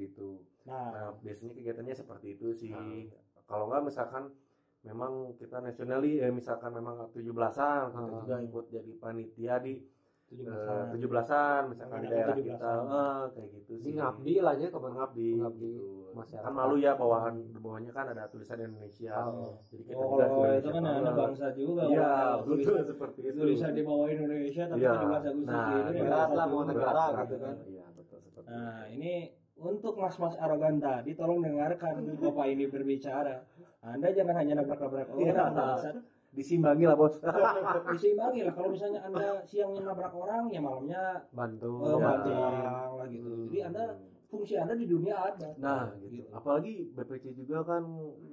gitu 0.00 0.28
nah 0.64 0.90
Nah, 0.90 1.08
biasanya 1.20 1.52
kegiatannya 1.54 1.94
seperti 1.94 2.26
itu 2.34 2.50
sih. 2.50 2.72
Hmm. 2.72 3.06
Kalau 3.46 3.70
nggak 3.70 3.86
misalkan 3.86 4.34
memang 4.82 5.12
kita 5.34 5.60
nasionali 5.60 6.18
ya 6.18 6.26
misalkan 6.28 6.72
memang 6.72 7.06
17-an 7.12 7.84
kita 7.86 8.00
Hmm. 8.00 8.18
juga 8.18 8.36
ikut 8.40 8.64
jadi 8.72 8.92
panitia 8.96 9.54
di 9.60 9.78
tujuh 10.26 10.42
eh, 10.42 11.06
belasan 11.06 11.62
17-an 11.62 11.62
misalkan 11.70 11.96
di 11.96 12.02
Anak 12.02 12.10
daerah 12.10 12.34
17-an. 12.34 12.46
kita 12.48 12.72
eh, 12.74 13.22
kayak 13.30 13.48
gitu 13.52 13.70
Ini 13.72 13.80
sih. 13.80 13.92
ngabdi 13.94 14.34
lah 14.40 14.54
ya 14.54 14.68
kapan 14.68 14.92
gitu. 15.14 15.70
masyarakat. 16.12 16.42
Kan 16.42 16.52
malu 16.52 16.76
ya 16.76 16.92
bawahan 16.92 17.34
di 17.46 17.58
bawahnya 17.58 17.90
kan 17.90 18.06
ada 18.08 18.22
tulisan 18.26 18.58
Indonesia. 18.58 19.14
Oh. 19.22 19.54
Jadi 19.62 19.82
kita 19.84 19.94
Oh, 19.94 20.08
juga 20.08 20.24
Indonesia 20.26 20.58
itu 20.58 20.68
kan 20.68 20.82
ada 20.84 21.12
bangsa 21.12 21.46
juga. 21.52 21.82
Iya, 21.86 22.10
betul 22.38 22.56
tulisan- 22.58 22.86
seperti 22.86 23.20
itu. 23.22 23.38
Tulisan 23.38 23.70
di 23.70 23.82
bawah 23.82 24.08
Indonesia 24.08 24.62
tapi 24.64 24.80
Iya. 24.80 24.90
17 24.92 25.24
Agustus 25.26 25.46
Nah, 25.48 25.68
gitu, 25.68 25.90
berat 25.96 26.10
bangsa 26.18 26.34
lah, 26.34 26.46
mau 26.46 26.62
negara 26.64 26.90
Berat, 27.06 27.22
gitu 27.22 27.36
kan. 27.38 27.54
Iya, 27.64 27.84
betul 27.92 28.18
seperti 28.20 28.48
Nah, 28.48 28.80
ini 28.88 29.12
untuk 29.56 29.94
mas-mas 29.96 30.34
arogan 30.36 30.76
tadi 30.76 31.10
tolong 31.12 31.40
dengarkan 31.40 31.94
Bapak 32.20 32.46
ini 32.48 32.64
berbicara. 32.66 33.36
Anda 33.80 34.08
jangan 34.10 34.34
hanya 34.36 34.54
nabrak-nabrak 34.58 35.06
Iya. 35.12 35.32
orang, 35.32 35.52
bangsat. 35.54 35.94
Disimbangi 36.36 36.84
lah, 36.84 36.94
Bos. 36.94 37.16
Diseimbangi 37.96 38.40
lah 38.44 38.52
kalau 38.52 38.68
misalnya 38.68 39.00
Anda 39.02 39.40
siangnya 39.42 39.80
nabrak 39.82 40.12
orang 40.12 40.44
ya 40.46 40.60
malamnya 40.60 41.02
bantu 41.32 41.72
eh, 41.82 41.96
bantu 41.96 42.28
Iya. 42.28 42.44
orang 42.44 42.90
lah 42.92 43.06
gitu. 43.08 43.30
Jadi 43.48 43.58
Anda 43.64 43.84
fungsi 44.26 44.54
Anda 44.54 44.74
di 44.74 44.84
dunia 44.84 45.16
ada. 45.16 45.48
Nah, 45.56 45.96
gitu. 45.98 46.28
Apalagi 46.28 46.92
BPC 46.92 47.24
juga 47.34 47.64
kan 47.64 47.82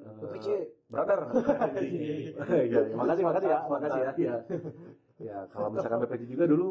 eh, 0.03 0.15
BPC. 0.19 0.47
brother. 0.91 1.19
Iya, 2.43 2.61
iya. 2.67 2.79
makasih 2.91 3.23
makasih 3.23 3.49
ya, 3.49 3.59
makasih 3.65 3.99
ya. 3.99 4.11
Ya, 4.19 4.35
ya 5.17 5.37
kalau 5.47 5.71
misalkan 5.71 6.03
BPC 6.03 6.23
juga 6.27 6.43
dulu 6.43 6.69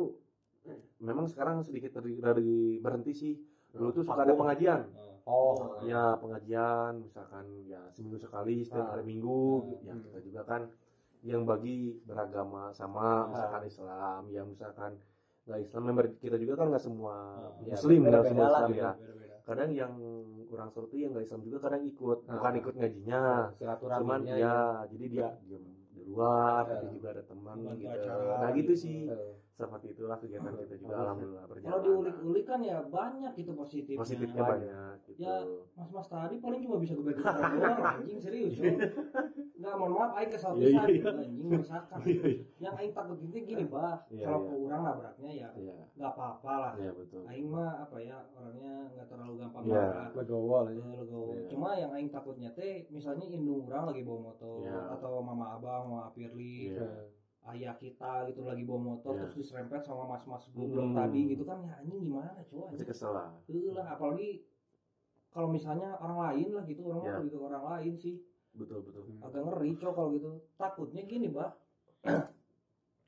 memang 1.01 1.27
sekarang 1.27 1.65
sedikit 1.65 1.91
ter- 1.93 2.21
dari 2.21 2.77
berhenti 2.79 3.13
sih. 3.13 3.35
Dulu 3.73 3.89
tuh 3.91 4.05
suka 4.05 4.21
ada 4.21 4.37
pengajian. 4.37 4.85
oh 5.25 5.81
Ya, 5.81 6.13
pengajian 6.15 7.01
misalkan 7.01 7.65
ya 7.65 7.81
seminggu 7.89 8.21
sekali 8.21 8.61
setiap 8.61 8.85
Ah. 8.85 8.91
hari 8.93 9.09
Minggu. 9.09 9.65
Ah. 9.81 9.89
Ya, 9.89 9.95
kita 9.97 10.19
juga 10.21 10.43
kan 10.45 10.63
yang 11.23 11.43
bagi 11.43 12.03
beragama 12.03 12.71
sama 12.71 13.01
Ah. 13.01 13.19
misalkan 13.29 13.63
Islam, 13.65 14.23
yang 14.29 14.47
misalkan 14.49 14.93
nggak 15.43 15.61
Islam 15.61 15.83
member 15.85 16.07
kita 16.19 16.37
juga 16.37 16.55
kan 16.57 16.67
nggak 16.71 16.83
semua 16.83 17.15
Ya, 17.61 17.75
Muslim 17.75 18.01
nggak 18.05 18.25
semua 18.25 18.47
Islam 18.49 18.69
gitu. 18.69 18.79
ya 18.79 18.93
kadang 19.43 19.71
yang 19.73 19.93
kurang 20.47 20.69
tuh 20.71 20.87
yang 20.93 21.11
nggak 21.11 21.25
Islam 21.25 21.43
juga 21.43 21.59
kadang 21.61 21.83
ikut 21.83 22.19
Ah. 22.23 22.33
bukan 22.33 22.53
ikut 22.57 22.75
ngajinya 22.77 23.23
cuman 23.23 23.55
silaturahminya 23.57 24.35
ya 24.37 24.57
jadi 24.87 25.05
dia 25.09 25.29
diam 25.43 25.63
di 25.91 26.03
luar 26.05 26.63
Ah. 26.63 26.69
tapi 26.69 26.87
juga 26.93 27.09
ada 27.11 27.23
teman 27.23 27.57
gitu 27.73 27.87
acara 27.89 28.35
nah 28.39 28.51
gitu 28.53 28.73
sih 28.73 28.99
Eh, 29.05 29.35
seperti 29.53 29.87
itulah 29.91 30.17
kegiatan 30.17 30.49
kita 30.57 30.75
juga 30.77 30.93
Ah. 30.93 31.01
alhamdulillah 31.05 31.45
berjalan 31.45 31.69
Kalau 31.69 31.81
diulik-ulik 31.83 32.45
kan 32.45 32.61
ya 32.61 32.79
banyak 32.83 33.33
gitu 33.35 33.53
positifnya. 33.53 34.01
positifnya 34.01 34.43
banyak 34.43 34.97
gitu 35.05 35.19
Ya, 35.19 35.35
Mas-mas 35.75 36.07
tadi 36.07 36.35
paling 36.37 36.61
cuma 36.61 36.77
bisa 36.77 36.93
orang 36.95 37.13
doang 37.53 37.79
anjing 38.01 38.19
serius. 38.19 38.55
Enggak 39.53 39.75
mohon 39.77 39.93
maaf 39.95 40.13
aing 40.17 40.31
kesal 40.31 40.53
Iya, 40.55 40.65
pisan 40.65 40.83
iya. 40.83 40.95
gitu, 40.95 41.09
anjing 41.15 41.47
meresahkan. 41.47 41.99
Yang 42.59 42.75
aing 42.75 42.93
takut 42.93 43.19
itu 43.21 43.39
gini, 43.39 43.65
Bah. 43.67 43.97
Iya, 44.09 44.25
Kalau 44.25 44.39
iya. 44.39 44.49
ke 44.49 44.55
orang 44.63 44.81
nabraknya 44.83 45.31
ya 45.33 45.49
iya 45.55 45.75
enggak 45.93 46.11
apa-apa 46.11 46.53
lah. 46.59 46.73
iya 46.75 46.91
betul 46.91 47.23
Aing 47.25 47.47
mah 47.47 47.73
apa 47.79 47.97
ya 47.99 48.17
orangnya 48.33 48.73
enggak 48.89 49.07
terlalu 49.07 49.35
gampang 49.39 49.63
Iya. 49.63 49.83
marah. 49.85 50.09
legowo 50.15 50.57
lah 50.59 50.63
ya. 50.67 50.81
Eh, 50.83 50.97
legowo. 50.99 51.31
Iya. 51.31 51.45
Cuma 51.47 51.69
yang 51.75 51.91
aing 51.93 52.11
takutnya 52.11 52.51
teh 52.51 52.89
misalnya 52.89 53.25
indung 53.27 53.63
orang 53.65 53.85
lagi 53.87 54.03
bawa 54.03 54.21
motor 54.27 54.65
Iya. 54.65 54.79
atau 54.93 55.13
mama 55.21 55.47
abang, 55.55 55.83
mama 55.87 56.09
Firly, 56.11 56.73
Iya. 56.73 56.89
Ayah 57.45 57.75
kita 57.75 58.31
gitu 58.31 58.47
lagi 58.47 58.63
bawa 58.63 58.81
motor 58.95 59.13
Iya. 59.13 59.21
terus 59.27 59.35
diserempet 59.37 59.83
sama 59.83 60.07
mas-mas 60.07 60.47
goblok 60.51 60.87
Hmm. 60.87 60.97
tadi 60.97 61.21
gitu 61.29 61.43
kan 61.43 61.59
ya 61.61 61.75
anjing 61.77 61.99
gimana 62.01 62.31
coba 62.47 62.71
masih 62.71 62.87
kesel 62.87 63.11
lah 63.11 63.35
Heeh 63.45 63.75
lah 63.75 63.87
apalagi 63.91 64.47
kalau 65.29 65.49
misalnya 65.49 65.99
orang 65.99 66.19
lain 66.23 66.49
lah 66.53 66.65
gitu 66.65 66.83
orang 66.87 67.03
Ya. 67.03 67.15
lebih 67.19 67.31
ke 67.33 67.39
orang 67.41 67.65
lain 67.67 67.95
sih 67.97 68.15
betul 68.53 68.85
betul 68.85 69.03
agak 69.19 69.43
ngeri 69.43 69.71
cok 69.75 69.93
kalau 69.93 70.09
gitu 70.13 70.31
takutnya 70.55 71.03
gini 71.03 71.29
bah 71.29 71.51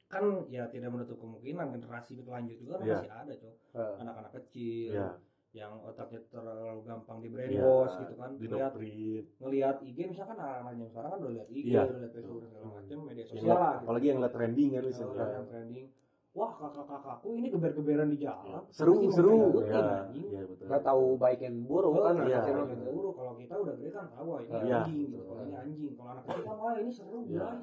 kan 0.09 0.25
ya 0.47 0.67
tidak 0.69 0.89
menutup 0.89 1.19
kemungkinan 1.19 1.71
generasi 1.71 2.15
berlanjut 2.15 2.57
juga 2.57 2.75
kan 2.79 2.87
Ya. 2.87 2.95
masih 2.99 3.13
ada 3.13 3.33
cok 3.35 3.55
Eh, 3.75 3.95
anak-anak 4.01 4.33
kecil 4.35 4.93
Iya. 4.95 5.09
Yang 5.55 5.79
otaknya 5.87 6.19
terlalu 6.35 6.83
gampang 6.83 7.23
di 7.23 7.29
brainwash 7.31 7.95
gitu 8.03 8.15
kan. 8.19 8.31
di 8.35 9.23
ngelihat 9.39 9.77
IG 9.87 9.99
misalkan 10.11 10.35
anak-anaknya 10.35 10.87
sekarang 10.91 11.11
kan 11.15 11.19
udah 11.23 11.33
lihat 11.39 11.49
IG 11.49 11.67
Iya. 11.71 11.83
udah 11.87 11.99
lihat 12.03 12.13
Facebook 12.13 12.39
dan 12.43 12.49
segala 12.51 12.71
macam 12.75 12.99
media 13.07 13.23
Yang 13.23 13.31
sosial 13.39 13.55
lah 13.55 13.71
gitu. 13.71 13.83
apalagi 13.87 14.07
yang 14.11 14.19
lihat 14.19 14.35
trending 14.35 14.69
kan 14.75 14.83
misalnya 14.83 15.15
udah 15.15 15.29
yang 15.31 15.47
trending. 15.47 15.87
Wah 16.35 16.51
kakak-kakakku 16.59 17.29
ini 17.39 17.47
geber-geberan 17.47 18.09
di 18.11 18.19
jalan. 18.19 18.67
Seru 18.75 18.99
pasti 18.99 19.07
seru. 19.15 19.55
ya 19.63 20.11
iya. 20.11 20.43
betul. 20.43 20.67
Nggak 20.67 20.83
tahu 20.83 21.05
baik 21.15 21.39
dan 21.39 21.55
buruk 21.63 21.93
kan? 21.95 22.03
kan 22.03 22.15
iya, 22.27 22.39
iya. 22.43 22.63
gitu. 22.67 22.83
guru 22.91 23.11
kalau 23.15 23.33
kita 23.39 23.55
udah 23.55 23.75
gede 23.79 23.91
kan 23.95 24.07
tahu 24.11 24.29
ini 24.43 24.51
Iya. 24.51 24.79
anjing 24.83 24.99
gitu. 25.15 25.23
Kalau 25.23 25.43
ini 25.47 25.55
anjing. 25.55 25.93
Kalau 25.95 26.11
anak 26.11 26.23
kecil 26.27 26.43
kan 26.43 26.57
wah 26.59 26.75
ini 26.75 26.91
seru 26.91 27.19
Iya. 27.31 27.39
guys. 27.47 27.63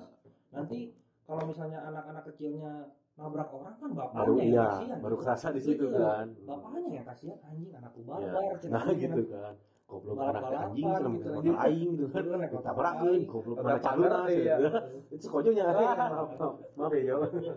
Nanti 0.56 0.80
kalau 1.28 1.44
misalnya 1.44 1.80
anak-anak 1.92 2.24
kecilnya 2.32 2.72
nabrak 3.20 3.50
orang 3.54 3.76
kan 3.78 3.90
baru 3.92 4.08
bapaknya 4.08 4.42
yang 4.42 4.50
iya 4.52 4.66
kasihan 4.72 4.98
baru 5.04 5.16
kerasa 5.20 5.48
di 5.52 5.62
situ 5.62 5.84
Iya. 5.92 6.00
kan. 6.00 6.28
bapaknya 6.48 6.80
yang 6.90 7.06
kasihan 7.06 7.38
anjing 7.44 7.70
anakku 7.76 8.00
barbar 8.08 8.54
cenah 8.58 8.72
nah 8.74 8.84
anjing, 8.88 9.12
gitu 9.12 9.24
kan. 9.30 9.56
Goblok 9.92 10.16
anak 10.24 10.44
anjing 10.56 10.88
serem 10.88 11.14
gitu. 11.20 11.30
gitu. 11.44 11.52
Aing 11.60 11.90
gitu 12.00 12.06
kan. 12.08 12.24
Naik 12.32 12.52
motor 12.56 12.64
tabrakin 12.64 13.08
aing. 13.12 13.24
goblok 13.28 13.58
mana 13.60 13.80
caluna 13.84 14.08
pagar, 14.10 14.24
sih 14.32 14.40
iya. 14.42 14.56
itu 15.20 15.26
kojonya 15.28 15.64
maaf 16.80 16.94
ya 16.96 17.16
aduh. 17.20 17.56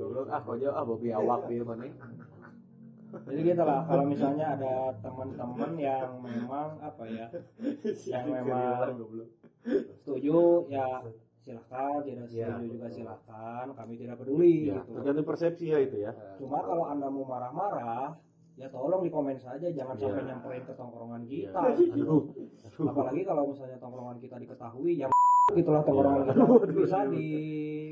Goblok 0.00 0.26
ah 0.32 0.40
kok 0.40 0.54
ah 0.64 0.84
bobi 0.88 1.08
awak 1.12 1.40
di 1.46 1.54
mana 1.60 1.84
jadi 3.16 3.40
gitu 3.48 3.62
lah 3.64 3.80
kalau 3.86 4.04
misalnya 4.04 4.46
ada 4.58 4.74
teman-teman 5.00 5.72
yang 5.78 6.10
memang 6.20 6.68
apa 6.82 7.04
ya 7.06 7.26
yang 8.08 8.24
memang 8.28 8.98
goblok. 8.98 9.28
setuju 10.00 10.66
ya 10.68 11.00
silahkan 11.46 12.02
tidak 12.02 12.26
Iya, 12.26 12.46
setuju 12.50 12.66
juga 12.66 12.78
betul. 12.82 12.96
silahkan 12.98 13.66
kami 13.72 13.94
tidak 13.94 14.16
peduli 14.18 14.54
ya 14.66 14.76
gitu 14.76 14.90
tergantung 14.92 15.26
persepsi 15.26 15.66
ya 15.68 15.78
itu 15.78 15.96
ya 16.00 16.10
cuma 16.36 16.58
kalau 16.60 16.84
anda 16.84 17.06
mau 17.06 17.22
marah-marah 17.24 18.18
ya 18.54 18.66
tolong 18.66 19.00
di 19.00 19.08
komen 19.08 19.36
saja 19.36 19.68
jangan 19.68 19.94
Iya. 19.94 20.02
sampai 20.02 20.22
nyamperin 20.24 20.62
ke 20.62 20.74
tongkrongan 20.74 21.22
Iya. 21.22 21.48
kita 21.54 21.58
aduh 21.94 22.22
aduh 22.66 22.86
apalagi 22.88 23.22
kalau 23.22 23.42
misalnya 23.46 23.78
tongkrongan 23.78 24.16
kita 24.18 24.36
diketahui 24.36 24.92
ya 24.96 25.06
itulah 25.54 25.82
tongkrongan 25.82 26.20
Iya. 26.20 26.34
kita 26.34 26.66
bisa 26.82 26.98
di 27.06 27.26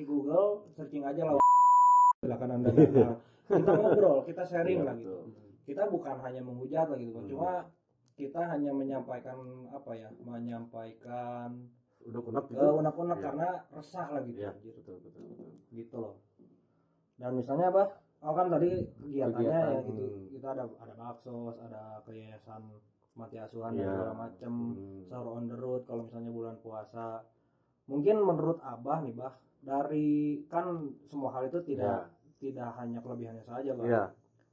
Google 0.03 0.49
searching 0.69 1.05
aja 1.05 1.23
lah 1.25 1.39
silakan 2.19 2.51
anda 2.53 2.69
datang. 2.69 3.17
kita 3.47 3.71
ngobrol 3.73 4.19
kita 4.25 4.43
sharing 4.43 4.81
Iya, 4.81 4.89
lah 4.89 4.95
gitu 4.97 5.19
kita 5.65 5.83
bukan 5.87 6.17
hanya 6.21 6.41
menghujat 6.41 6.87
lah 6.89 6.99
gitu 6.99 7.17
Hmm. 7.17 7.29
cuma 7.31 7.51
kita 8.15 8.41
hanya 8.47 8.71
menyampaikan 8.71 9.37
apa 9.69 9.91
ya 9.93 10.09
menyampaikan 10.19 11.51
udah 12.05 12.21
ke 12.21 12.31
gitu 12.47 12.67
unek-unek 12.77 13.17
Iya. 13.17 13.25
karena 13.25 13.49
resah 13.71 14.07
lah 14.09 14.23
gitu 14.23 14.39
Iya, 14.39 14.51
betul 14.53 14.73
betul 15.01 15.23
betul. 15.25 15.49
gitu 15.71 15.97
loh 15.97 16.15
dan 17.15 17.31
misalnya 17.33 17.67
apa 17.69 17.85
oh 18.21 18.33
kan 18.33 18.47
tadi 18.49 18.71
kegiatannya 18.99 19.47
ya 19.47 19.61
Kegiatan, 19.65 19.87
gitu 19.87 20.05
hmm. 20.05 20.27
kita 20.33 20.49
ada 20.51 20.65
ada 20.75 20.95
baksos 20.95 21.57
ada 21.59 21.83
keyayasan 22.03 22.63
mati 23.15 23.37
asuhan 23.37 23.73
Iya. 23.73 23.81
dan 23.81 23.89
segala 23.91 24.15
macem 24.19 24.53
Hmm. 24.75 25.03
sahur 25.07 25.29
on 25.33 25.47
the 25.47 25.55
road 25.55 25.83
kalau 25.83 26.03
misalnya 26.05 26.31
bulan 26.31 26.57
puasa 26.59 27.23
mungkin 27.85 28.17
menurut 28.19 28.59
abah 28.61 29.01
nih 29.01 29.15
bah 29.15 29.33
dari 29.61 30.09
kan 30.45 30.67
semua 31.05 31.33
hal 31.33 31.47
itu 31.47 31.61
tidak 31.63 32.13
tidak 32.37 32.69
hanya 32.75 33.01
kelebihannya 33.01 33.41
saja 33.43 33.73
bah 33.73 33.85
Iya, 33.85 34.03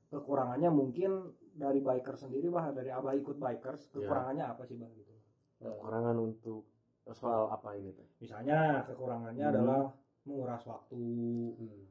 kekurangannya 0.10 0.70
mungkin 0.70 1.12
dari 1.52 1.80
biker 1.80 2.16
sendiri 2.16 2.48
bah 2.48 2.70
dari 2.70 2.88
abah 2.88 3.12
ikut 3.14 3.36
bikers 3.36 3.90
Iya. 3.90 3.92
kekurangannya 3.98 4.46
apa 4.46 4.64
sih 4.64 4.76
bah 4.76 4.88
gitu 4.90 5.12
kekurangan 5.58 6.16
untuk 6.18 6.64
soal 7.10 7.50
apa 7.50 7.74
ini 7.76 7.92
teh? 7.92 8.08
misalnya 8.20 8.86
kekurangannya 8.86 9.42
Hmm. 9.42 9.54
adalah 9.58 9.82
menguras 10.22 10.64
waktu 10.64 11.02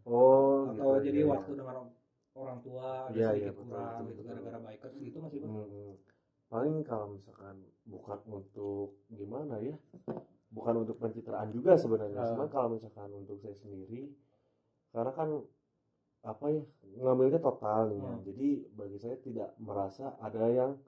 Oh, 0.06 0.70
atau 0.70 0.96
gitu, 0.96 1.06
jadi 1.06 1.20
iya. 1.20 1.28
waktu 1.28 1.50
dengan 1.52 1.76
orang 2.32 2.58
tua 2.62 3.10
Iya, 3.10 3.26
sedikit 3.28 3.42
iya, 3.42 3.50
betul, 3.50 3.66
kurang 3.66 3.90
betul, 3.90 4.06
gitu 4.08 4.20
gara-gara 4.22 4.58
bikers 4.62 4.94
gitu 4.96 5.16
masih 5.18 5.38
bang 5.42 5.50
Hmm, 5.50 5.92
paling 6.46 6.74
kalau 6.82 7.06
misalkan 7.10 7.56
bukan 7.84 8.18
untuk 8.28 8.88
gimana 9.08 9.54
ya 9.58 9.74
bukan 10.50 10.74
untuk 10.78 10.96
pencitraan 10.96 11.50
juga 11.50 11.74
sebenarnya 11.74 12.22
cuman 12.26 12.48
kalau 12.48 12.68
misalkan 12.70 13.10
untuk 13.12 13.38
saya 13.38 13.54
sendiri 13.54 14.10
karena 14.90 15.10
kan 15.10 15.28
apa 16.22 16.46
ya 16.48 16.62
ngambilnya 16.96 17.38
total 17.38 17.88
nih 17.88 17.98
ya. 17.98 18.06
Hmm. 18.08 18.22
jadi 18.22 18.48
bagi 18.72 18.98
saya 18.98 19.16
tidak 19.18 19.48
merasa 19.58 20.14
ada 20.18 20.42
yang 20.46 20.78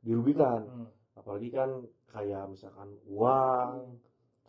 dirugikan 0.00 0.64
Hmm. 0.64 0.88
Apalagi 1.20 1.48
kan 1.52 1.70
kayak 2.08 2.48
misalkan 2.48 2.96
uang 3.06 4.00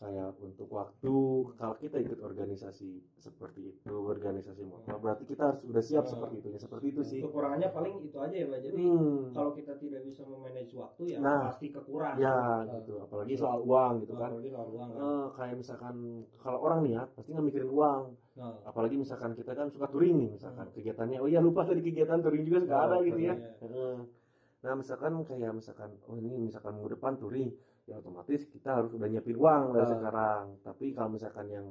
kayak 0.02 0.34
untuk 0.42 0.66
waktu 0.74 1.14
kalau 1.54 1.78
kita 1.78 2.02
ikut 2.02 2.26
organisasi 2.26 2.90
seperti 3.22 3.70
itu 3.70 3.94
organisasi 3.94 4.66
motor 4.66 4.98
berarti 4.98 5.30
kita 5.30 5.54
harus 5.54 5.62
sudah 5.62 5.78
siap 5.78 6.10
Hmm. 6.10 6.14
seperti 6.18 6.36
itu 6.42 6.48
ya 6.50 6.58
seperti 6.58 6.86
itu 6.90 7.02
sih. 7.06 7.22
Kekurangannya 7.22 7.70
paling 7.70 7.96
itu 8.02 8.18
aja 8.18 8.34
ya 8.34 8.48
pak. 8.50 8.60
Jadi 8.66 8.82
Hmm. 8.82 9.30
kalau 9.30 9.54
kita 9.54 9.78
tidak 9.78 10.02
bisa 10.02 10.26
memanage 10.26 10.74
waktu 10.74 11.02
ya 11.06 11.18
Nah. 11.22 11.54
pasti 11.54 11.70
kekurangan. 11.70 12.18
Ya 12.18 12.36
gitu. 12.82 12.94
Apalagi 12.98 13.34
soal 13.38 13.60
uang 13.62 13.94
gitu 14.02 14.14
kan. 14.18 14.30
Apalagi 14.34 14.50
soal 14.50 14.68
uang 14.74 14.88
kan. 14.90 15.02
Eh, 15.06 15.26
kayak 15.38 15.56
misalkan 15.62 15.96
kalau 16.42 16.60
orang 16.66 16.80
niat 16.82 17.08
pasti 17.14 17.30
nggak 17.38 17.46
mikirin 17.46 17.70
uang. 17.70 18.02
Nah, 18.42 18.56
apalagi 18.66 18.96
misalkan 18.98 19.32
kita 19.38 19.54
kan 19.54 19.70
suka 19.70 19.86
touring 19.86 20.18
nih 20.18 20.30
misalkan. 20.34 20.66
Kegiatannya 20.74 21.22
oh 21.22 21.30
iya 21.30 21.38
lupa 21.38 21.62
tadi 21.62 21.78
kegiatan 21.78 22.26
touring 22.26 22.42
juga 22.42 22.66
suka 22.66 22.78
ada 22.80 22.98
gitu 23.06 23.22
ya. 23.22 23.38
Iya. 23.38 23.54
Heeh. 23.70 23.98
Nah 24.62 24.78
misalkan 24.78 25.26
kayak 25.26 25.52
misalkan 25.58 25.90
oh 26.06 26.14
ini 26.14 26.38
misalkan 26.38 26.78
minggu 26.78 26.94
depan 26.94 27.18
touring 27.18 27.50
ya 27.90 27.98
otomatis 27.98 28.46
kita 28.46 28.78
harus 28.78 28.94
udah 28.94 29.10
nyiapin 29.10 29.38
uang 29.38 29.74
dari 29.74 29.86
Ah. 29.86 29.92
sekarang. 29.98 30.44
Tapi 30.62 30.86
kalau 30.94 31.10
misalkan 31.12 31.46
yang 31.50 31.68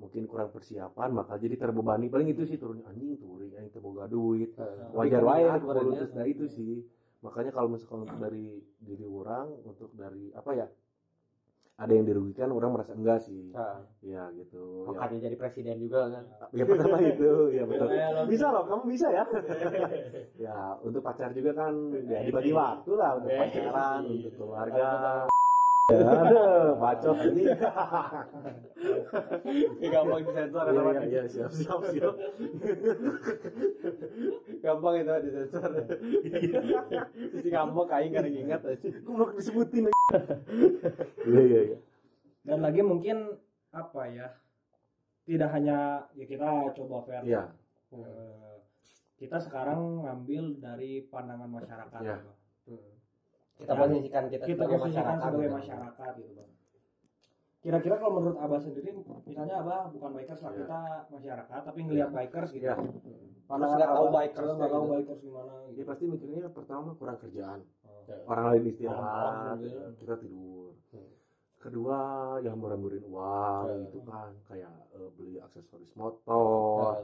mungkin 0.00 0.24
kurang 0.24 0.48
persiapan 0.54 1.10
maka 1.12 1.36
jadi 1.36 1.58
terbebani. 1.58 2.08
Paling 2.08 2.32
itu 2.32 2.46
sih 2.46 2.56
turun 2.56 2.80
anjing 2.86 3.18
touring 3.18 3.52
anjing 3.58 3.74
terboga 3.74 4.06
duit. 4.06 4.54
Wajar 4.94 5.20
itu 5.20 5.26
sebenarnya. 5.60 5.60
politis 5.60 6.10
nah 6.14 6.26
itu 6.26 6.44
sih. 6.46 6.74
Makanya 7.20 7.50
kalau 7.52 7.68
misalkan 7.68 8.08
untuk 8.08 8.16
dari 8.16 8.62
diri 8.80 9.04
orang 9.04 9.46
untuk 9.66 9.90
dari 9.92 10.32
apa 10.32 10.50
ya 10.56 10.66
ada 11.80 11.92
yang 11.96 12.04
dirugikan 12.04 12.52
orang 12.52 12.76
merasa 12.76 12.92
enggak 12.92 13.24
sih. 13.24 13.56
Nah, 13.56 13.80
ya 14.04 14.28
gitu. 14.36 14.84
Ya, 14.84 14.92
makanya 14.92 15.18
jadi 15.32 15.36
presiden 15.40 15.80
juga 15.80 16.12
kan? 16.12 16.24
Ya 16.52 16.64
pertama 16.68 17.00
itu. 17.00 17.30
Ya 17.56 17.64
betul. 17.64 17.88
Bisa 18.28 18.46
loh 18.52 18.64
kamu 18.68 18.84
bisa 18.92 19.08
ya. 19.08 19.24
Ya 20.36 20.76
untuk 20.84 21.00
pacar 21.00 21.32
juga 21.32 21.56
kan 21.56 21.72
ya 22.04 22.20
dibagi 22.24 22.52
waktu 22.52 22.92
lah 22.96 23.16
untuk 23.16 23.32
pacaran 23.32 24.00
untuk 24.08 24.32
keluarga 24.36 24.88
ya 25.90 26.06
aduh 26.06 26.66
bacot 26.78 27.18
ini. 27.30 27.44
Gampang 29.90 30.20
disensor 30.24 30.64
iya 30.70 30.82
iya 30.82 31.02
iya 31.04 31.22
siap 31.26 31.50
siap 31.52 31.80
siap. 31.90 32.14
Gampang 34.62 34.94
itu 35.02 35.14
disensor. 35.26 35.70
Si 37.42 37.48
ngambek 37.50 37.90
aing 37.90 38.12
kan 38.14 38.24
ingat 38.26 38.62
aja 38.64 38.88
aku 38.88 39.10
mau 39.10 39.28
disebutin. 39.34 39.90
Iya 41.26 41.42
iya 41.42 41.60
iya. 41.74 41.78
Dan 42.46 42.64
lagi 42.64 42.80
mungkin 42.80 43.36
apa 43.70 44.02
ya 44.10 44.26
tidak 45.28 45.50
hanya 45.54 46.08
ya 46.18 46.24
kita 46.26 46.74
coba 46.74 46.96
fair. 47.06 47.22
Iya. 47.22 47.42
Eh, 47.90 48.56
kita 49.20 49.36
sekarang 49.36 50.06
ngambil 50.06 50.58
dari 50.62 51.04
pandangan 51.06 51.50
masyarakat 51.50 52.00
Iya. 52.00 52.16
ya, 52.70 52.78
Kita 53.60 53.72
posisikan 53.74 54.24
kita, 54.26 54.44
kita 54.44 54.56
sebagai 54.56 54.76
posisikan 54.78 55.04
masyarakat 55.04 55.20
sebagai 55.22 55.44
gitu. 55.44 55.54
masyarakat 55.54 56.10
gitu 56.16 56.32
bang 56.34 56.50
kira-kira 57.60 57.94
kalau 57.94 58.12
menurut 58.16 58.38
abah 58.40 58.56
sendiri 58.56 58.88
misalnya 59.20 59.54
abah 59.60 59.92
bukan 59.92 60.10
bikers 60.16 60.40
lah 60.40 60.48
Iya. 60.50 60.58
kita 60.58 60.80
masyarakat 61.10 61.60
tapi 61.60 61.78
ngelihat 61.84 62.08
bikers 62.10 62.50
gitu 62.50 62.64
Iya. 62.64 62.74
pandangan 63.44 63.76
nggak 63.76 63.90
tahu 63.92 64.06
bikers 64.10 64.50
nggak 64.50 64.70
tahu 64.70 64.80
gitu. 64.80 64.92
bikers 64.96 65.20
gimana 65.20 65.52
dia 65.60 65.70
gitu 65.70 65.82
pasti 65.84 66.04
mikirnya 66.06 66.48
pertama 66.48 66.88
kurang 66.96 67.18
kerjaan 67.20 67.60
Oh. 67.84 68.02
orang 68.26 68.44
lain 68.48 68.62
istirahat 68.66 69.56
ya. 69.60 69.92
kita 69.94 70.14
tidur 70.16 70.72
Hmm. 70.88 71.10
kedua 71.60 71.98
yang 72.40 72.56
murah-murahin 72.56 73.04
uang 73.04 73.64
Hmm. 73.68 73.84
gitu 73.84 73.98
kan 74.02 74.32
kayak 74.48 74.72
eh, 74.90 75.08
beli 75.12 75.36
aksesoris 75.36 75.92
motor 75.92 76.96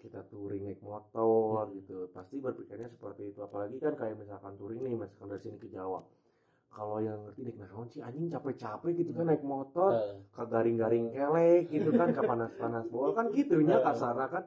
kita 0.00 0.24
touring 0.26 0.64
naik 0.64 0.80
motor 0.80 1.68
Hmm. 1.68 1.76
gitu. 1.76 2.08
Pasti 2.10 2.36
berpikirnya 2.38 2.88
seperti 2.88 3.28
itu. 3.28 3.38
Apalagi 3.38 3.76
kan 3.76 3.94
kayak 3.94 4.16
misalkan 4.16 4.56
touring 4.56 4.80
nih 4.80 4.96
misalkan 4.96 5.28
dari 5.28 5.40
sini 5.40 5.56
ke 5.56 5.68
Jawa. 5.68 6.00
Kalau 6.70 6.98
yang 6.98 7.18
ngerti 7.24 7.40
naik 7.44 7.58
naon 7.60 7.86
sih 7.86 8.00
anjing 8.00 8.26
capek-capek 8.26 8.94
gitu 8.96 9.10
kan 9.12 9.26
naik 9.26 9.42
motor 9.42 9.90
ke 10.30 10.42
garing-garing 10.44 11.10
kelek 11.10 11.66
gitu 11.68 11.90
kan 11.90 12.08
ke 12.08 12.22
panas-panas 12.22 12.86
bol 12.92 13.10
kan 13.10 13.28
gitunya 13.28 13.76
Hmm. 13.76 13.86
kasarnya 13.86 14.26
kan. 14.26 14.44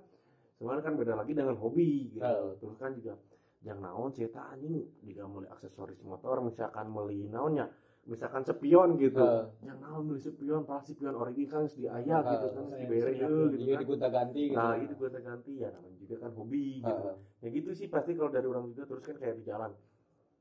Cuman 0.58 0.80
kan 0.80 0.94
beda 0.96 1.14
lagi 1.14 1.32
dengan 1.32 1.56
hobi 1.56 1.92
gitu. 2.12 2.24
Hmm. 2.24 2.56
terus 2.58 2.78
kan 2.78 2.92
juga 2.94 3.14
yang 3.62 3.80
naon 3.80 4.12
cerita 4.12 4.44
anjing 4.50 4.76
juga 5.00 5.24
mulai 5.24 5.48
aksesoris 5.48 6.04
motor 6.04 6.40
misalkan 6.42 6.90
beli 6.90 7.28
naonnya 7.28 7.72
misalkan 8.04 8.44
sepion 8.44 9.00
gitu 9.00 9.16
Hmm. 9.16 9.48
yang 9.64 9.80
naon 9.80 10.04
beli 10.06 10.20
sepion 10.20 10.64
pasti 10.64 10.92
sepion 10.92 11.16
origi 11.16 11.48
kan 11.48 11.64
di 11.66 11.88
ayah 11.88 12.20
Hmm. 12.20 12.32
gitu 12.32 12.48
kan 12.50 12.64
Saya- 12.66 12.76
di 12.76 12.86
bere 12.86 13.02
saya- 13.06 13.20
gitu 13.24 13.36
juga 13.54 13.72
kan 13.72 13.80
digonta 13.80 14.08
ganti 14.10 14.42
gitu 14.44 14.60
Nah 14.60 14.76
itu 14.76 14.94
gue 14.94 15.10
ganti 15.14 15.54
ya 15.56 15.70
namanya 15.72 15.98
juga 15.98 16.16
kan 16.20 16.32
hobi 16.34 16.66
gitu. 16.78 17.04
Ah, 17.06 17.16
Ya 17.40 17.48
gitu 17.50 17.70
sih 17.72 17.88
pasti 17.88 18.12
kalau 18.14 18.28
dari 18.30 18.44
orang 18.46 18.66
juga 18.68 18.84
terus 18.86 19.04
kan 19.04 19.16
kayak 19.16 19.36
di 19.36 19.44
jalan. 19.44 19.72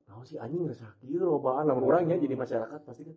Nah 0.02 0.22
si 0.22 0.34
anjing 0.36 0.66
kieu 1.00 1.22
lobaan 1.22 1.64
lamun 1.64 1.84
orang 1.84 2.04
ya 2.04 2.18
jadi 2.18 2.34
masyarakat 2.34 2.80
pasti 2.82 3.02
kan 3.04 3.16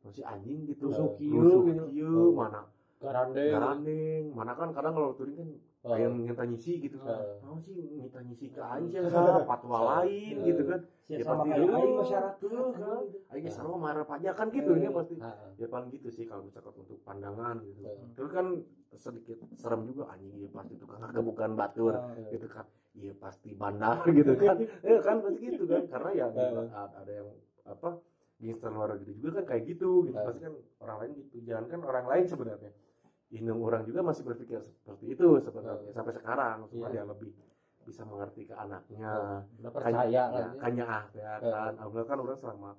nah 0.00 0.10
si 0.10 0.22
anjing 0.22 0.64
gitu 0.64 0.88
Rusuk 0.88 1.16
kieu 1.16 1.32
kieu 1.32 1.60
gitu 1.66 1.84
gitu. 1.88 2.32
mana 2.32 2.64
garandeng 2.98 3.52
garandeng 3.52 4.24
mana 4.30 4.52
kan 4.54 4.68
kadang 4.70 4.92
kalau 4.92 5.12
touring 5.12 5.36
kan 5.36 5.48
Oh. 5.80 5.96
yang 5.96 6.12
minta 6.12 6.44
nyisi 6.44 6.76
gitu 6.78 7.00
kan. 7.00 7.16
Oh. 7.16 7.40
mau 7.40 7.56
sih 7.56 7.72
minta 7.72 8.20
nyisi 8.20 8.52
ke 8.52 8.60
aing 8.60 8.86
sih 8.86 9.00
sa 9.00 9.40
patwa 9.42 9.78
lain 9.96 10.34
Oh. 10.36 10.44
gitu 10.44 10.62
kan. 10.68 10.80
Ya, 11.08 11.16
Ya, 11.16 11.24
sama 11.24 11.32
pasti 11.34 11.48
kayak 11.48 11.60
dulu, 11.64 11.74
aing 11.74 11.96
masyarakat 11.96 12.34
tuh, 12.36 12.50
kan. 12.70 13.02
aing 13.32 13.46
Oh. 13.48 13.50
sarwa 13.50 13.76
marah 13.80 14.04
pajak 14.04 14.34
kan 14.36 14.46
gitu 14.50 14.70
ini 14.72 14.88
pasti. 14.90 15.14
Ya 15.56 15.66
paling 15.66 15.88
gitu 15.90 16.08
sih 16.08 16.24
kalau 16.24 16.42
misalkan 16.44 16.74
untuk 16.76 17.00
pandangan 17.00 17.56
gitu. 17.64 17.80
Terus 18.12 18.30
kan 18.30 18.46
sedikit 18.92 19.38
serem 19.54 19.80
juga 19.84 20.02
anjing 20.10 20.36
ya 20.36 20.48
pasti 20.50 20.74
tukang 20.76 21.00
kebukan 21.00 21.50
batur 21.56 21.94
gitu 22.28 22.46
kan. 22.46 22.66
Iya 22.92 23.12
pasti 23.16 23.48
bandar 23.54 24.04
gitu 24.12 24.32
kan. 24.36 24.56
Ya 24.82 25.00
kan 25.00 25.16
pasti 25.24 25.48
gitu 25.48 25.64
kan. 25.64 25.82
Karena 25.88 26.10
ya 26.12 26.24
ada 26.28 26.44
ada 26.92 27.12
yang 27.14 27.28
apa 27.64 27.96
gangster 28.36 28.68
luar 28.68 28.96
gitu 28.98 29.12
juga 29.16 29.40
kan 29.40 29.44
kayak 29.48 29.62
gitu 29.66 30.04
gitu. 30.04 30.18
Pasti 30.18 30.44
kan 30.44 30.54
orang 30.78 30.96
lain 31.00 31.10
gitu. 31.16 31.36
Jangan 31.42 31.64
kan 31.66 31.80
orang 31.82 32.04
lain 32.06 32.24
sebenarnya 32.28 32.72
indung 33.30 33.62
orang 33.62 33.82
juga 33.82 34.02
masih 34.02 34.22
berpikir 34.22 34.58
seperti 34.58 35.14
itu 35.14 35.38
sebenarnya 35.38 35.90
sampai 35.90 36.12
sekarang 36.12 36.66
supaya 36.66 36.90
Iya. 36.90 36.92
dia 36.92 37.04
lebih 37.06 37.30
bisa 37.80 38.02
mengerti 38.04 38.44
ke 38.44 38.54
anaknya. 38.54 39.42
Udah 39.56 39.70
percaya 39.72 39.96
lah 39.96 40.06
ya, 40.06 40.24
ya. 40.30 40.46
kanya 40.58 40.84
ah 40.84 41.04
ya 41.10 41.32
kan 41.38 41.72
Alhamdulillah 41.74 42.06
kan 42.06 42.18
orang 42.20 42.38
selama 42.38 42.70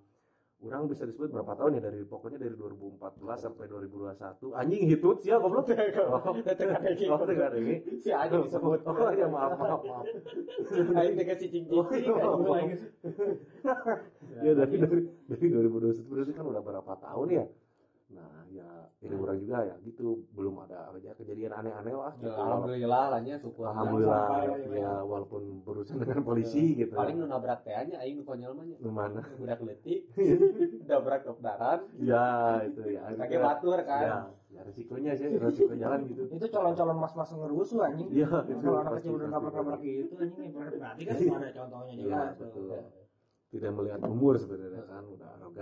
orang 0.61 0.85
bisa 0.85 1.09
disebut 1.09 1.33
berapa 1.33 1.57
tahun 1.57 1.81
ya 1.81 1.89
dari 1.89 2.05
pokoknya 2.05 2.37
dari 2.37 2.53
2014 2.53 3.01
sampai 3.33 3.65
2021 3.65 4.53
anjing 4.53 4.83
hitut 4.85 5.17
sih 5.17 5.33
goblok. 5.41 5.65
Oh 5.73 6.35
Teka-teki. 6.45 7.05
oh 7.09 7.17
teka-teki. 7.25 7.75
si 7.97 8.09
anjing 8.13 8.45
disebut. 8.45 8.79
oh 8.85 9.09
ya 9.09 9.25
maaf 9.25 9.57
maaf 9.57 9.81
maaf. 9.81 10.05
Cicing 11.41 11.65
Oh, 11.73 11.87
cicing 11.89 12.13
iya. 12.13 12.85
ya 14.45 14.51
dari 14.53 14.75
dari 14.77 15.45
2021 15.49 16.05
berarti 16.07 16.31
kan 16.31 16.45
udah 16.45 16.61
berapa 16.61 16.93
tahun 17.01 17.27
ya? 17.31 17.45
Nah 18.13 18.40
ya 18.51 18.67
ini 18.99 19.15
orang 19.15 19.37
juga 19.39 19.57
ya 19.63 19.75
gitu. 19.81 20.27
Belum 20.35 20.59
ada 20.67 20.91
aja 20.91 21.11
kejadian 21.15 21.55
aneh-aneh 21.55 21.95
lah 21.95 22.13
gitu. 22.19 22.35
alhamdulillah 22.35 23.03
lah 23.15 23.19
nya 23.23 23.35
syukur. 23.39 23.71
Alhamdulillah 23.71 24.23
Jangan 24.27 24.59
sampai, 24.59 24.83
ya 24.83 24.93
walaupun 25.01 25.41
berurusan 25.63 25.95
dengan 26.03 26.19
polisi 26.21 26.63
gitu. 26.75 26.93
Paling 26.93 27.15
nu 27.17 27.25
nabrak 27.25 27.63
teh 27.63 27.73
nya 27.73 27.97
aing 28.03 28.19
nu 28.19 28.23
konyol 28.27 28.51
mah 28.53 28.65
nya 28.67 28.77
Di 28.77 28.91
mana 28.91 29.21
budak 29.39 29.59
leutik 29.63 29.99
nabrak 30.91 31.21
kopdaran 31.23 31.79
ya 31.97 32.27
itu 32.67 32.81
ya. 32.91 33.01
Pakai 33.15 33.37
batur 33.39 33.79
ya, 33.79 33.85
kan. 33.87 34.03
Ya 34.51 34.61
resikonya 34.67 35.15
sih 35.15 35.31
resiko 35.39 35.73
jalan 35.73 36.05
gitu. 36.11 36.27
Itu 36.27 36.45
calon-calon 36.51 36.97
mas-mas 36.99 37.31
ngerusuh 37.31 37.87
anjing. 37.87 38.11
Iya, 38.11 38.27
itu. 38.51 38.59
kalau 38.59 38.83
anak 38.83 38.99
kecil 38.99 39.11
udah 39.15 39.27
nabrak-nabrak 39.31 39.79
gitu 39.79 40.13
anjing 40.19 40.51
berarti 40.51 41.03
kan 41.07 41.15
ada 41.39 41.49
contohnya 41.55 41.93
Iya, 41.95 42.03
jelas 42.03 42.33
betul. 42.35 42.67
tidak 43.51 43.71
melihat 43.75 43.99
umur 44.07 44.35
sebenarnya 44.39 44.83
kan 44.87 45.03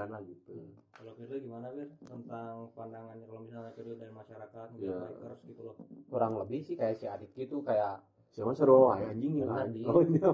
lah 0.07 0.21
gitu 0.21 0.55
kalau 0.89 1.11
Firly 1.13 1.39
gimana 1.41 1.67
Bir 1.69 1.91
tentang 1.99 2.71
pandangannya 2.71 3.23
kalau 3.23 3.41
misalnya 3.41 3.71
Firly 3.71 3.95
dari 3.95 4.13
masyarakat 4.13 4.67
mungkin 4.69 4.87
Iya. 4.87 4.99
bikers 5.11 5.41
gitu 5.43 5.61
loh 5.61 5.75
kurang 6.07 6.33
lebih 6.37 6.59
sih 6.61 6.75
kayak 6.75 6.95
si 6.95 7.05
Adit 7.05 7.31
gitu 7.33 7.59
kayak 7.59 7.99
siapa 8.29 8.53
seru 8.53 8.87
ay 8.89 9.09
anjing 9.09 9.41
ya 9.41 9.47
oh 9.85 9.99
iya 9.99 10.29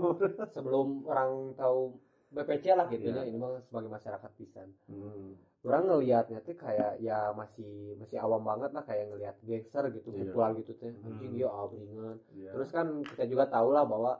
sebelum 0.47 1.01
orang 1.05 1.32
tahu 1.55 1.95
BPC 2.28 2.76
lah 2.76 2.86
gitu 2.86 3.07
Iya. 3.07 3.22
ya 3.22 3.24
ini 3.26 3.38
mah 3.38 3.57
sebagai 3.59 3.88
masyarakat 3.88 4.32
pisan 4.36 4.68
hmm. 4.86 5.63
orang 5.63 5.84
ngelihatnya 5.88 6.39
tuh 6.41 6.53
kayak 6.53 6.99
ya 6.99 7.32
masih 7.32 7.95
masih 7.95 8.20
awam 8.20 8.43
banget 8.43 8.70
lah 8.70 8.84
kayak 8.84 9.09
ngelihat 9.09 9.36
gangster 9.41 9.88
gitu 9.89 10.11
Iya. 10.11 10.30
kumpulan 10.30 10.51
gitu 10.59 10.74
teh 10.76 10.91
Hmm. 10.91 11.07
anjing 11.07 11.32
dia 11.34 11.47
abringan 11.47 12.18
Iya. 12.34 12.51
terus 12.51 12.70
kan 12.70 12.88
kita 13.01 13.24
juga 13.26 13.47
tahu 13.47 13.72
lah 13.72 13.86
bahwa 13.86 14.20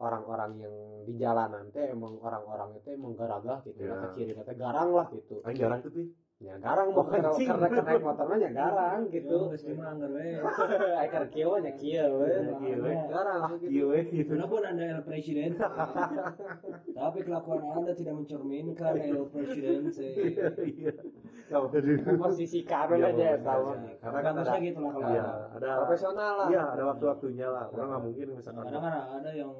orang-orang 0.00 0.50
yang 0.58 0.74
di 1.04 1.14
jalanan 1.14 1.68
teh 1.70 1.92
emang 1.92 2.16
orang-orang 2.18 2.72
itu 2.74 2.88
emang 2.90 3.12
garagah 3.14 3.60
gitu. 3.62 3.80
Iya. 3.80 3.94
ya 3.94 4.08
ciri 4.10 4.32
teh 4.34 4.56
garang 4.56 4.90
lah 4.90 5.06
gitu. 5.08 5.44
Aing 5.44 5.56
jarang 5.56 5.80
tuh 5.80 5.92
ya 6.40 6.56
garang 6.56 6.88
mau 6.96 7.04
karena 7.04 7.28
karena 7.36 7.84
naik 7.84 8.00
motornya 8.00 8.36
ya 8.40 8.50
garang 8.50 9.00
gitu. 9.08 9.38
Geus 9.52 9.64
mah 9.76 9.92
anggar 9.92 10.08
we 10.08 10.40
aikar 10.96 11.24
kieu 11.32 11.52
nya 11.54 11.72
kieu 11.76 12.08
we 12.16 12.28
Iya, 12.32 12.52
kieu 12.56 12.78
we. 12.80 12.92
garang 13.06 13.40
gitu 13.52 13.64
iya 13.68 13.84
weh 13.84 14.04
gitu 14.08 14.32
Walaupun 14.34 14.62
anda 14.64 14.84
El 14.88 15.02
Presiden, 15.04 15.52
tapi 16.96 17.18
kelakuan 17.20 17.60
anda 17.60 17.92
tidak 17.92 18.14
mencerminkan 18.16 18.92
El 18.96 19.28
Presiden. 19.28 19.92
iya. 20.64 20.92
Posisi 22.16 22.62
kanan 22.62 22.96
Iya, 22.96 23.08
aja 23.12 23.26
tahu. 23.42 23.64
Karena 24.00 24.18
kan 24.22 24.32
ada- 24.38 24.58
gitu 24.58 24.78
lah 24.80 24.92
kalau 24.94 25.08
iya 25.10 25.24
ada. 25.52 25.70
profesional 25.82 26.32
lah. 26.38 26.46
iya 26.48 26.62
ada 26.72 26.82
waktu-waktunya 26.88 27.46
lah. 27.48 27.64
Orang 27.68 27.86
nggak 27.90 28.02
mungkin 28.02 28.26
misalkan 28.32 28.64
Kadang 28.64 28.84
ada 29.12 29.30
yang 29.34 29.52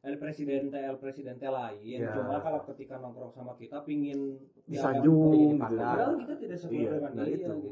El 0.00 0.16
Presidente 0.16 0.80
El 0.80 0.96
Presidente 0.96 1.44
lain, 1.44 2.00
Iya. 2.00 2.16
cuma 2.16 2.40
kalau 2.40 2.64
ketika 2.72 2.96
nongkrong 2.96 3.28
sama 3.30 3.52
kita 3.54 3.84
pingin 3.84 4.40
disanjung 4.64 5.28
Iya, 5.28 5.52
gitu. 5.52 5.76
Padahal 5.76 6.12
kita 6.16 6.34
tidak 6.40 6.56
sesuai 6.56 6.80
Iya, 6.80 6.90
dengan 6.96 7.10
nah 7.12 7.24
dia 7.28 7.34
itu. 7.36 7.52
gitu. 7.60 7.68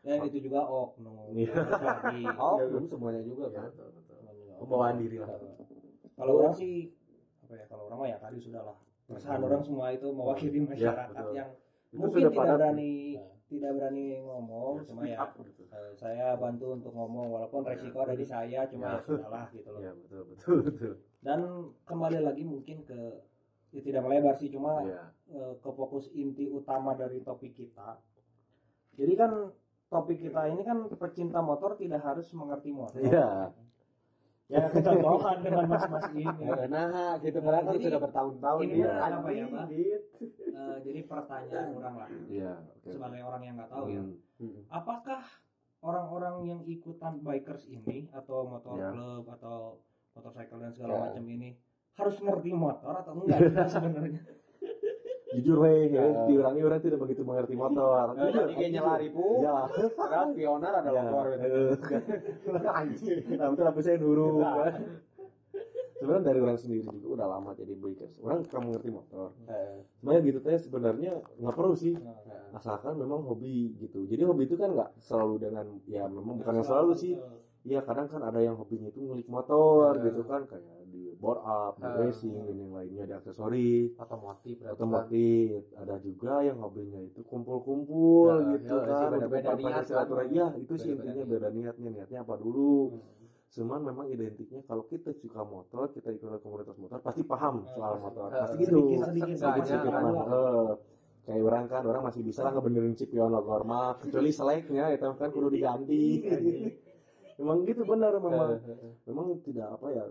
Dan 0.00 0.18
itu 0.24 0.38
juga 0.40 0.60
oknum. 0.64 1.14
Iya. 1.36 1.52
Jadi, 1.52 2.20
oh 2.32 2.56
belum 2.64 2.84
semuanya 2.86 3.22
juga 3.22 3.44
Iya, 3.46 3.56
kan 3.58 3.68
betul. 3.68 3.88
pembawaan 4.56 4.96
diri 4.96 5.16
lah 5.20 5.28
Kalau 6.16 6.32
orang 6.40 6.54
sih 6.56 6.74
apa 7.44 7.54
ya 7.54 7.64
kalau 7.68 7.82
orang 7.86 7.98
mah 8.00 8.08
ya 8.08 8.16
tadi 8.16 8.38
sudah 8.40 8.62
lah. 8.64 8.76
Keresahan 9.06 9.38
orang 9.38 9.62
semua 9.62 9.86
itu 9.92 10.08
mewakili 10.08 10.58
masyarakat 10.64 11.24
yang 11.30 11.50
itu 11.86 12.00
mungkin 12.00 12.18
tidak 12.24 12.32
berani 12.34 12.92
tidak 13.46 13.70
berani 13.72 14.18
ngomong 14.18 14.82
cuma 14.82 15.00
speak 15.00 15.12
ya 15.12 15.18
up 15.20 15.30
gitu. 15.38 15.62
eh, 15.66 15.92
saya 15.94 16.34
bantu 16.34 16.74
untuk 16.74 16.90
ngomong 16.90 17.26
walaupun 17.30 17.62
resiko 17.62 17.98
ada 18.00 18.12
di 18.12 18.24
saya 18.24 18.66
cuma 18.66 18.86
Ya. 18.86 18.92
ya 18.92 19.00
sudahlah 19.00 19.44
gitu 19.50 19.68
loh 19.68 19.80
Iya 19.80 19.92
betul 19.94 20.20
betul 20.26 20.56
betul 20.62 20.92
dan 21.20 21.40
kembali 21.82 22.18
lagi 22.20 22.42
mungkin 22.42 22.82
ke 22.82 22.98
ya 23.70 23.80
tidak 23.80 24.02
melebar 24.02 24.34
sih 24.34 24.48
cuma 24.48 24.82
Iya. 24.82 25.02
eh, 25.28 25.52
ke 25.56 25.70
fokus 25.70 26.10
inti 26.12 26.46
utama 26.48 26.92
dari 26.92 27.20
topik 27.20 27.52
kita 27.52 28.02
jadi 28.92 29.12
kan 29.14 29.32
topik 29.86 30.18
kita 30.18 30.48
ini 30.48 30.62
kan 30.62 30.90
pecinta 30.90 31.38
motor 31.38 31.74
tidak 31.74 32.02
harus 32.02 32.26
mengerti 32.32 32.70
motor 32.70 32.98
Iya. 32.98 33.54
Ya 34.46 34.70
kecontohan 34.70 35.36
dengan 35.42 35.64
mas-mas 35.66 36.06
ini 36.12 36.22
nah 36.74 37.18
gitu 37.18 37.38
kan 37.40 37.62
Jadi, 37.66 37.82
sudah 37.82 38.00
bertahun-tahun 38.00 38.60
ini 38.62 38.74
dia 38.76 38.86
mah 38.86 39.08
apa 39.10 39.28
ya, 39.28 39.46
Pak? 39.48 39.66
Gitu. 39.68 40.22
Eh, 40.48 40.76
jadi 40.80 41.00
pertanyaan 41.04 41.68
orang 41.74 41.94
lah 41.98 42.08
Iya. 42.26 42.52
oke. 42.62 42.88
sebagai 42.88 43.20
orang 43.20 43.42
yang 43.42 43.54
nggak 43.58 43.70
tahu 43.70 43.86
ya 43.90 44.02
Hmm. 44.02 44.14
Hmm. 44.38 44.62
apakah 44.70 45.22
orang-orang 45.80 46.36
yang 46.44 46.60
ikutan 46.62 47.18
bikers 47.20 47.66
ini 47.66 48.06
atau 48.10 48.46
motor 48.46 48.76
Ya. 48.76 48.90
club 48.90 49.24
atau 49.28 49.82
motorcycle 50.12 50.60
dan 50.60 50.70
segala 50.70 50.92
Ya. 50.92 51.00
macam 51.10 51.24
ini 51.26 51.48
harus 51.92 52.16
ngerti 52.16 52.50
motor 52.52 52.94
atau 52.94 53.12
enggak 53.16 53.40
sebenarnya 53.74 54.22
Jujur 55.36 55.56
weh, 55.60 55.92
ya, 55.92 56.00
Ya. 56.00 56.24
diurangi 56.24 56.60
orang 56.64 56.80
tidak 56.80 56.98
begitu 56.98 57.20
mengerti 57.20 57.54
motor. 57.54 58.16
Eh, 58.16 58.32
jadi 58.32 58.54
kayak 58.56 58.70
nyelari 58.72 59.08
pu 59.12 59.44
Ya. 59.44 59.68
terus 59.68 59.92
pioner 60.32 60.72
ada 60.72 60.90
motor 60.90 61.24
Eh, 61.36 61.76
Anjing. 62.72 63.20
Nah, 63.36 63.46
betul 63.52 63.66
apa 63.66 63.80
saya 63.80 63.96
nurut 64.00 64.40
kan. 64.40 64.72
Sebenarnya 65.96 66.24
dari 66.28 66.38
orang 66.44 66.58
sendiri 66.60 66.84
juga 66.92 67.08
udah 67.16 67.26
lama 67.26 67.50
jadi 67.52 67.72
bikers. 67.72 68.20
Orang 68.20 68.44
suka 68.44 68.58
mengerti 68.60 68.88
motor. 68.92 69.32
Sebenarnya 69.96 70.20
gitu 70.24 70.38
teh 70.40 70.56
sebenarnya 70.56 71.12
nggak 71.36 71.54
perlu 71.56 71.72
sih. 71.72 71.96
Nah, 71.96 72.16
Asalkan 72.52 72.96
memang 72.96 73.20
hobi 73.20 73.76
gitu. 73.76 74.04
Jadi 74.04 74.22
hobi 74.24 74.44
itu 74.44 74.56
kan 74.56 74.72
nggak 74.72 74.96
selalu 75.00 75.34
dengan 75.40 75.66
ya 75.84 76.04
memang 76.08 76.40
bukan 76.40 76.52
yang 76.56 76.64
selalu 76.64 76.92
sih. 76.92 77.16
Iya 77.66 77.82
kadang 77.82 78.06
kan 78.06 78.22
ada 78.22 78.38
yang 78.38 78.54
hobinya 78.54 78.86
itu 78.86 79.02
ngulik 79.02 79.26
motor 79.26 79.96
gitu 79.98 80.22
kan 80.24 80.44
kayak 80.46 80.62
board 81.16 81.40
up, 81.40 81.74
Ah. 81.78 81.96
racing 81.96 82.36
dan 82.36 82.54
yang 82.54 82.72
lainnya. 82.72 83.02
Di 83.04 83.14
aksesoris. 83.14 83.96
otomotif 83.96 84.54
berarti 84.56 84.68
kan. 84.68 84.74
otomotif 84.76 85.60
ada 85.74 85.96
juga 85.98 86.32
yang 86.40 86.58
hobinya 86.58 87.00
itu 87.00 87.20
kumpul-kumpul 87.22 88.26
Ya, 88.26 88.36
gitu 88.54 88.74
ya, 88.74 88.84
kan 88.84 89.08
untuk 89.12 89.32
niat 89.56 89.84
silaturahmi. 89.84 90.28
Kan. 90.28 90.36
ya 90.36 90.46
itu 90.56 90.74
sih 90.76 90.90
intinya 90.92 91.14
niat. 91.16 91.28
beda 91.28 91.48
niatnya. 91.50 91.88
Niatnya 91.92 92.18
apa 92.20 92.34
dulu? 92.36 92.92
Hmm. 92.92 93.14
cuman 93.48 93.80
memang 93.80 94.06
identiknya 94.06 94.60
kalau 94.62 94.84
kita 94.84 95.16
suka 95.16 95.40
motor 95.40 95.88
kita 95.88 96.12
ikut 96.12 96.44
komunitas 96.44 96.76
motor 96.76 97.00
pasti 97.00 97.24
paham 97.24 97.64
Eh, 97.64 97.72
soal 97.72 97.94
motor. 97.96 98.28
Eh, 98.28 98.36
pasti 98.36 98.56
gitu. 98.60 99.00
sedikit 99.00 99.32
sedikit 99.32 99.80
kayak 101.24 101.40
orang 101.42 101.64
kan 101.64 101.82
orang 101.82 102.02
masih 102.04 102.20
bisa 102.20 102.44
lah 102.44 102.52
ngebenerin 102.52 102.92
cipion 102.92 103.32
logo 103.32 103.56
kecuali 103.98 104.28
seleknya 104.30 104.92
itu 104.92 105.08
kan 105.10 105.28
kudu 105.32 105.48
diganti. 105.48 106.04
Memang 107.36 107.64
gitu 107.64 107.82
benar 107.82 108.12
memang. 108.16 108.60
Eh, 108.60 108.92
memang 109.04 109.26
tidak 109.40 109.72
apa 109.72 109.86
ya 109.88 110.04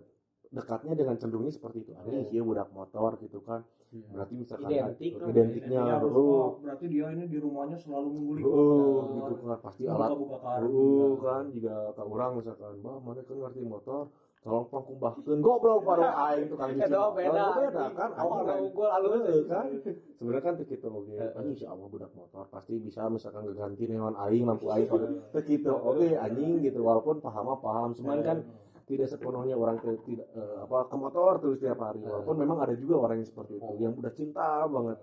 dekatnya 0.56 0.94
dengan 0.96 1.16
cenderungnya 1.16 1.52
seperti 1.52 1.84
itu. 1.84 1.92
Ada 1.94 2.10
Eh. 2.10 2.26
sih 2.26 2.40
budak 2.40 2.72
motor 2.72 3.20
gitu 3.20 3.44
kan. 3.44 3.62
Hmm. 3.86 4.12
berarti 4.12 4.34
misalkan 4.36 4.68
Identik 4.68 5.12
ada- 5.14 5.22
lah. 5.22 5.30
identiknya 5.32 5.80
harus, 5.88 6.12
oh, 6.12 6.60
berarti 6.60 6.86
dia 6.90 7.06
ini 7.16 7.26
di 7.26 7.38
rumahnya 7.38 7.78
selalu 7.80 8.08
mengulik. 8.12 8.44
Oh, 8.44 9.08
gitu 9.08 9.36
kan. 9.46 9.58
Pasti 9.62 9.84
alat. 9.88 10.10
buka-buka 10.10 10.38
karung 10.42 10.76
oh, 10.76 11.12
kan. 11.22 11.44
Juga 11.54 11.76
ke 11.96 12.02
orang 12.04 12.32
misalkan 12.36 12.72
bah 12.82 12.98
mana 13.00 13.22
kan 13.24 13.36
ngerti 13.38 13.62
motor? 13.64 14.04
Tolong 14.44 14.68
pangkumbahkeun 14.70 15.40
goblok 15.42 15.82
baru 15.82 16.06
aing 16.06 16.46
tukang 16.46 16.70
cuci 16.70 16.86
Itu 16.86 17.02
beda, 17.18 17.46
beda 17.56 17.84
kan? 17.98 18.10
Awal 18.14 18.46
unggul 18.62 18.86
alus 18.86 19.12
Heeh, 19.18 19.42
kan? 19.48 19.66
Sebenarnya 20.14 20.44
kan 20.44 20.54
tuh 20.54 20.66
gitu 20.68 20.86
oke 20.86 21.16
anjing 21.34 21.56
si 21.56 21.66
Allah 21.66 21.88
budak 21.90 22.12
motor 22.14 22.46
pasti 22.54 22.78
bisa 22.78 23.10
misalkan 23.10 23.48
ngeganti 23.48 23.90
neon 23.90 24.14
aing 24.14 24.46
lampu 24.46 24.70
aing 24.70 24.86
gitu 25.50 25.72
oke 25.72 26.08
anjing 26.14 26.62
gitu. 26.62 26.78
Walaupun 26.78 27.24
paham 27.24 27.48
mah 27.48 27.58
paham. 27.58 27.90
Cuman 27.98 28.22
kan 28.22 28.38
tidak 28.86 29.08
sepenuhnya 29.10 29.58
orang 29.58 29.82
ke, 29.82 29.90
tidak 30.06 30.30
eh, 30.32 30.58
apa 30.62 30.86
ke 30.86 30.96
motor 30.96 31.42
terus 31.42 31.58
tiap 31.58 31.82
hari. 31.82 32.02
Walaupun 32.02 32.36
memang 32.38 32.58
ada 32.62 32.74
juga 32.78 33.10
orang 33.10 33.22
yang 33.22 33.30
seperti 33.30 33.58
itu. 33.58 33.72
Yang 33.82 33.94
udah 33.98 34.14
cinta 34.14 34.48
banget. 34.66 34.98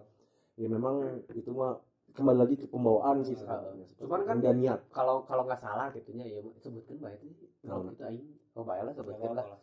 Ya 0.55 0.67
memang 0.71 0.95
itu 1.35 1.51
mah 1.51 1.83
kembali 2.13 2.39
lagi 2.45 2.55
ke 2.61 2.67
pembawaan 2.69 3.25
sih 3.25 3.35
sebenarnya. 3.35 3.87
Cuman 3.99 4.21
kan 4.29 4.37
dan 4.39 4.57
niat. 4.61 4.81
kalau 4.93 5.25
kalau 5.25 5.43
nggak 5.49 5.59
salah 5.59 5.91
gitunya 5.91 6.29
ya 6.29 6.39
sebutkan 6.61 6.97
baik 7.01 7.21
itu. 7.25 7.45
Kalau 7.65 7.89
kita 7.91 8.07
aing. 8.09 8.27
Oh 8.53 8.63
baiklah 8.63 8.93
Nggak 8.93 9.03
sebutkan 9.03 9.31
lah. 9.33 9.47
lah. 9.49 9.59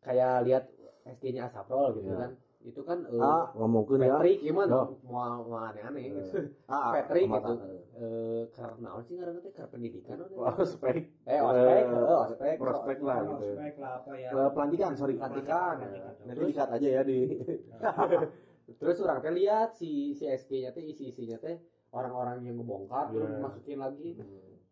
kayak 0.00 0.34
lihat 0.46 0.64
SG-nya 1.06 1.46
Asaprol 1.46 1.94
gitu 1.98 2.10
Iya. 2.10 2.18
kan 2.18 2.30
itu 2.66 2.80
kan 2.82 2.98
eh, 3.06 3.22
ah 3.22 3.54
ngomongin 3.54 4.02
ya. 4.02 4.10
Patrick 4.12 4.38
gimana? 4.42 4.74
Oh. 4.74 4.86
mau 5.06 5.22
mau 5.40 5.62
aneh-aneh 5.64 6.02
gitu. 6.04 6.20
Ah 6.66 6.90
Patrick 6.92 7.24
kemata. 7.24 7.46
gitu 7.48 7.54
eh 7.96 8.42
karena 8.50 8.88
apa 8.90 9.00
sih 9.00 9.14
karena 9.14 9.38
teh 9.38 9.52
karena 9.52 9.70
pendidikan 9.70 10.16
atau- 10.18 10.36
Wah, 10.36 10.56
spek 10.60 10.96
eh 11.24 11.40
ospek 11.40 11.78
Eh, 11.78 11.86
eh, 11.86 12.18
ospek. 12.20 12.54
prospek 12.58 12.98
lah 13.00 13.18
gitu. 13.22 13.46
Prospek 13.48 13.74
lah 13.76 13.92
apa 13.96 14.12
ya? 14.14 14.28
Eh, 14.28 14.50
pelantikan 14.50 14.92
sorry. 14.92 15.14
Pelantikan. 15.14 15.74
nanti 16.20 16.42
dikat 16.44 16.68
aja 16.68 16.88
ya 16.90 17.02
di 17.02 17.18
terus 18.80 18.98
orang 18.98 19.18
teh 19.20 19.32
lihat 19.32 19.72
si 19.72 19.90
si 20.12 20.26
SG-nya 20.26 20.70
teh 20.70 20.82
isi-isinya 20.82 21.38
teh 21.38 21.56
orang-orang 21.88 22.42
yang 22.42 22.58
ngebongkar 22.58 23.08
terus 23.08 23.30
Iya. 23.30 23.40
masukin 23.40 23.78
lagi. 23.78 24.10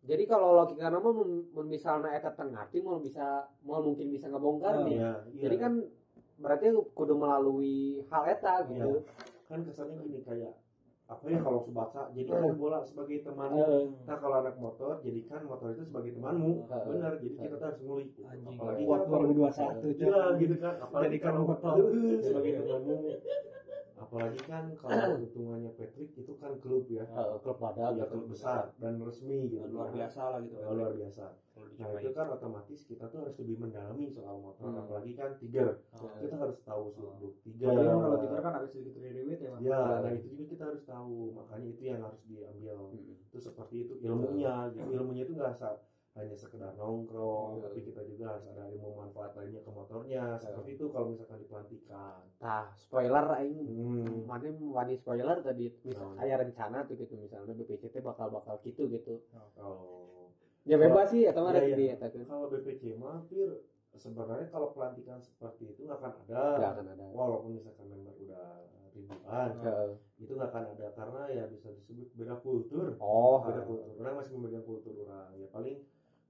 Jadi 0.05 0.23
kalau 0.27 0.69
mun 1.01 1.29
mun 1.49 1.65
misalnya 1.65 2.13
eta 2.13 2.29
tengarti 2.29 2.77
mau 2.77 2.99
bisa 2.99 3.25
mau 3.63 3.81
mungkin 3.81 4.11
bisa 4.11 4.27
ngebongkar 4.27 4.75
Oh, 4.75 4.85
nih. 4.85 4.99
Iya, 4.99 5.11
jadi 5.41 5.55
kan 5.57 5.73
berarti 6.35 6.65
kudu 6.91 7.13
melalui 7.15 8.03
hal 8.09 8.23
eta 8.27 8.67
gitu. 8.67 9.03
Kan 9.47 9.59
kesannya 9.63 10.01
gini 10.03 10.19
kayak 10.21 10.53
apa 11.05 11.21
ya 11.29 11.37
kalau 11.37 11.61
sebaca 11.61 12.09
jadikan 12.17 12.57
bola 12.57 12.81
sebagai 12.81 13.21
temanmu. 13.21 13.61
Eh, 13.61 13.83
nah 14.09 14.17
kalau 14.17 14.41
anak 14.41 14.57
motor 14.57 14.97
jadikan 15.05 15.45
motor 15.45 15.69
itu 15.71 15.85
sebagai 15.85 16.17
temanmu. 16.17 16.65
Heeh. 16.65 16.81
benar 16.89 17.13
jadi 17.21 17.35
kita 17.45 17.65
harus 17.69 17.79
ngulik. 17.85 18.09
Apalagi 18.25 18.83
Buat 18.83 18.99
kan 18.99 19.07
kalau- 19.07 19.25
2021 19.29 20.01
Iya 20.01 20.23
gitu 20.41 20.55
kan. 20.57 20.73
Apalagi 20.81 21.05
Jadikan 21.13 21.31
kalau 21.31 21.45
motor. 21.45 21.73
Sebagai 22.25 22.51
temanmu 22.57 22.97
apalagi 24.15 24.39
kan 24.47 24.63
kalau 24.79 25.19
hitungannya 25.19 25.75
Patrick 25.75 26.15
itu 26.15 26.33
kan 26.39 26.55
klub 26.57 26.87
ya 26.87 27.03
klub 27.43 27.59
badak 27.59 27.99
ya 27.99 28.07
klub 28.07 28.31
besar 28.31 28.71
dan 28.79 28.95
resmi 28.97 29.51
gitu 29.51 29.67
luar 29.67 29.91
biasa 29.91 30.21
lah 30.31 30.39
gitu 30.39 30.55
Ya, 30.55 30.71
luar 30.71 30.95
biasa 30.95 31.25
nah 31.75 31.91
itu 31.91 32.11
kan 32.11 32.27
otomatis 32.29 32.79
kita 32.83 33.03
tuh 33.07 33.19
harus 33.19 33.35
lebih 33.35 33.59
mendalami 33.59 34.07
soal 34.07 34.39
motor 34.39 34.63
Hmm. 34.65 34.79
apalagi 34.79 35.11
kan 35.11 35.35
tiga 35.35 35.75
Oh. 35.91 36.07
kita 36.15 36.35
harus 36.35 36.63
tahu 36.63 36.87
seluruh 36.87 37.35
tiga 37.43 37.67
Apalagi 37.67 37.87
kan 37.87 37.99
kalau 37.99 38.17
tidur 38.17 38.39
kan 38.39 38.53
agak 38.55 38.69
sedikit 38.71 39.01
rewet 39.03 39.39
ya. 39.39 39.51
Ya, 39.59 39.79
nah 39.99 40.11
itu 40.11 40.27
juga 40.31 40.43
kita 40.47 40.63
harus 40.65 40.83
tahu. 40.83 41.15
Makanya 41.31 41.67
itu 41.69 41.81
yang 41.83 41.99
harus 41.99 42.21
diambil. 42.23 42.77
Hmm. 42.91 43.15
Itu 43.25 43.37
seperti 43.37 43.75
itu 43.83 43.93
ilmunya. 43.99 44.71
Gitu. 44.71 44.87
Ilmunya 44.89 45.23
itu 45.23 45.33
nggak 45.35 45.55
sa- 45.55 45.79
hanya 46.15 46.31
sekedar 46.31 46.71
nongkrong, 46.79 47.59
Hmm. 47.59 47.63
tapi 47.67 47.83
kita 47.83 47.99
juga 48.07 48.31
harus 48.31 48.47
ada 48.47 48.71
ilmu 48.71 48.95
manfaat 48.95 49.35
lainnya 49.35 49.59
ke 49.59 49.67
motornya. 49.67 50.39
Seperti 50.39 50.79
itu 50.79 50.87
kalau 50.87 51.11
misalkan 51.11 51.43
dipelantikan. 51.43 52.23
Nah, 52.39 52.71
spoiler 52.79 53.25
aing 53.35 53.59
Hmm. 53.67 54.23
mana 54.23 54.47
wani 54.71 54.95
spoiler 54.95 55.43
tadi 55.43 55.75
misal 55.83 56.15
Hmm. 56.15 56.23
aya 56.23 56.39
rencana 56.39 56.87
tuh 56.87 56.95
gitu 56.95 57.19
misalnya 57.19 57.51
BPCT 57.51 57.99
bakal 57.99 58.31
bakal 58.31 58.63
gitu 58.63 58.87
gitu. 58.87 59.27
Oh. 59.59 60.31
Ya 60.63 60.79
bebas 60.79 61.11
sih 61.11 61.27
atau 61.27 61.51
ada 61.51 61.59
Iya, 61.59 61.75
di 61.75 61.83
iya. 61.91 61.95
tuh. 61.99 62.23
Kalau 62.23 62.47
BPC 62.47 62.95
mah, 62.95 63.19
Fir, 63.27 63.61
sebenarnya 63.93 64.47
kalau 64.47 64.71
pelantikan 64.71 65.19
seperti 65.19 65.75
itu 65.75 65.83
nggak 65.83 65.99
akan 65.99 66.13
ada. 66.25 66.41
Enggak 66.55 66.71
akan 66.79 66.85
ada. 66.95 67.05
Walaupun 67.11 67.59
misalkan 67.59 67.85
member 67.91 68.15
udah 68.23 68.63
ribuan, 68.95 69.51
itu 70.15 70.31
nggak 70.31 70.47
akan 70.47 70.63
ada 70.79 70.87
karena 70.95 71.21
ya 71.27 71.43
bisa 71.51 71.75
disebut 71.75 72.07
beda 72.15 72.39
kultur. 72.39 72.95
Oh, 73.03 73.43
beda 73.43 73.67
kultur 73.67 73.91
orang 73.99 74.15
masih 74.23 74.31
memegang 74.39 74.63
kultur 74.63 74.95
orang 75.03 75.35
ya 75.35 75.47
paling 75.51 75.83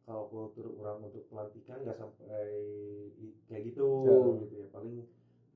kalau 0.05 0.23
kultur 0.27 0.69
orang 0.75 1.01
untuk 1.03 1.25
pelantikan 1.25 1.81
nggak 1.81 1.97
sampai 1.97 2.45
kayak 3.45 3.61
gitu 3.65 3.87
Ya. 4.05 4.17
gitu 4.39 4.55
ya 4.55 4.67
paling 4.69 4.95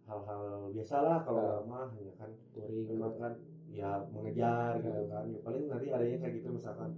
hal-hal 0.04 0.44
biasa 0.74 0.96
lah 1.00 1.18
kalau 1.22 1.46
Ya. 1.46 1.56
mah 1.64 1.88
ya 1.96 2.14
kan 2.16 2.30
touring 2.52 2.86
memang 2.88 3.14
kan 3.16 3.34
ya 3.70 3.90
mengejar 4.10 4.74
gitu 4.76 5.06
kan 5.06 5.24
ya 5.24 5.40
paling 5.40 5.64
nanti 5.66 5.88
adanya 5.88 6.18
kayak 6.20 6.34
gitu 6.36 6.50
misalkan 6.52 6.90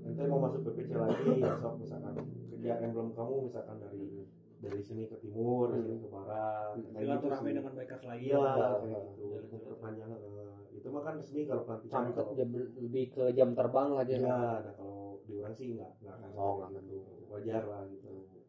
ente 0.00 0.22
mau 0.24 0.40
masuk 0.40 0.62
PPC 0.64 0.90
lagi 0.94 1.26
ya 1.36 1.52
sok 1.52 1.74
misalkan 1.76 2.14
kerja 2.48 2.72
emblem 2.80 3.10
kamu 3.12 3.34
misalkan 3.44 3.76
dari 3.78 4.22
dari 4.58 4.80
sini 4.80 5.06
ke 5.06 5.18
timur 5.18 5.70
dari 5.70 5.82
sini 5.84 5.98
ke 6.00 6.08
barat 6.08 6.74
Hmm. 6.74 6.82
kayak 6.88 7.02
gitu 7.02 7.02
Silaturahmi 7.02 7.42
sih. 7.44 7.56
dengan 7.56 7.72
bikers 7.74 8.04
lagi 8.04 8.26
ya. 8.28 8.38
kayak 8.38 9.02
gitu 9.08 9.24
untuk 9.40 9.60
perpanjangan 9.64 10.18
eh, 10.20 10.54
itu 10.72 10.88
mah 10.88 11.02
kan 11.02 11.14
resmi 11.16 11.42
kalau 11.44 11.62
pelantikan 11.64 12.02
jam 12.32 12.48
lebih 12.54 13.04
ke 13.08 13.24
jam 13.32 13.48
terbang 13.52 13.88
aja. 13.96 14.14
Ya, 14.14 14.38
nah 14.60 14.72
kalau 14.72 14.97
orang 15.34 15.52
sih 15.52 15.76
nggak 15.76 15.90
nggak 16.00 16.14
akan 16.16 16.30
Oh, 16.32 16.52
nggak 16.64 16.82
gitu. 16.82 16.96
wajar 17.28 17.62
lah 17.64 17.82
gitu. 17.86 18.08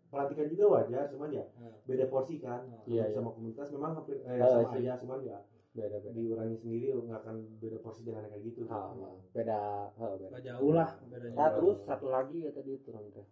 Pelantikan 0.09 0.47
juga 0.49 0.65
wajar, 0.71 1.03
cuman 1.07 1.29
ya 1.29 1.45
Hmm. 1.53 1.75
beda 1.85 2.05
porsi 2.07 2.35
kan. 2.39 2.61
Iya, 2.85 3.03
sama 3.09 3.29
komunitas 3.29 3.67
memang 3.69 3.91
hampir 3.93 4.17
eh, 4.21 4.39
Oh, 4.39 4.49
sama 4.63 4.73
aja, 4.73 4.93
cuman 4.97 5.19
ya 5.21 5.37
Beda-beda. 5.69 6.09
di 6.09 6.23
orangnya 6.27 6.57
sendiri 6.57 6.87
nggak 6.97 7.19
akan 7.21 7.35
beda 7.61 7.77
porsi 7.79 8.01
dengan 8.01 8.25
kayak 8.25 8.41
gitu. 8.41 8.65
Ah, 8.65 8.89
beda, 9.29 9.59
oh, 9.95 10.17
beda. 10.17 10.27
Jauh 10.41 10.73
lah 10.73 10.89
bedanya. 11.03 11.35
Nah, 11.35 11.49
terus 11.53 11.77
satu 11.83 12.07
lagi 12.09 12.41
ya 12.41 12.51
tadi 12.51 12.73
itu 12.73 12.89
orang 12.89 13.05
teh. 13.11 13.27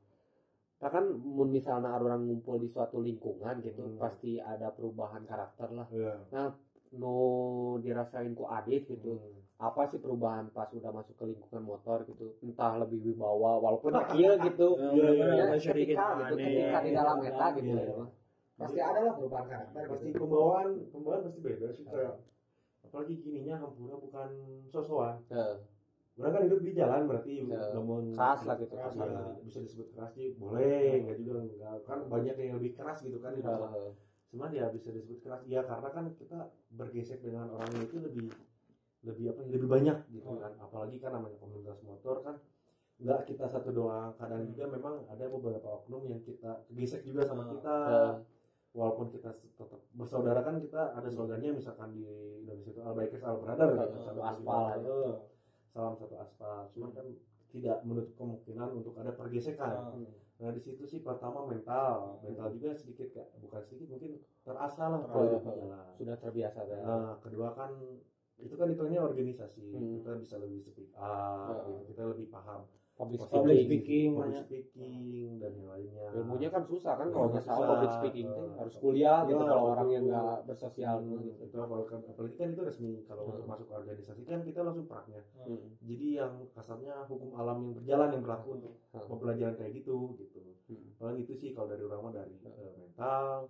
Nah, 0.78 0.90
kan 0.94 1.10
mun 1.10 1.50
misalnya 1.50 1.90
orang 1.90 2.22
ngumpul 2.22 2.62
di 2.62 2.70
suatu 2.70 3.02
lingkungan 3.02 3.58
gitu, 3.66 3.82
Hmm. 3.82 3.98
pasti 3.98 4.38
ada 4.38 4.70
perubahan 4.70 5.26
karakter 5.26 5.74
lah. 5.74 5.90
Iya. 5.90 6.14
Nu 6.92 7.16
dirasain 7.80 8.32
ku 8.32 8.46
Adit 8.46 8.86
gitu. 8.86 9.18
Hmm. 9.18 9.44
Apa 9.58 9.90
sih 9.90 9.98
perubahan 9.98 10.48
pas 10.50 10.70
udah 10.70 10.94
masuk 10.94 11.18
ke 11.18 11.26
lingkungan 11.26 11.64
motor 11.66 12.06
gitu? 12.06 12.38
Entah 12.40 12.78
lebih 12.78 13.02
wibawa 13.04 13.58
walaupun 13.58 13.92
kecil 14.06 14.38
gitu. 14.40 14.68
Ya, 14.78 14.92
Iya, 14.94 15.08
iya, 15.12 15.44
Ya, 15.50 15.58
sedikit 15.58 15.98
ketika 15.98 16.06
gitu, 16.16 16.36
ketika 16.38 16.80
di 16.80 16.92
dalam 16.94 17.18
eta 17.20 17.48
gitu 17.56 17.70
Iya. 17.70 17.84
ya. 17.84 17.94
mah. 17.98 18.10
Pasti 18.58 18.80
ada 18.82 19.00
lah 19.02 19.14
perubahan 19.14 19.46
karakter 19.46 19.82
Pasti 19.86 20.08
pasti. 20.10 20.18
pembawaan 20.18 20.68
pembawaan 20.90 21.22
pasti 21.24 21.40
beda 21.42 21.68
sih 21.70 21.86
kayak 21.86 22.14
apalagi 22.82 23.14
gininya 23.20 23.56
hampura 23.60 23.96
bukan 23.98 24.30
sosokan. 24.66 25.16
Heeh. 25.30 25.58
Orang 26.18 26.34
kan 26.34 26.42
hidup 26.50 26.60
di 26.60 26.72
jalan 26.74 27.06
berarti 27.06 27.34
Ya, 27.46 27.62
namun 27.70 28.10
keras 28.10 28.42
lah 28.42 28.58
gitu, 28.58 28.74
keras 28.74 28.94
keras 28.98 29.14
ya, 29.14 29.38
bisa 29.46 29.60
disebut 29.62 29.88
keras 29.94 30.12
sih 30.12 30.34
boleh 30.34 31.06
nggak 31.06 31.18
juga 31.22 31.34
enggak 31.40 31.78
kan 31.86 32.00
banyak 32.10 32.34
yang 32.36 32.58
lebih 32.58 32.74
keras 32.74 33.06
gitu 33.06 33.22
kan 33.22 33.38
di 33.38 33.46
dalam 33.46 33.70
Cuman 34.28 34.50
ya 34.52 34.68
bisa 34.68 34.92
disebut 34.92 35.24
keras 35.24 35.42
ya 35.48 35.64
karena 35.64 35.88
kan 35.88 36.06
kita 36.14 36.40
bergesek 36.70 37.24
dengan 37.24 37.48
orangnya 37.50 37.84
itu 37.84 37.98
lebih 38.00 38.28
lebih 39.06 39.26
apa 39.32 39.40
lebih 39.46 39.70
banyak 39.70 39.98
gitu 40.10 40.36
kan 40.36 40.52
apalagi 40.60 40.98
kan 40.98 41.16
namanya 41.16 41.38
komunitas 41.38 41.80
motor 41.80 42.20
kan 42.22 42.36
nggak 42.98 43.24
kita 43.24 43.46
satu 43.46 43.70
doang 43.72 44.12
kadang 44.18 44.42
juga 44.44 44.68
memang 44.68 45.06
ada 45.06 45.30
beberapa 45.30 45.70
oknum 45.70 46.10
yang 46.10 46.20
kita 46.26 46.66
gesek 46.74 47.06
juga 47.06 47.24
sama 47.24 47.46
Hmm. 47.46 47.54
kita 47.56 47.76
Heeh. 47.88 48.14
walaupun 48.74 49.08
kita 49.10 49.30
tetap 49.32 49.80
bersaudara 49.94 50.42
kan 50.42 50.58
kita 50.58 50.92
ada 50.92 51.08
slogannya 51.08 51.54
misalkan 51.54 51.94
di 51.94 52.04
Indonesia 52.42 52.74
itu 52.74 52.82
al 52.82 52.94
bikers 52.94 53.24
al 53.24 53.38
brother 53.38 53.70
Hmm. 53.70 53.80
gitu. 53.86 53.98
Satu 54.02 54.22
aspal, 54.22 54.66
ya. 54.82 54.90
eh, 54.92 55.14
salam 55.70 55.94
satu 55.96 56.16
aspal 56.18 56.60
cuman 56.74 56.90
kan 56.92 57.06
tidak 57.48 57.78
menutup 57.86 58.14
kemungkinan 58.18 58.70
untuk 58.76 58.98
ada 58.98 59.14
pergesekan 59.14 59.94
Hmm. 59.94 60.12
Nah 60.38 60.54
di 60.54 60.62
situ 60.62 60.84
sih 60.84 61.02
pertama 61.02 61.42
mental, 61.44 62.22
mental 62.22 62.54
juga 62.54 62.70
sedikit 62.72 63.10
kayak 63.10 63.34
bukan 63.38 63.62
sedikit 63.64 63.88
mungkin 63.90 64.12
terasa 64.46 64.84
lah 64.86 65.02
Terasa. 65.02 65.10
kalau 65.10 65.26
hidup 65.26 65.42
di 65.44 65.52
jalan. 65.58 65.86
Sudah 65.98 66.16
terbiasa 66.16 66.60
ya. 66.64 66.78
Nah 66.80 67.18
kedua 67.18 67.50
kan 67.52 67.72
itu 68.38 68.54
kan 68.54 68.70
hitungnya 68.70 69.02
organisasi, 69.02 69.66
Hmm. 69.74 69.98
kita 69.98 70.14
bisa 70.14 70.36
lebih 70.38 70.62
speak 70.62 70.94
up, 70.94 71.58
Hmm. 71.58 71.74
gitu. 71.74 71.90
kita 71.90 72.02
lebih 72.06 72.30
paham 72.30 72.70
Public 72.98 73.22
Public 73.22 73.30
speaking. 73.54 73.68
speaking, 73.70 74.10
public 74.12 74.42
speaking 74.42 75.38
dan 75.38 75.52
yang 75.54 75.70
lainnya. 75.70 76.06
ilmunya 76.12 76.50
kan 76.50 76.66
susah 76.66 76.98
kan 76.98 77.08
kalau 77.08 77.30
nggak 77.30 77.46
salah 77.46 77.68
public 77.72 77.92
speaking 77.94 78.26
Eh, 78.28 78.58
harus 78.58 78.76
kuliah 78.76 79.22
gitu 79.24 79.38
ya, 79.38 79.46
kalau 79.46 79.66
orang 79.72 79.90
yang 79.92 80.04
nggak 80.04 80.38
bersosial 80.44 80.96
Hmm, 80.98 81.10
gitu. 81.14 81.46
itu 81.46 81.56
apalagi, 81.56 81.94
apalagi 82.04 82.36
kan 82.36 82.48
itu 82.50 82.62
resmi 82.64 83.06
kalau 83.06 83.22
Hmm. 83.22 83.32
untuk 83.32 83.46
masuk 83.46 83.68
organisasi 83.70 84.22
kan 84.24 84.42
kita 84.42 84.60
langsung 84.62 84.86
praknya. 84.86 85.22
Hmm. 85.38 85.78
Jadi 85.80 86.08
yang 86.16 86.34
kasarnya 86.50 87.06
hukum 87.06 87.30
alam 87.32 87.58
yang 87.62 87.74
berjalan 87.76 88.10
yang 88.12 88.24
berlaku 88.24 88.50
untuk 88.56 88.74
pembelajaran 88.92 89.54
kayak 89.56 89.74
gitu 89.76 90.18
gitu. 90.18 90.42
Paling 90.98 91.22
itu 91.22 91.34
sih 91.34 91.54
kalau 91.54 91.70
dari 91.70 91.86
orang 91.86 92.02
mah 92.02 92.14
dari 92.16 92.34
eh, 92.42 92.74
mental 92.76 93.46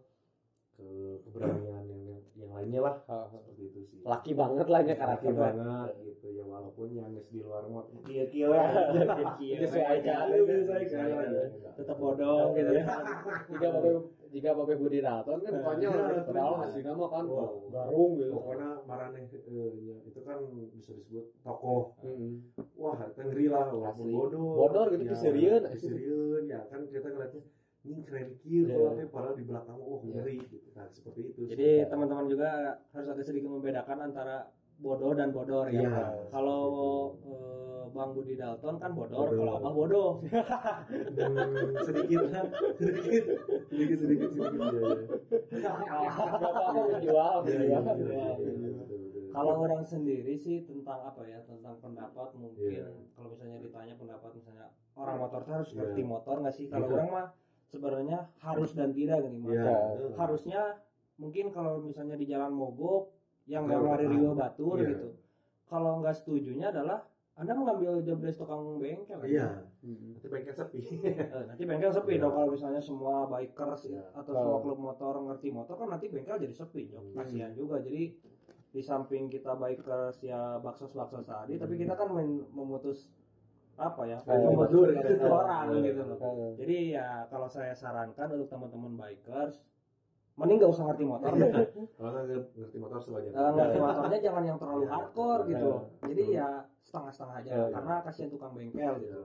ke 0.77 0.89
keberanian 1.25 1.89
yang, 1.89 2.21
yang, 2.37 2.51
lainnya 2.53 2.81
lah. 2.85 2.95
Seperti 3.33 3.61
itu 3.65 3.79
sih. 3.89 3.97
Laki 4.05 4.31
banget 4.37 4.67
lah 4.69 4.85
ya 4.85 4.93
Laki 4.93 5.01
karakternya 5.01 5.41
banget 5.41 5.91
gitu 6.05 6.27
ya 6.37 6.45
walaupun 6.45 6.87
yang 6.93 7.09
geus 7.17 7.27
di 7.33 7.41
luar 7.41 7.65
mah 7.65 7.89
kia 8.05 8.29
kia 8.29 8.45
ya. 8.53 8.65
Disesuaikan. 9.41 10.25
Tetap 11.73 11.97
bodoh 11.97 12.53
gitu 12.53 12.71
ya. 12.77 12.85
jika 13.49 13.67
babe 13.73 13.91
jika 14.29 14.49
babe 14.53 14.73
Budi 14.77 14.99
Dalton 15.01 15.39
kan 15.41 15.53
konyol 15.65 15.93
Iya, 15.97 16.21
padahal 16.29 16.53
bener. 16.61 16.67
aslinya 16.69 16.91
mah 16.93 17.09
kan. 17.09 17.25
Garung 17.73 18.11
gitu. 18.21 18.31
Pokoknya 18.37 18.69
marane 18.85 19.19
eh, 19.33 19.71
ya, 19.81 19.97
itu 20.05 20.19
kan 20.21 20.37
bisa 20.77 20.91
disebut 20.93 21.25
tokoh. 21.41 21.97
Wah 22.77 23.01
tengri 23.17 23.49
lah 23.49 23.65
walaupun 23.73 24.05
bodoh. 24.13 24.53
Bodor 24.61 24.93
gitu, 24.93 25.09
pisirieun. 25.09 25.63
pisirieun 25.73 26.45
ya 26.45 26.69
kan 26.69 26.85
kita 26.85 27.09
ngeliatnya 27.09 27.41
ini 27.87 28.01
keren 28.03 28.27
Iya. 28.43 28.67
yeah. 28.67 29.07
padahal 29.07 29.33
di 29.33 29.43
belakang 29.43 29.77
oh 29.77 29.99
Iya. 30.01 30.13
ngeri 30.13 30.37
gitu 30.45 30.67
nah 30.73 30.87
seperti 30.87 31.19
itu. 31.25 31.41
Jadi 31.47 31.67
teman-teman 31.87 32.27
juga 32.27 32.49
harus 32.91 33.07
ada 33.07 33.21
sedikit 33.21 33.47
membedakan 33.47 33.97
antara 34.03 34.51
bodoh 34.77 35.11
dan 35.11 35.31
bodor 35.31 35.65
ya. 35.67 35.81
Iya. 35.81 36.29
Kalau 36.29 36.61
eh, 37.23 37.83
Bang 37.89 38.13
Budi 38.13 38.35
Dalton 38.35 38.77
kan 38.77 38.91
bodor, 38.93 39.25
Bodoh. 39.25 39.39
kalau 39.39 39.53
Abah 39.57 39.73
bodoh. 39.73 40.09
Hmm, 41.17 41.73
sedikit 41.83 42.29
lah 42.29 42.45
sedikit 42.77 43.23
sedikit 43.67 43.97
sedikit 43.97 44.29
sedikit 44.29 44.59
ya, 44.59 44.69
ya. 44.69 44.83
Iya, 45.49 45.73
iya, 47.01 47.25
iya, 47.41 47.77
Iya. 47.77 47.79
iya, 47.97 48.29
iya. 48.37 48.83
Kalau 49.27 49.53
orang 49.59 49.83
sendiri 49.83 50.33
sih 50.35 50.63
tentang 50.63 50.99
apa 51.03 51.21
ya? 51.23 51.39
Tentang 51.43 51.77
pendapat 51.77 52.29
mungkin 52.33 52.69
Iya. 52.69 52.87
kalau 53.13 53.27
misalnya 53.29 53.57
ditanya 53.59 53.93
pendapat 53.95 54.31
misalnya 54.33 54.67
orang 54.95 55.17
motor 55.19 55.39
tuh 55.41 55.53
harus 55.53 55.69
Iya. 55.69 55.77
ngerti 55.79 56.01
motor 56.03 56.35
nggak 56.41 56.55
sih? 56.55 56.65
Kalau 56.67 56.85
Iya. 56.85 56.95
orang 56.95 57.09
mah 57.11 57.27
sebenarnya 57.67 58.31
harus 58.39 58.71
dan 58.71 58.91
tidak 58.91 59.21
gini 59.21 59.37
Mas. 59.37 59.53
Iya. 59.53 59.75
harusnya 60.15 60.61
mungkin 61.15 61.51
kalau 61.51 61.81
misalnya 61.81 62.15
di 62.15 62.25
jalan 62.25 62.51
mogok 62.51 63.11
yang 63.45 63.63
Iya, 63.63 63.75
nggak 63.75 63.81
lari. 63.83 64.05
Rio 64.09 64.31
Batur 64.33 64.77
Iya. 64.77 64.87
gitu 64.89 65.09
kalau 65.65 65.99
nggak 65.99 66.15
setujunya 66.15 66.69
adalah 66.69 67.03
anda 67.37 67.53
mengambil 67.53 68.01
job 68.01 68.17
desk 68.17 68.41
tukang 68.41 68.81
bengkel 68.81 69.13
kan? 69.13 69.29
Iya. 69.29 69.47
Hmm. 69.77 70.17
Nanti 70.17 70.25
bengkel 70.27 70.55
sepi. 70.55 70.79
Eh, 71.05 71.43
nanti 71.45 71.63
bengkel 71.63 71.91
sepi 71.91 72.13
Iya. 72.13 72.23
dong 72.23 72.33
kalau 72.33 72.49
misalnya 72.49 72.81
semua 72.81 73.15
bikers 73.27 73.81
Iya. 73.87 74.03
atau 74.11 74.31
Kalau- 74.31 74.41
semua 74.41 74.59
klub 74.63 74.79
motor 74.81 75.13
ngerti 75.21 75.47
motor 75.51 75.75
kan 75.75 75.87
nanti 75.87 76.07
bengkel 76.07 76.39
jadi 76.39 76.55
sepi 76.55 76.89
Jok. 76.89 77.03
Hmm. 77.03 77.15
kasihan 77.15 77.51
juga 77.53 77.77
jadi 77.77 78.09
di 78.67 78.81
samping 78.81 79.27
kita 79.27 79.53
bikers 79.53 80.21
ya 80.21 80.57
baksos 80.57 80.91
baksos 80.91 81.23
tadi 81.23 81.55
tapi 81.55 81.77
kita 81.77 81.93
kan 81.93 82.09
men- 82.09 82.45
memutus 82.51 83.09
apa 83.77 84.01
ya 84.03 84.17
memutus 84.19 84.57
betul. 84.57 84.83
rezeki 84.89 85.27
orang 85.27 85.65
Iya. 85.69 85.81
gitu 85.85 86.01
loh 86.03 86.17
Eh, 86.17 86.51
jadi 86.57 86.77
ya 86.91 87.07
kalau 87.27 87.45
saya 87.45 87.71
sarankan 87.71 88.27
untuk 88.31 88.47
teman-teman 88.47 88.93
bikers 88.95 89.61
mending 90.33 90.57
nggak 90.57 90.69
usah 90.69 90.85
ngerti 90.85 91.01
motor 91.03 91.31
deh. 91.31 91.49
Kalau 91.97 92.09
nggak 92.11 92.25
ngerti 92.53 92.77
motor 92.77 92.99
sebagian. 92.99 93.33
Eh, 93.33 93.51
ngerti 93.51 93.79
motornya 93.79 94.19
jangan 94.19 94.43
yang 94.43 94.57
terlalu 94.57 94.83
Iya. 94.83 94.91
hardcore 94.91 95.41
gitu 95.47 95.65
loh 95.67 95.81
jadi 96.03 96.23
ya 96.31 96.47
setengah-setengah 96.79 97.35
aja 97.35 97.49
Iya. 97.51 97.65
karena 97.71 97.93
kasihan 98.01 98.29
tukang 98.29 98.53
bengkel 98.53 98.93
gitu 98.99 99.21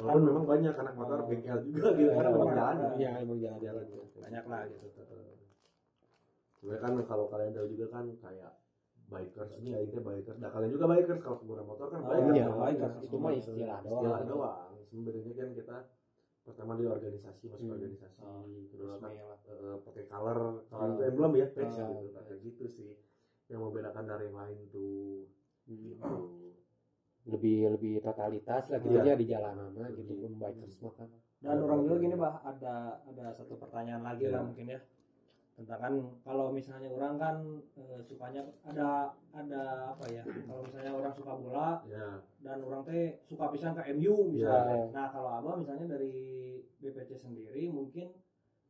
Walaupun 0.00 0.22
memang 0.24 0.44
banyak 0.46 0.72
anak 0.74 0.94
motor 0.94 1.18
bengkel 1.22 1.56
juga 1.62 1.88
gitu 1.92 2.10
karena 2.10 2.30
memang 2.30 2.50
jalan. 2.50 2.76
Iya, 2.96 3.10
emang 3.18 3.38
jalan. 3.38 3.58
Jalan. 3.60 3.84
banyak 4.16 4.44
lah 4.46 4.60
gitu 4.66 4.86
Sebenarnya 6.54 6.80
kan 6.82 6.92
kalau 7.06 7.24
kalian 7.26 7.52
tahu 7.52 7.66
juga 7.70 7.86
kan 7.90 8.04
kayak 8.16 8.52
bikers 9.10 9.52
ini 9.58 9.70
akhirnya 9.72 10.00
bikers. 10.00 10.38
Nah 10.38 10.48
kalian 10.48 10.70
juga 10.70 10.86
bikers 10.88 11.20
kalau 11.20 11.36
pengguna 11.36 11.62
motor 11.62 11.86
kan 11.88 12.00
Oh, 12.00 12.08
bikers. 12.08 12.32
iya, 12.32 12.44
dong. 12.46 12.58
bikers. 12.58 12.94
Itu 13.02 13.16
mah 13.16 13.32
istilah 13.32 13.78
doang. 13.80 13.90
Istilah 13.92 14.20
doang. 14.24 14.70
Sebenarnya 14.86 15.32
kan 15.34 15.48
kita 15.52 15.76
pertama 16.40 16.72
di 16.74 16.84
organisasi 16.84 17.44
masuk 17.46 17.62
Hmm. 17.62 17.74
organisasi 17.76 18.18
Oh, 18.20 18.42
terus 18.66 19.02
eh, 19.44 19.76
pakai 19.82 20.04
color 20.06 20.38
color 20.66 20.82
Hmm. 20.82 20.94
itu 20.94 21.02
emblem 21.04 21.32
ya 21.36 21.46
patch 21.48 21.76
Ah. 21.76 21.86
gitu 21.92 22.06
kayak 22.16 22.38
gitu 22.40 22.64
sih 22.66 22.90
yang 23.46 23.60
membedakan 23.60 24.04
dari 24.04 24.24
yang 24.24 24.36
lain 24.36 24.58
tuh 24.68 25.26
gitu 25.64 25.94
Lebih 27.20 27.68
lebih 27.70 27.92
totalitas 28.00 28.64
lah 28.66 28.80
gitu 28.80 28.96
Iya. 28.96 29.04
ya 29.04 29.14
di 29.14 29.26
jalanan 29.28 29.68
mah 29.70 29.88
gitu 29.90 30.12
pun 30.16 30.32
bikers 30.36 30.76
mah 30.80 30.94
kan. 30.96 31.08
Dan 31.38 31.56
orang 31.58 31.80
juga 31.84 31.96
gini 31.98 32.14
bah, 32.14 32.40
ada 32.42 32.74
ada 32.98 33.24
satu 33.30 33.54
pertanyaan 33.56 34.00
lagi 34.00 34.24
Iya. 34.24 34.32
lah 34.32 34.42
mungkin 34.42 34.66
ya 34.66 34.80
tentang 35.54 35.78
kan 35.78 35.94
kalau 36.22 36.50
misalnya 36.50 36.88
orang 36.88 37.14
kan 37.16 37.36
eh, 37.76 38.00
sukanya 38.00 38.42
ada 38.64 39.12
ada 39.30 39.62
apa 39.92 40.04
ya 40.08 40.24
kalau 40.48 40.60
misalnya 40.64 40.92
orang 40.94 41.12
suka 41.12 41.32
bola 41.36 41.68
ya 41.84 42.18
dan 42.40 42.58
orang 42.60 42.80
teh 42.82 43.20
suka 43.22 43.52
pisan 43.52 43.76
ke 43.76 43.82
MU 43.92 44.32
misalnya. 44.32 44.88
Iya. 44.88 44.94
Nah 44.96 45.06
kalau 45.08 45.30
abah 45.36 45.54
misalnya 45.56 45.86
dari 45.86 46.16
BPC 46.80 47.20
sendiri 47.20 47.68
mungkin 47.68 48.08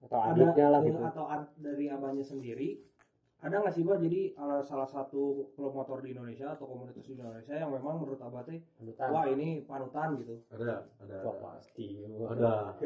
Atau 0.00 0.18
ada 0.18 0.32
adiknya 0.32 0.66
lah 0.72 0.80
eh, 0.82 0.86
gitu. 0.90 0.98
atau 0.98 1.24
ad- 1.24 1.54
dari 1.56 1.86
abahnya 1.86 2.24
sendiri 2.24 2.82
ada 3.40 3.56
nggak 3.56 3.72
sih 3.72 3.82
bah 3.88 3.96
jadi 3.96 4.36
ala- 4.36 4.60
salah 4.60 4.84
satu 4.84 5.48
klub 5.56 5.72
motor 5.72 6.04
di 6.04 6.12
Indonesia 6.12 6.52
atau 6.52 6.68
komunitas 6.68 7.08
di 7.08 7.16
Indonesia 7.16 7.56
yang 7.56 7.72
memang 7.72 7.96
menurut 8.04 8.20
abah 8.20 8.44
teh 8.44 8.60
wah 9.00 9.24
ini 9.32 9.64
panutan 9.64 10.12
gitu. 10.20 10.44
ada 10.52 10.84
ada 11.00 11.16
Wah, 11.24 11.36
pasti. 11.56 12.04
ada. 12.04 12.76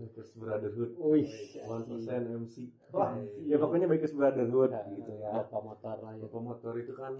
Bikers 0.00 0.32
brotherhood. 0.40 0.96
Wih, 0.96 1.28
one 1.68 1.84
percent 1.84 2.24
MC 2.32 2.72
Wah, 2.96 3.12
ya 3.44 3.56
pokoknya 3.60 3.86
bikers 3.92 4.16
brotherhood 4.16 4.72
Nah, 4.72 4.88
gitu 4.88 5.12
ya. 5.20 5.44
Apa 5.44 5.58
motor 5.60 5.96
lah 6.00 6.12
ya. 6.16 6.24
Bapak 6.24 6.42
motor 6.42 6.72
itu 6.80 6.92
kan 6.96 7.12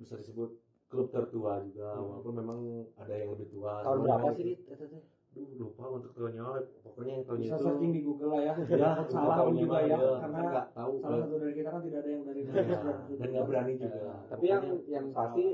bisa 0.00 0.16
disebut 0.16 0.56
klub 0.88 1.12
tertua 1.12 1.60
juga 1.60 2.00
walaupun 2.00 2.32
memang 2.32 2.58
ada 2.96 3.12
yang 3.12 3.36
lebih 3.36 3.52
tua. 3.52 3.84
Tahun 3.84 4.00
berapa 4.00 4.18
memang 4.24 4.32
sih 4.32 4.56
itu-? 4.56 5.15
Duh, 5.36 5.52
lupa 5.60 5.84
untuk 5.92 6.16
tahunnya 6.16 6.42
pokoknya 6.80 7.12
yang 7.20 7.24
tahunnya 7.28 7.44
bisa 7.44 7.56
itu 7.60 7.64
searching 7.68 7.92
di 7.92 8.00
Google 8.00 8.30
lah 8.32 8.40
ya. 8.40 8.54
ya 8.56 8.88
Takut 8.96 9.08
salah 9.12 9.36
juga 9.52 9.78
ya 9.84 9.96
karena 10.00 10.40
nggak 10.48 10.66
tahu 10.72 10.92
salah 10.96 11.18
satu 11.20 11.36
dari 11.36 11.52
kita 11.52 11.68
kan 11.68 11.80
tidak 11.84 11.98
ada 12.00 12.08
yang 12.08 12.22
dari 12.24 12.40
Ya, 12.40 13.16
dan 13.20 13.28
nggak 13.28 13.44
berani 13.44 13.72
juga 13.76 13.98
Eh, 14.00 14.16
Tapi 14.32 14.44
yang 14.48 14.64
yang 14.88 15.06
pasti 15.12 15.46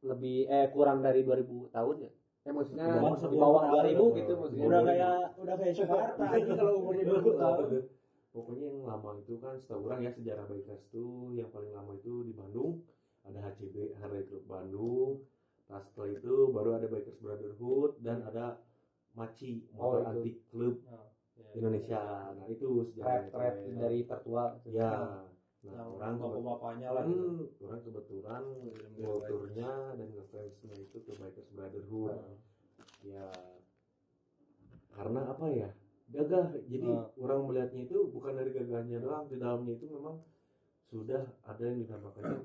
lebih 0.00 0.36
eh 0.48 0.66
kurang 0.72 0.98
dari 1.00 1.20
2000 1.20 1.44
tahun 1.68 1.96
ya. 2.08 2.10
Ya 2.44 2.50
maksudnya 2.52 2.84
di 2.88 3.36
bawah 3.36 3.62
tahun. 3.68 3.84
2000 3.84 4.18
gitu 4.20 4.32
maksudnya. 4.36 4.64
udah 4.64 4.80
kayak 4.84 5.14
udah 5.36 5.54
kayak 5.60 5.74
Jakarta 5.76 6.24
ini 6.32 6.52
kalau 6.56 6.72
umurnya 6.80 7.04
20 7.04 7.36
tahun. 7.36 7.66
pokoknya 8.34 8.66
yang 8.66 8.80
lama 8.82 9.10
itu 9.16 9.34
kan 9.38 9.54
setahu 9.54 9.80
orang 9.86 10.00
ya 10.02 10.10
sejarah 10.10 10.44
bikers 10.44 10.90
tuh 10.90 11.30
yang 11.32 11.48
paling 11.48 11.70
lama 11.70 11.94
itu 11.94 12.24
di 12.24 12.32
Bandung 12.32 12.82
ada 13.22 13.38
HCB 13.40 13.94
Harley 13.96 14.24
Club 14.26 14.44
Bandung 14.44 15.22
Nah, 15.64 15.80
setelah 15.80 16.08
itu 16.12 16.32
baru 16.52 16.70
ada 16.76 16.86
Bikers 16.86 17.18
Brotherhood 17.18 17.92
dan 18.04 18.20
ada 18.24 18.60
Maci 19.14 19.64
Oh, 19.74 19.94
Motor 19.94 20.00
itu. 20.00 20.08
Antik 20.10 20.36
Club 20.50 20.76
Indonesia. 21.54 22.02
Nah 22.34 22.46
itu 22.50 22.68
sejarah 22.82 23.30
Rap-rap 23.30 23.54
dari 23.78 24.00
tertua. 24.06 24.44
Ya. 24.66 24.90
Nah, 24.90 25.24
yang 25.64 25.96
orang 25.96 26.14
bapak 26.20 26.28
kebet- 26.36 26.44
bapaknya 26.44 26.88
lah 26.92 27.02
gitu. 27.08 27.46
Orang 27.64 27.80
kebetulan 27.86 28.42
kulturnya 28.98 29.70
dan 29.96 30.08
ngefansnya 30.12 30.74
itu 30.76 30.96
ke 31.00 31.12
Bikers 31.14 31.48
Brotherhood. 31.54 32.16
Hmm. 32.18 32.38
Ya 33.00 33.26
karena 34.94 35.20
apa 35.26 35.46
ya? 35.50 35.68
Gagah. 36.10 36.46
Jadi 36.70 36.86
Hmm. 36.86 37.08
orang 37.18 37.40
melihatnya 37.48 37.82
itu 37.88 37.98
bukan 38.12 38.36
dari 38.36 38.50
gagahnya 38.54 38.98
doang, 39.02 39.26
di 39.26 39.36
dalamnya 39.40 39.74
itu 39.74 39.86
memang 39.90 40.20
sudah 40.86 41.22
ada 41.42 41.62
yang 41.64 41.80
dinamakannya 41.82 42.44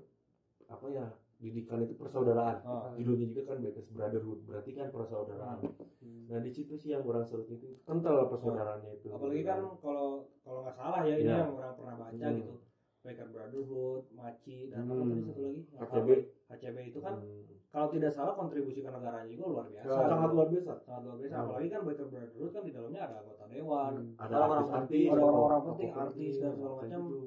apa 0.66 0.88
ya? 0.90 1.06
Didikan 1.40 1.80
itu 1.80 1.96
persaudaraan. 1.96 2.60
Oh. 2.62 2.92
Judulnya 2.94 3.32
juga 3.32 3.42
kan 3.46 3.64
Bikers 3.64 3.90
Brotherhood, 3.90 4.44
berarti 4.44 4.72
kan 4.74 4.92
persaudaraan. 4.92 5.64
Hmm. 6.04 6.28
Nah 6.28 6.40
di 6.40 6.52
situ 6.52 6.76
sih 6.76 6.92
yang 6.92 7.02
orang 7.02 7.24
serut 7.24 7.48
itu 7.48 7.80
kental 7.82 8.28
persaudaraannya 8.28 8.92
itu. 8.94 9.08
apalagi 9.10 9.42
kan 9.42 9.64
kalau 9.80 10.28
kalau 10.42 10.60
nggak 10.62 10.76
salah 10.76 11.02
ya 11.02 11.16
ini 11.16 11.26
Iya. 11.26 11.40
yang 11.42 11.52
orang 11.54 11.74
pernah 11.74 11.96
baca 11.98 12.28
Hmm. 12.28 12.38
gitu 12.38 12.56
Baker 13.00 13.28
Brotherhood, 13.30 14.04
Maci 14.12 14.68
dan 14.68 14.84
apa 14.84 14.92
Hmm. 14.94 15.08
tadi 15.08 15.24
satu 15.24 15.42
lagi 15.42 15.62
HCB. 15.72 16.10
HCB 16.46 16.78
itu 16.86 17.00
kan 17.00 17.16
Hmm. 17.16 17.48
kalau 17.70 17.88
tidak 17.88 18.12
salah 18.12 18.34
kontribusi 18.36 18.80
ke 18.82 18.90
negaranya 18.90 19.24
juga 19.26 19.46
luar 19.48 19.66
biasa 19.66 19.88
Ya, 19.90 20.04
sangat 20.06 20.30
luar 20.30 20.48
biasa. 20.50 20.74
sangat 20.78 21.02
luar 21.02 21.18
biasa 21.18 21.34
Hmm. 21.34 21.44
apalagi 21.46 21.68
kan 21.70 21.82
Baker 21.82 22.08
Brotherhood 22.10 22.52
kan 22.52 22.62
di 22.62 22.72
dalamnya 22.74 23.02
ada 23.02 23.16
anggota 23.18 23.46
dewan 23.48 23.94
Ada 24.14 24.34
orang-orang 24.36 24.60
artis-artis, 24.60 25.08
ada 25.08 25.22
orang-orang 25.24 25.62
penting 25.66 25.92
artis 25.96 26.34
dan 26.38 26.52
segala 26.52 26.74
macam 26.78 27.02
gitu. 27.08 27.20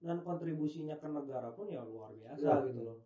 dan 0.00 0.16
kontribusinya 0.18 0.96
ke 0.96 1.06
negara 1.06 1.48
pun 1.50 1.66
ya 1.68 1.80
luar 1.82 2.10
biasa 2.10 2.40
Ya. 2.40 2.64
gitu 2.64 2.80
loh 2.82 2.98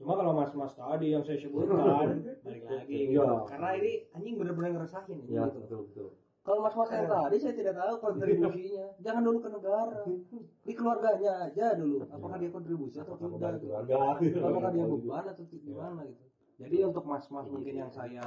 cuma 0.00 0.16
kalau 0.16 0.32
mas-mas 0.32 0.72
tadi 0.72 1.06
yang 1.10 1.20
saya 1.20 1.36
sebutkan 1.36 2.24
balik 2.40 2.64
lagi 2.64 2.98
gitu. 3.06 3.20
Iya. 3.20 3.44
karena 3.44 3.68
ini 3.76 3.92
anjing 4.10 4.34
bener-bener 4.34 4.70
ngerasain 4.74 5.18
Ya 5.22 5.44
gitu 5.44 5.60
betul 5.60 5.80
betul. 5.86 6.08
kalau 6.40 6.60
mas-mas 6.62 6.88
yang 6.90 7.04
tadi 7.06 7.36
saya 7.36 7.52
tidak 7.54 7.74
tahu 7.76 7.94
kontribusinya 8.00 8.86
jangan 9.04 9.22
dulu 9.22 9.38
ke 9.38 9.48
negara 9.50 10.00
di 10.40 10.72
keluarganya 10.72 11.32
aja 11.44 11.66
dulu 11.74 12.00
apakah 12.06 12.36
dia 12.36 12.48
kontribusi 12.48 12.96
atau 12.96 13.12
tidak 13.14 13.28
gitu. 13.54 13.68
keluarga? 13.68 13.94
apakah 14.40 14.70
dia 14.70 14.80
Gitu. 14.80 14.94
beban 14.98 15.24
atau 15.26 15.44
ti- 15.44 15.60
gimana 15.62 16.00
gitu 16.02 16.24
jadi 16.56 16.76
untuk 16.86 17.04
mas-mas 17.04 17.46
mungkin 17.46 17.74
yang 17.78 17.90
saya 17.90 18.24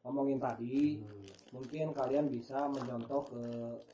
ngomongin 0.00 0.36
tadi 0.36 1.00
Hmm. 1.00 1.24
mungkin 1.54 1.86
kalian 1.92 2.26
bisa 2.26 2.66
mencontoh 2.66 3.24
ke 3.26 3.40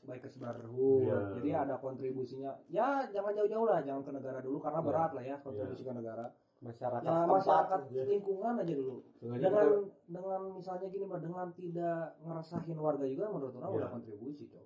Bikers 0.01 0.35
Brotherhood 0.35 1.05
Iya. 1.05 1.19
jadi 1.35 1.49
ada 1.61 1.75
kontribusinya 1.77 2.55
ya 2.67 3.03
jangan 3.05 3.31
jauh-jauh 3.33 3.63
lah 3.65 3.79
jangan 3.79 4.01
ke 4.01 4.11
negara 4.11 4.39
dulu 4.39 4.57
karena 4.57 4.79
Iya. 4.79 4.87
berat 4.87 5.11
lah 5.11 5.23
ya 5.25 5.35
kontribusi 5.37 5.83
ke 5.83 5.93
negara 5.93 6.25
Masyarakat 6.61 7.01
ya 7.01 7.09
setempat. 7.11 7.35
masyarakat 7.35 7.81
ya. 7.89 8.03
lingkungan 8.05 8.53
aja 8.55 8.73
dulu 8.75 8.95
Sengaja 9.11 9.41
dengan 9.41 9.65
kita- 9.65 9.89
dengan 10.07 10.39
misalnya 10.53 10.87
gini 10.87 11.03
mbak 11.03 11.19
dengan 11.19 11.47
tidak 11.51 12.01
ngerasahin 12.21 12.77
warga 12.77 13.05
juga 13.05 13.25
menurut 13.27 13.53
orang 13.55 13.65
Iya. 13.67 13.77
udah 13.77 13.89
kontribusi 13.91 14.43
tuh 14.45 14.65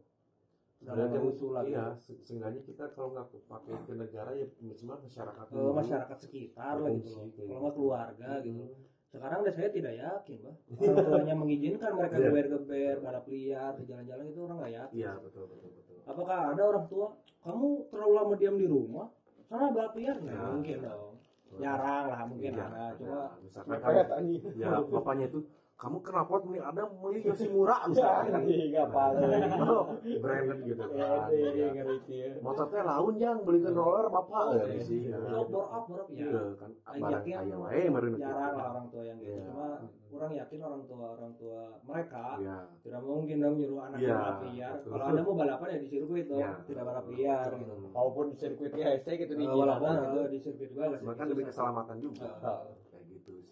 sebenarnya 0.75 1.19
lagi 1.49 1.71
iya, 1.71 1.85
se- 1.95 2.19
seenggaknya 2.19 2.61
kita 2.61 2.83
kalau 2.89 3.09
nggak 3.09 3.31
pakai 3.47 3.73
ke 3.79 3.93
negara 3.95 4.31
ya 4.33 4.45
cuma 4.75 4.99
masyarakat 4.99 5.45
ke 5.45 5.55
masyarakat 5.55 6.17
sekitar 6.19 6.75
lah 6.77 6.91
gitu 6.91 7.09
loh. 7.09 7.25
Kalau 7.31 7.59
nggak 7.61 7.73
keluarga 7.73 8.29
gitu 8.41 8.59
Hmm. 8.59 8.83
sekarang 9.07 9.39
deh 9.41 9.53
saya 9.53 9.69
tidak 9.71 9.93
yakin 9.95 10.37
bah 10.41 10.55
orang 10.67 11.05
tuanya 11.07 11.33
mengizinkan 11.33 11.91
mereka 11.93 12.15
Iya. 12.19 12.27
geber-geber 12.27 12.95
balap 12.99 13.25
liar 13.25 13.73
jalan-jalan 13.79 14.25
itu 14.27 14.39
orang 14.41 14.57
nggak 14.59 14.73
yakin 14.75 14.97
Iya 14.99 15.11
betul 15.17 15.43
betul 15.47 15.69
betul. 15.73 15.97
apakah 16.03 16.37
ada 16.51 16.61
orang 16.65 16.85
tua 16.85 17.07
kamu 17.39 17.67
terlalu 17.87 18.13
lama 18.13 18.33
diam 18.35 18.55
di 18.57 18.67
rumah 18.67 19.07
sana 19.41 19.71
balap 19.71 19.95
liar 19.95 20.15
nggak 20.17 20.35
Ya. 20.35 20.51
mungkin 20.51 20.77
dong 20.81 21.15
jarang 21.57 22.05
lah 22.11 22.21
mungkin 22.27 22.51
Iya, 22.53 22.65
ada 22.67 22.83
cuma 22.99 23.21
misalkan 23.39 23.77
Kayak 23.79 24.05
tanya. 24.11 24.35
ya 24.55 24.69
bapaknya 24.93 25.25
itu 25.31 25.39
kamu 25.75 25.99
kenapa 25.99 26.39
beli 26.39 26.55
ada 26.57 26.87
beli 26.87 27.19
Yoshimura 27.21 27.83
misalkan 27.85 28.47
Enggak 28.47 28.87
apa-apa. 28.87 29.91
branded 30.17 30.59
gitu 30.63 30.83
Ya, 30.87 31.03
kan 31.05 31.27
iya, 31.29 31.67
ya. 31.69 31.83
ya. 32.07 32.29
motornya 32.39 32.81
laun 32.81 33.13
jang 33.15 33.43
belikan 33.43 33.75
roller 33.75 34.07
bapak 34.07 34.55
ya 34.55 34.63
Iya. 34.65 34.79
sih 34.79 34.99
so 35.11 35.43
bor 35.45 35.67
up 35.67 35.83
bor 35.83 35.99
up 35.99 36.07
ya 36.09 36.23
Iya 36.25 36.41
kan 36.55 36.71
barang 36.95 37.59
wae 37.59 37.81
meureun 37.85 38.13
gitu. 38.13 38.23
jarang 38.23 38.55
lah 38.55 38.67
orang 38.71 38.85
tua 38.87 39.03
yang 39.03 39.17
gitu 39.19 39.35
Iya. 39.35 39.43
cuma 39.45 39.67
orang 40.15 40.31
yakin 40.33 40.59
orang 40.61 40.83
tua 40.85 41.05
orang 41.11 41.31
tua 41.35 41.59
mereka 41.83 42.25
Iya. 42.39 42.57
tidak 42.79 43.01
mungkin 43.03 43.35
dong 43.37 43.55
nyuruh 43.57 43.79
anak 43.83 43.97
Iya, 43.99 44.15
balap 44.15 44.39
liar 44.45 44.71
betul. 44.73 44.89
kalau 44.89 45.05
anda 45.05 45.21
mau 45.21 45.35
balapan 45.35 45.67
ya 45.67 45.77
di 45.77 45.87
sirkuit 45.89 46.25
dong 46.25 46.39
Iya. 46.39 46.51
tidak 46.63 46.83
balap 46.85 47.05
liar 47.09 47.49
gitu. 47.51 47.73
Walaupun 47.91 48.25
sirkuit 48.31 48.71
IHST 48.71 49.07
gitu 49.17 49.33
di 49.33 49.43
Eh, 49.43 49.51
walaupun 49.51 49.91
gitu. 49.91 50.15
eh, 50.15 50.27
di 50.29 50.39
sirkuit 50.39 50.69
juga 50.71 50.83
nggak 50.87 51.03
kan 51.13 51.25
susah. 51.27 51.45
keselamatan 51.45 51.97
juga 51.99 52.27
gitu 52.31 52.53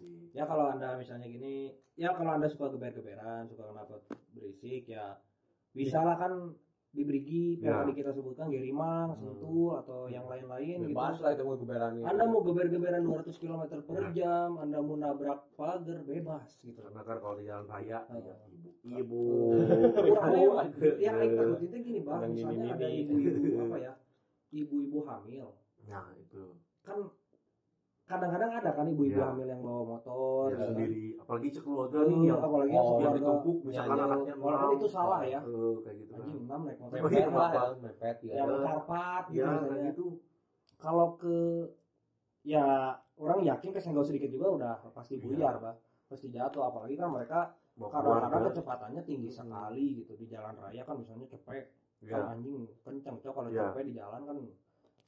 sih 0.03 0.29
ya 0.31 0.43
kalau 0.43 0.69
anda 0.69 0.93
misalnya 0.93 1.25
gini 1.25 1.55
ya 1.95 2.11
kalau 2.11 2.31
anda 2.33 2.45
suka 2.45 2.69
geber-geberan 2.69 3.45
suka 3.45 3.63
kenapa 3.65 4.03
berisik 4.31 4.85
ya 4.85 5.17
bisa 5.71 5.99
lah 5.99 6.15
kan 6.15 6.53
di 6.93 7.01
Brigi 7.01 7.57
yang 7.57 7.73
Ya. 7.73 7.81
tadi 7.81 7.93
kita 7.95 8.13
sebutkan 8.13 8.53
Gerimang, 8.53 9.17
Sentul 9.17 9.73
atau 9.75 10.05
yang 10.05 10.29
lain-lain 10.29 10.77
gitu. 10.77 10.93
bebas 10.93 11.17
lah 11.17 11.33
itu 11.33 11.41
mau 11.41 11.57
geberan 11.57 11.97
Anda 11.99 12.23
mau 12.23 12.45
geber-geberan 12.45 13.01
200 13.01 13.33
km 13.33 13.61
per 13.81 14.13
jam, 14.13 14.61
Anda 14.61 14.77
mau 14.77 14.93
nabrak 14.93 15.57
pagar 15.57 15.99
bebas 16.03 16.53
gitu. 16.61 16.77
karena 16.77 17.01
kan 17.01 17.17
kalau 17.17 17.33
di 17.33 17.49
jalan 17.49 17.65
raya 17.65 18.05
Oh. 18.05 18.21
ya, 18.21 18.35
ibu. 18.45 18.69
Ibu. 18.85 19.21
Lebih, 19.73 20.93
yang 20.99 21.15
lain 21.17 21.31
takut 21.33 21.59
itu 21.61 21.75
gini 21.81 21.99
bang, 22.03 22.19
Yang 22.21 22.31
misalnya 22.31 22.65
ada 22.71 22.87
ibu-ibu 22.87 23.49
apa 23.59 23.77
ya, 23.79 23.93
ibu-ibu 24.51 24.99
hamil, 25.03 25.47
nah 25.83 26.05
itu. 26.13 26.43
Kan 26.83 26.99
kadang-kadang 28.03 28.51
ada 28.53 28.69
kan 28.71 28.85
ibu-ibu 28.85 29.15
Ya. 29.15 29.25
hamil 29.25 29.47
yang 29.47 29.61
bawa 29.61 29.81
motor, 29.89 30.51
ya, 30.51 30.59
sendiri 30.61 31.15
apalagi 31.15 31.47
sekeluarga 31.49 31.97
Eh, 31.97 32.05
nih 32.05 32.19
yang 32.25 32.37
apalagi 32.37 32.69
Oh, 32.69 32.75
yang 32.75 32.85
sekeluarga. 32.85 33.17
ditumpuk 33.17 33.57
misalkan 33.63 33.95
Ya, 33.95 34.03
anaknya 34.05 34.33
walaupun 34.35 34.75
itu 34.75 34.87
salah 34.87 35.21
ya. 35.23 35.39
Eh, 35.39 35.73
kayak 35.79 35.95
gitu 35.97 36.11
kan 36.11 36.19
Anjing 36.21 36.41
enam 36.43 36.59
naik 36.61 36.77
motor, 36.77 36.93
Oh, 36.93 36.99
iya, 36.99 37.07
mepet 37.23 37.33
lah 37.33 37.49
kenapa? 37.49 37.79
mepet 37.79 38.17
ya 38.21 38.33
yang 38.35 38.49
karpat 38.61 39.23
gitu 39.25 39.39
ya 39.39 39.49
kayak 39.57 39.81
gitu 39.89 40.05
Kalau 40.75 41.07
ke 41.15 41.35
ya 42.43 42.65
orang 43.15 43.39
yakin 43.41 43.71
kesenggol 43.71 44.03
sedikit 44.03 44.27
juga 44.27 44.47
udah 44.51 44.73
pasti 44.91 45.15
Iya. 45.15 45.23
buyar, 45.23 45.55
bah. 45.57 45.75
pasti 46.05 46.27
jatuh. 46.29 46.61
Apalagi 46.61 46.93
kan 46.93 47.09
mereka 47.09 47.39
kadang-kadang 47.73 48.51
kecepatannya 48.51 49.01
tinggi 49.01 49.29
sekali 49.29 49.85
gitu 49.97 50.13
di 50.13 50.27
jalan 50.27 50.53
raya 50.53 50.83
kan 50.83 50.93
misalnya 50.93 51.25
cepet 51.25 51.65
ya 51.97 52.09
kan 52.11 52.35
anjing 52.35 52.67
kenceng 52.83 53.15
cok 53.17 53.33
kalau 53.33 53.49
Iya. 53.49 53.71
cepet 53.71 53.83
di 53.87 53.93
jalan 53.95 54.21
kan 54.21 54.37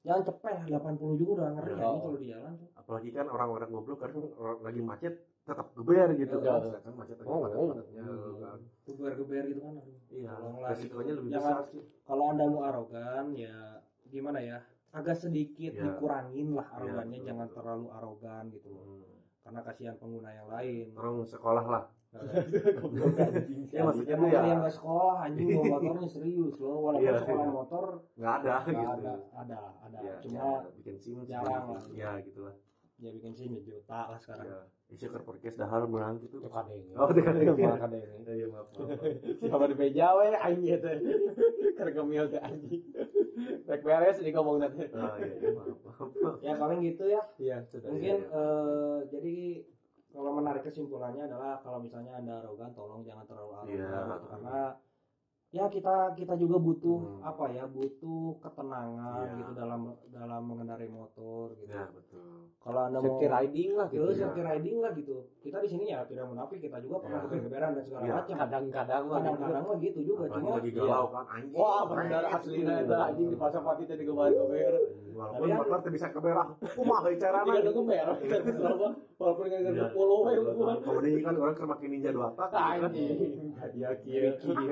jangan 0.05 0.21
cepet 0.23 0.53
lah 0.69 0.79
80 0.85 1.17
juga 1.17 1.31
udah 1.35 1.49
ngeri 1.51 1.71
Iya. 1.71 1.81
anjing 1.81 1.99
kalau 1.99 2.15
di 2.15 2.27
jalan 2.27 2.51
tuh 2.55 2.67
apalagi 2.75 3.09
kan 3.09 3.25
orang-orang 3.27 3.69
goblok 3.69 3.97
kan 3.99 4.09
orang 4.35 4.59
lagi 4.61 4.81
macet 4.81 5.13
tetap 5.41 5.67
geber 5.73 6.09
gitu 6.13 6.35
Iya. 6.35 6.45
kan 6.47 6.61
Sedangkan 6.63 6.93
macet 6.95 7.15
Oh, 7.19 7.39
padat 7.39 7.57
oh. 7.57 7.67
padatnya 7.71 8.01
kan 8.01 8.59
geber-geber 8.85 9.43
gitu 9.47 9.59
kan 9.59 9.73
iya 10.07 10.31
Tolonglah 10.31 10.69
resikonya 10.71 11.05
gitu. 11.07 11.19
lebih 11.19 11.31
Jangan- 11.31 11.49
besar 11.51 11.61
sih 11.67 11.81
kalau 12.03 12.23
anda 12.29 12.45
mau 12.45 12.63
arogan 12.63 13.25
ya 13.33 13.55
gimana 14.05 14.39
ya 14.39 14.57
agak 14.91 15.17
sedikit 15.17 15.71
Iya. 15.71 15.81
dikurangin 15.83 16.47
lah 16.51 16.67
Iya, 16.67 16.75
arogannya 16.77 17.17
betul, 17.17 17.27
jangan 17.27 17.47
terlalu 17.51 17.87
arogan 17.91 18.43
gitu 18.49 18.67
loh 18.69 18.85
Hmm. 18.85 19.13
karena 19.41 19.59
kasihan 19.61 19.95
pengguna 19.95 20.29
yang 20.31 20.47
lain 20.47 20.87
orang 20.93 21.15
sekolah 21.23 21.65
lah 21.65 21.83
ya 22.15 23.27
ya 23.75 23.81
maksudnya 23.85 24.15
tuh 24.15 24.27
ya. 24.31 24.39
yang 24.45 24.59
nggak 24.63 24.75
sekolah 24.75 25.13
anjing 25.27 25.47
bawa 25.51 25.65
motornya 25.77 26.09
serius 26.09 26.55
loh. 26.63 26.77
Walaupun 26.89 27.03
Iya. 27.05 27.13
sekolah 27.21 27.47
motor 27.51 27.85
nggak 28.15 28.33
ada 28.41 28.53
nggak 28.63 28.75
gitu. 28.75 28.91
ada 28.95 29.13
ada 29.35 29.57
ada. 29.83 29.97
Ya, 29.99 30.13
cuma 30.23 30.39
ya, 30.39 30.51
bikin 30.79 30.95
sim 31.01 31.17
jarang 31.27 31.65
lah. 31.71 31.81
ya 31.91 32.09
gitulah. 32.23 32.55
Ya 32.95 33.09
bikin 33.11 33.31
sih 33.35 33.47
juta 33.51 33.99
lah 34.11 34.19
sekarang. 34.19 34.47
Ya 34.47 34.59
isi 34.85 35.09
ke 35.09 35.17
podcast 35.17 35.57
dahar 35.57 35.81
menang 35.89 36.21
gitu 36.21 36.37
itu 36.37 36.45
kadeng. 36.45 36.85
Oh, 36.93 37.09
itu 37.09 37.21
kadeng. 37.25 37.57
Malah 37.57 37.81
kadeng. 37.89 38.05
Ya 38.29 38.47
maaf 38.47 38.69
siapa 39.41 39.65
di 39.65 39.75
meja 39.75 40.07
we 40.13 40.29
anjing 40.31 40.77
itu. 40.77 40.89
Kergemil 41.75 42.25
ke 42.29 42.37
anjing. 42.37 42.83
Rek 43.65 43.81
beres 43.81 44.21
di 44.21 44.29
ngomong 44.29 44.61
nanti. 44.61 44.85
Ah, 44.93 45.17
iya, 45.19 45.33
iya, 45.41 45.49
maaf 45.57 45.77
maaf 45.83 46.37
ya 46.39 46.53
paling 46.55 46.79
gitu 46.85 47.03
ya. 47.09 47.21
Iya 47.35 47.57
sudah 47.65 47.89
mungkin 47.91 48.17
eh, 48.29 48.97
jadi 49.09 49.37
kalau 50.15 50.31
menarik 50.31 50.63
kesimpulannya 50.63 51.27
adalah 51.27 51.59
kalau 51.59 51.83
misalnya 51.83 52.15
anda 52.15 52.39
arogan 52.39 52.71
tolong 52.71 53.03
jangan 53.03 53.27
terlalu 53.27 53.51
arogan 53.59 53.75
Iya. 53.75 53.99
gitu. 54.15 54.25
karena 54.31 54.57
ya 55.55 55.71
kita 55.71 55.95
kita 56.13 56.35
juga 56.35 56.59
butuh 56.59 56.99
Hmm. 56.99 57.23
apa 57.23 57.47
ya 57.47 57.63
butuh 57.65 58.35
ketenangan 58.39 59.23
Iya. 59.23 59.35
gitu 59.37 59.51
dalam 59.55 59.81
dalam 60.05 60.41
mengendarai 60.43 60.89
motor 60.89 61.55
gitu 61.55 61.71
ya 61.71 61.87
betul 61.87 62.51
kalau 62.59 62.81
anda 62.83 62.97
mau 62.97 63.07
safety 63.07 63.27
riding 63.29 63.71
lah 63.71 63.87
gitu 63.87 64.01
Terus 64.01 64.15
ya. 64.15 64.21
safety 64.25 64.41
riding 64.43 64.77
lah 64.81 64.91
gitu. 64.91 65.15
Kita 65.37 65.57
di 65.61 65.69
sini 65.69 65.85
ya 65.87 66.01
tidak 66.01 66.25
munafik, 66.25 66.57
kita 66.57 66.81
juga 66.81 66.97
pernah 66.99 67.19
Ya. 67.19 67.23
geber-geberan 67.29 67.71
dan 67.71 67.83
segala 67.85 68.01
Iya. 68.01 68.13
macam. 68.17 68.35
kadang-kadang 68.35 69.03
lah 69.05 69.15
gitu. 69.15 69.29
Kadang-kadang 69.29 69.63
mah 69.63 69.77
gitu 69.77 69.99
juga, 70.03 70.23
cuma 70.27 70.47
lagi 70.51 70.71
galau 70.73 71.05
kan 71.07 71.25
anjing 71.31 71.55
wah 71.55 71.81
benar 71.85 72.23
aslinya 72.27 72.73
itu 72.81 72.93
anjing 72.97 73.27
di 73.29 73.37
pasar 73.37 73.61
pati 73.61 73.83
tadi 73.85 74.03
balik 74.03 74.37
keber 74.41 74.73
walaupun 75.15 75.47
motor 75.55 75.77
tuh 75.79 75.91
bisa 75.93 76.07
keberah 76.09 76.47
kumaha 76.73 77.07
carana 77.21 77.45
Tiga 77.45 77.61
dulu 77.63 77.81
keber 77.85 78.07
walaupun 79.21 79.45
nggak 79.45 79.89
puluh 79.93 80.19
we 80.19 80.33
gua 80.51 80.73
kemudian 80.81 81.21
kan 81.21 81.33
orang 81.37 81.55
kermakin 81.55 81.89
ninja 81.89 82.09
dua 82.11 82.27
tak 82.33 82.49
gitu 82.49 82.57
kan. 82.57 82.81
anjing 82.83 83.44
hadiah 83.65 83.93
kiri 83.97 84.29
kiri 84.37 84.65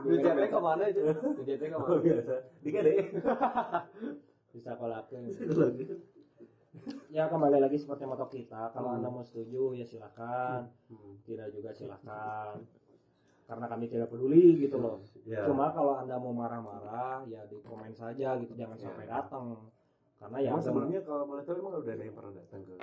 Nujatnya 0.00 0.46
ke 0.46 0.58
mana 0.58 0.82
aja 0.84 1.02
Nujatnya 1.34 1.66
ke 1.66 1.76
mana 1.76 1.88
Oh, 1.88 1.98
biasa 1.98 2.34
digede 2.62 2.92
bisa 4.54 4.72
kolakin. 4.72 5.28
Ya 7.08 7.24
kembali 7.26 7.58
lagi 7.58 7.76
seperti 7.76 8.04
moto 8.04 8.24
kita. 8.26 8.68
Kalau 8.70 8.88
Hmm. 8.88 8.96
anda 8.96 9.08
mau 9.08 9.20
setuju 9.20 9.72
ya 9.72 9.84
silakan. 9.84 10.68
Tidak 11.22 11.48
juga 11.50 11.72
silakan. 11.72 12.64
Karena 13.44 13.66
kami 13.66 13.84
tidak 13.86 14.08
peduli 14.08 14.56
gitu 14.58 14.76
loh. 14.76 15.00
ya 15.22 15.44
Cuma 15.44 15.70
kalau 15.70 15.96
anda 15.96 16.16
mau 16.16 16.32
marah-marah 16.32 17.24
ya 17.24 17.44
di 17.44 17.60
komen 17.60 17.92
saja 17.92 18.36
gitu, 18.36 18.52
jangan 18.52 18.74
Ya. 18.74 18.82
sampai 18.82 19.04
datang. 19.06 19.44
Karena 20.16 20.36
ya 20.38 20.48
emang 20.50 20.64
sebelumnya 20.64 21.00
kalau 21.02 21.24
boleh 21.26 21.44
tahu 21.44 21.56
emang 21.58 21.72
udah 21.76 21.92
ada 21.92 22.02
yang 22.02 22.16
pernah 22.16 22.32
datang 22.34 22.60
ke 22.64 22.74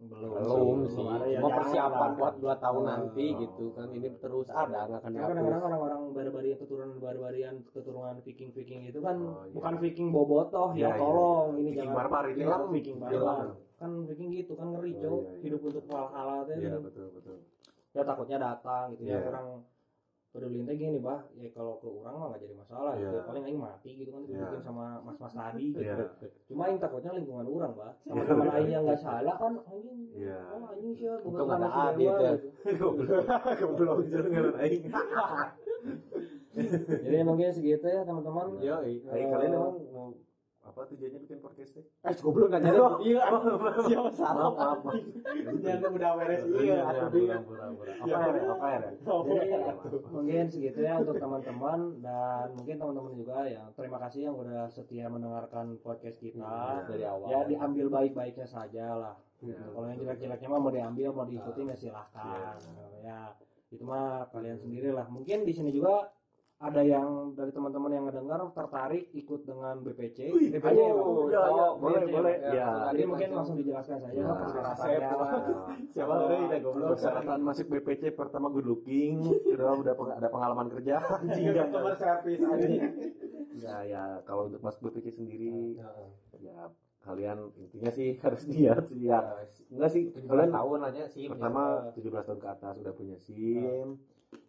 belum 0.00 0.30
belum 0.32 0.78
sih 0.86 0.96
cuma 0.96 1.20
jarang 1.20 1.52
persiapan 1.52 2.00
lah. 2.00 2.16
buat 2.16 2.34
dua 2.38 2.54
tahun 2.56 2.80
Oh. 2.80 2.88
nanti 2.88 3.24
gitu 3.36 3.64
kan 3.70 3.88
ini 3.90 4.08
terus 4.16 4.48
ada 4.48 4.64
nggak 4.82 4.96
akan 4.96 5.10
Karena 5.10 5.28
kadang-kadang 5.28 5.62
orang-orang 5.62 6.00
barbari 6.10 6.50
keturunan 6.56 6.90
barbarian 6.96 7.54
keturunan 7.66 8.16
viking 8.20 8.50
viking 8.50 8.82
itu 8.86 8.98
kan 8.98 9.16
Oh, 9.18 9.44
iya. 9.44 9.52
bukan 9.52 9.74
viking 9.76 10.08
bobotoh 10.08 10.72
Iya, 10.72 10.80
ya 10.80 10.88
iya. 10.88 10.96
tolong 10.96 11.48
ini 11.54 11.60
Viking 11.66 11.76
jangan 11.84 11.94
barbar 11.94 12.24
ini 12.24 12.36
bilang 12.38 12.52
kan 12.56 12.70
viking 12.70 12.96
film. 12.96 13.12
barbar 13.12 13.46
kan 13.76 13.90
viking 14.04 14.28
gitu 14.34 14.52
kan 14.54 14.66
ngeri 14.70 14.90
Oh, 14.90 14.96
iya, 14.96 15.08
iya. 15.20 15.40
hidup 15.42 15.60
untuk 15.62 15.84
hal-hal 15.86 16.28
iya 16.46 16.56
gitu. 16.56 16.78
betul 16.80 17.06
betul 17.12 17.36
ya 17.90 18.02
takutnya 18.02 18.38
datang 18.38 18.84
gitu 18.90 19.02
ya 19.04 19.12
Iya. 19.14 19.28
orang 19.28 19.46
peduli 20.30 20.62
teh 20.62 20.78
gini 20.78 21.02
bah 21.02 21.26
ya 21.34 21.50
kalau 21.50 21.82
ke 21.82 21.90
orang 21.90 22.14
mah 22.14 22.26
gak 22.30 22.46
jadi 22.46 22.54
masalah. 22.54 22.92
Iya. 22.94 23.10
ya 23.10 23.20
paling 23.26 23.42
aing 23.44 23.58
mati 23.58 23.90
gitu 23.98 24.10
kan 24.14 24.22
Iya. 24.22 24.38
dibikin 24.38 24.62
sama 24.62 24.84
mas-mas 25.02 25.34
tadi 25.34 25.74
gitu. 25.74 25.82
Iya. 25.82 25.96
Cuma 26.46 26.62
aing 26.70 26.78
takutnya 26.78 27.10
lingkungan 27.18 27.46
orang 27.50 27.72
bah 27.74 27.92
teman-teman 28.06 28.46
aing 28.54 28.70
yang 28.70 28.82
gak 28.86 29.02
salah 29.02 29.34
kan 29.34 29.58
anjing. 29.66 29.98
Iya. 30.14 30.38
oh 30.54 30.70
anjing 30.70 30.92
sih 30.94 31.06
Untung 31.10 31.34
bukan 31.34 31.60
ada 31.66 31.94
dewa 31.98 32.14
ya. 32.22 32.32
gitu. 32.38 32.86
goblok. 33.58 33.98
Jangan 34.14 34.54
aing. 34.62 34.82
Jadi 37.04 37.22
mungkin 37.22 37.48
segitu 37.50 37.86
ya 37.86 38.02
teman-teman. 38.06 38.46
Eh, 38.62 39.02
kalian 39.02 39.50
emang 39.50 39.74
mau 39.90 40.14
apa 40.70 40.86
tujuannya 40.86 41.18
bikin 41.26 41.38
podcast 41.42 41.74
teh? 41.74 41.84
Eh 42.06 42.14
goblok 42.22 42.54
nanya 42.54 42.70
iya 43.02 43.26
siapa 43.90 44.10
salah? 44.14 44.54
Maaf 44.54 44.80
maaf 44.86 45.02
yang 45.66 45.92
udah 45.98 46.10
beres. 46.14 46.42
Iya 46.46 46.78
atau 46.86 47.06
dia 47.10 47.36
apa 47.42 48.26
ya 48.30 48.42
apa 48.46 48.66
ya? 48.70 48.78
Jadi 49.02 49.48
mungkin 50.14 50.44
segitu 50.46 50.78
ya 50.78 51.02
untuk 51.02 51.18
teman-teman. 51.18 51.98
Dan 51.98 52.46
mungkin 52.54 52.76
teman-teman 52.78 53.12
juga 53.18 53.36
ya 53.50 53.66
terima 53.74 53.98
kasih 54.06 54.30
yang 54.30 54.36
udah 54.38 54.70
setia 54.70 55.10
mendengarkan 55.10 55.74
podcast 55.82 56.22
kita. 56.22 56.86
dari 56.86 57.02
awal. 57.02 57.26
Ya 57.26 57.40
diambil 57.50 57.90
baik-baiknya 57.90 58.46
saja 58.46 58.94
lah. 58.94 59.14
Ya. 59.42 59.58
Kalau 59.58 59.86
yang 59.90 59.98
jelek-jeleknya 59.98 60.48
mah 60.52 60.60
mau 60.62 60.70
diambil 60.70 61.08
mau 61.10 61.26
diikutin 61.26 61.74
ya 61.74 61.76
silahkan. 61.76 62.54
Ya. 63.02 63.34
Itu 63.74 63.82
mah 63.82 64.30
kalian 64.30 64.58
sendiri 64.62 64.94
lah. 64.94 65.10
Mungkin 65.10 65.42
di 65.42 65.50
sini 65.50 65.74
juga 65.74 66.14
ada 66.60 66.84
yang 66.84 67.08
dari 67.32 67.48
teman-teman 67.50 67.88
yang 67.88 68.04
ngedengar 68.04 68.52
tertarik 68.52 69.08
ikut 69.10 69.40
dengan 69.42 69.80
BPC. 69.80 70.28
BPC 70.28 70.60
ya, 70.76 70.92
Bang? 70.92 71.00
oh, 71.00 71.24
ya, 71.26 71.40
ya, 71.40 71.66
boleh, 71.74 72.00
BPC, 72.02 72.12
boleh. 72.12 72.34
Ya. 72.52 72.68
Jadi 72.92 73.04
mungkin 73.06 73.28
langsung 73.32 73.56
dijelaskan 73.56 73.96
saja 73.98 74.12
Ya. 74.12 74.28
Persyaratannya. 74.28 75.56
siapa 75.88 76.12
tadi 76.14 76.34
kita 76.38 76.56
goblok 76.60 76.88
persyaratan 76.92 77.38
masuk 77.40 77.66
BPC 77.66 78.02
pertama 78.12 78.46
good 78.48 78.68
looking 78.68 79.16
kedua 79.42 79.72
udah 79.74 79.94
peng- 79.94 80.12
ada 80.14 80.28
pengalaman 80.28 80.68
kerja 80.70 81.00
customer 81.56 81.96
service 81.96 82.42
aja 82.42 82.68
ya 83.56 83.76
ya 83.82 84.02
kalau 84.22 84.46
untuk 84.46 84.60
masuk 84.60 84.80
BPC 84.86 85.16
sendiri 85.16 85.80
ya 86.38 86.68
kalian 87.00 87.56
intinya 87.56 87.88
sih 87.90 88.16
harus 88.22 88.44
niat 88.46 88.84
sih 88.86 89.00
ya 89.02 89.20
enggak 89.70 89.90
sih 89.90 90.02
kalian 90.20 90.52
tahun 90.52 90.80
aja 90.84 91.02
sih 91.06 91.24
pertama 91.26 91.88
17 91.90 92.04
tahun 92.04 92.38
ke 92.38 92.48
atas 92.50 92.74
udah 92.78 92.92
punya 92.92 93.16
SIM 93.18 93.96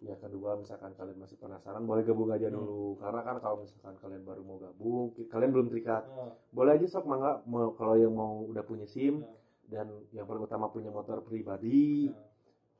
ya 0.01 0.17
kedua 0.17 0.57
misalkan 0.57 0.93
kalian 0.93 1.17
masih 1.17 1.37
penasaran 1.37 1.85
boleh 1.85 2.01
gabung 2.01 2.29
aja 2.29 2.49
dulu. 2.49 2.97
Karena 2.97 3.21
kan 3.21 3.37
kalau 3.37 3.61
misalkan 3.61 3.95
kalian 3.97 4.23
baru 4.25 4.41
mau 4.41 4.57
gabung 4.57 5.13
kalian 5.29 5.51
belum 5.53 5.67
terikat. 5.69 6.03
Oh, 6.09 6.33
boleh 6.53 6.77
aja 6.77 6.85
sok 6.89 7.05
mangga 7.05 7.41
mau 7.45 7.73
kalau 7.73 7.95
yang 7.97 8.13
mau 8.13 8.45
udah 8.45 8.61
punya 8.61 8.85
SIM 8.85 9.21
dan 9.69 9.87
yang 10.11 10.25
paling 10.25 10.43
utama 10.43 10.67
punya 10.69 10.89
motor 10.89 11.21
pribadi 11.21 12.11
Ya. 12.11 12.17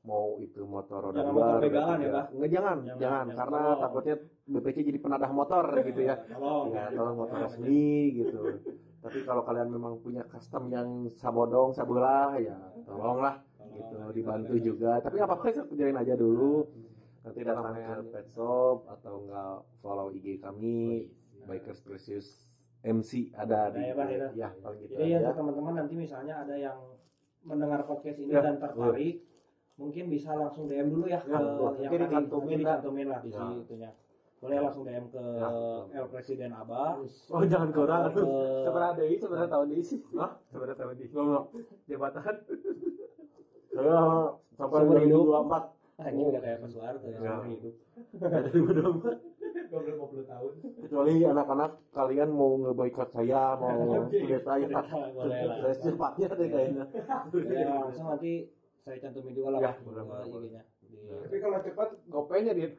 mau 0.01 0.41
itu 0.41 0.65
motor 0.65 1.13
roda 1.13 1.21
Jangan 1.21 1.29
dua 1.29 1.45
motor 1.45 1.59
pegangan 1.61 1.97
ya, 2.01 2.09
Pak? 2.09 2.25
Nggak, 2.33 2.49
jangan, 2.49 2.77
Jangan, 2.81 2.97
jangan, 2.97 3.25
karena 3.37 3.59
Oh. 3.61 3.77
takutnya 3.85 4.15
BPC 4.49 4.77
jadi 4.81 4.97
penadah 4.97 5.29
motor 5.29 5.65
gitu 5.85 6.01
ya. 6.01 6.15
Tolong. 6.25 6.65
ya 6.73 6.83
tolong 6.89 7.15
motor 7.21 7.37
resmi 7.37 7.85
gitu. 8.17 8.41
Tapi 8.97 9.17
kalau 9.21 9.45
kalian 9.45 9.69
memang 9.69 10.01
punya 10.01 10.25
custom 10.25 10.73
yang 10.73 10.89
sabodong 11.13 11.69
sabelah 11.71 12.33
ya 12.41 12.57
tolonglah. 12.81 13.45
gitu 13.71 13.95
dibantu 14.11 14.53
juga. 14.59 14.99
Tapi 14.99 15.21
apa 15.21 15.37
apa 15.37 15.47
kerjain 15.69 15.95
aja 15.95 16.17
dulu 16.19 16.65
nanti 17.21 17.39
datang 17.39 17.73
ke 17.73 17.81
pet 18.09 18.27
shop 18.27 18.77
atau 18.87 19.13
enggak 19.21 19.53
follow 19.77 20.09
IG 20.09 20.37
kami 20.37 21.05
Bikers 21.41 21.79
Precious 21.79 22.27
MC 22.81 23.29
ada 23.31 23.69
Ada 23.69 23.77
di 23.77 23.81
ya, 23.83 23.93
Pak, 23.93 24.07
ya. 24.07 24.29
ya 24.33 24.49
paling 24.57 24.79
gitu 24.81 24.93
Jadi 24.95 25.05
aja. 25.07 25.17
untuk 25.21 25.33
teman-teman 25.37 25.73
nanti 25.75 25.93
misalnya 25.95 26.33
ada 26.39 26.55
yang 26.55 26.77
mendengar 27.41 27.81
podcast 27.83 28.17
ini 28.17 28.29
Ya, 28.29 28.41
dan 28.41 28.57
tertarik 28.57 29.21
mungkin 29.75 30.03
bisa 30.07 30.33
langsung 30.33 30.65
DM 30.65 30.89
dulu 30.89 31.05
ya 31.05 31.17
ke 31.19 31.29
Ya, 31.29 31.37
yang 31.37 31.45
nanti 31.45 31.77
tadi 31.79 31.97
dicantumin 31.99 32.25
nanti 32.51 32.61
lah. 32.61 32.75
dicantumin 32.75 33.07
lah 33.07 33.19
di 33.19 33.29
Ya. 33.29 33.41
situnya. 33.55 33.91
Boleh 34.37 34.57
langsung 34.59 34.83
DM 34.83 35.05
ke 35.07 35.23
El 35.91 36.05
Presiden 36.07 36.51
Abah. 36.51 36.97
Oh 37.29 37.43
jangan 37.43 37.69
ke 37.69 37.79
orang. 37.79 38.01
Ke 38.07 38.21
sebenarnya 38.59 38.93
deui 38.95 39.15
sebenarnya 39.15 39.49
tahun 39.51 39.65
deui 39.69 39.83
sih 39.83 40.01
Hah? 40.15 40.31
sebenarnya 40.47 40.75
tahun 40.75 40.93
deui 40.95 41.09
Enggak, 41.11 41.43
jabatan 41.85 42.21
Saya 43.71 44.01
sampai 44.51 44.77
Seumur 44.79 44.97
hidup. 44.97 45.25
2024 45.29 45.53
Ah, 45.53 45.63
ini 46.07 46.21
udah 46.25 46.41
kayak 46.41 46.57
Mas 46.59 46.71
Soeharto 46.71 47.05
ya, 47.05 47.13
seumur 47.13 47.45
hidup. 47.47 47.73
Ada 48.17 48.49
2024 48.49 49.31
50 49.71 50.27
tahun. 50.27 50.51
Kecuali 50.81 51.13
anak-anak 51.23 51.71
kalian 51.91 52.29
mau 52.29 52.51
ngeboikot 52.57 53.09
saya 53.09 53.55
mau 53.55 53.71
ya 54.11 54.39
Boleh 54.41 54.67
lah. 54.67 54.85
saya 55.61 55.73
secepatnya 55.75 56.27
deh 56.33 56.47
kayaknya. 56.49 56.85
Ya, 57.47 57.69
langsung 57.79 58.07
nanti 58.07 58.51
saya 58.81 58.97
cantumin 58.99 59.31
juga 59.31 59.49
lah 59.53 59.59
Ya, 59.61 59.71
Pak. 59.71 60.27
IG-nya. 60.27 60.61
Tapi 61.23 61.37
kalau 61.39 61.57
cepat 61.61 61.89
gopenya 62.05 62.51
dia 62.51 62.69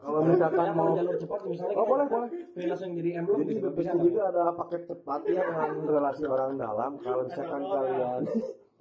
kalau 0.00 0.24
misalkan 0.24 0.68
mau 0.72 0.96
jalur 0.96 1.12
cepat 1.14 1.40
misalnya 1.44 1.74
Oh, 1.76 1.84
boleh, 1.84 2.06
boleh. 2.08 2.28
langsung 2.56 2.96
jadi 2.96 3.10
emblem 3.20 3.44
jadi 3.44 3.52
gitu, 3.52 3.68
BPC 3.68 3.92
juga 4.00 4.22
ada 4.26 4.42
paket 4.56 4.82
cepat 4.88 5.20
ya 5.28 5.42
dengan 5.44 5.70
relasi 5.86 6.24
orang 6.24 6.52
dalam. 6.56 6.90
Kalau 6.98 7.22
misalkan 7.22 7.62
kalian 7.62 8.20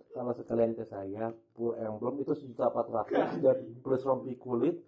kalau 0.10 0.32
sekalian 0.32 0.74
ke 0.74 0.84
saya 0.84 1.30
full 1.53 1.74
emblem 1.76 2.20
itu 2.20 2.34
sejuta 2.34 2.68
empat 2.68 2.88
ratus 2.89 3.30
dan 3.43 3.57
plus 3.80 4.01
rompi 4.01 4.36
kulit 4.36 4.82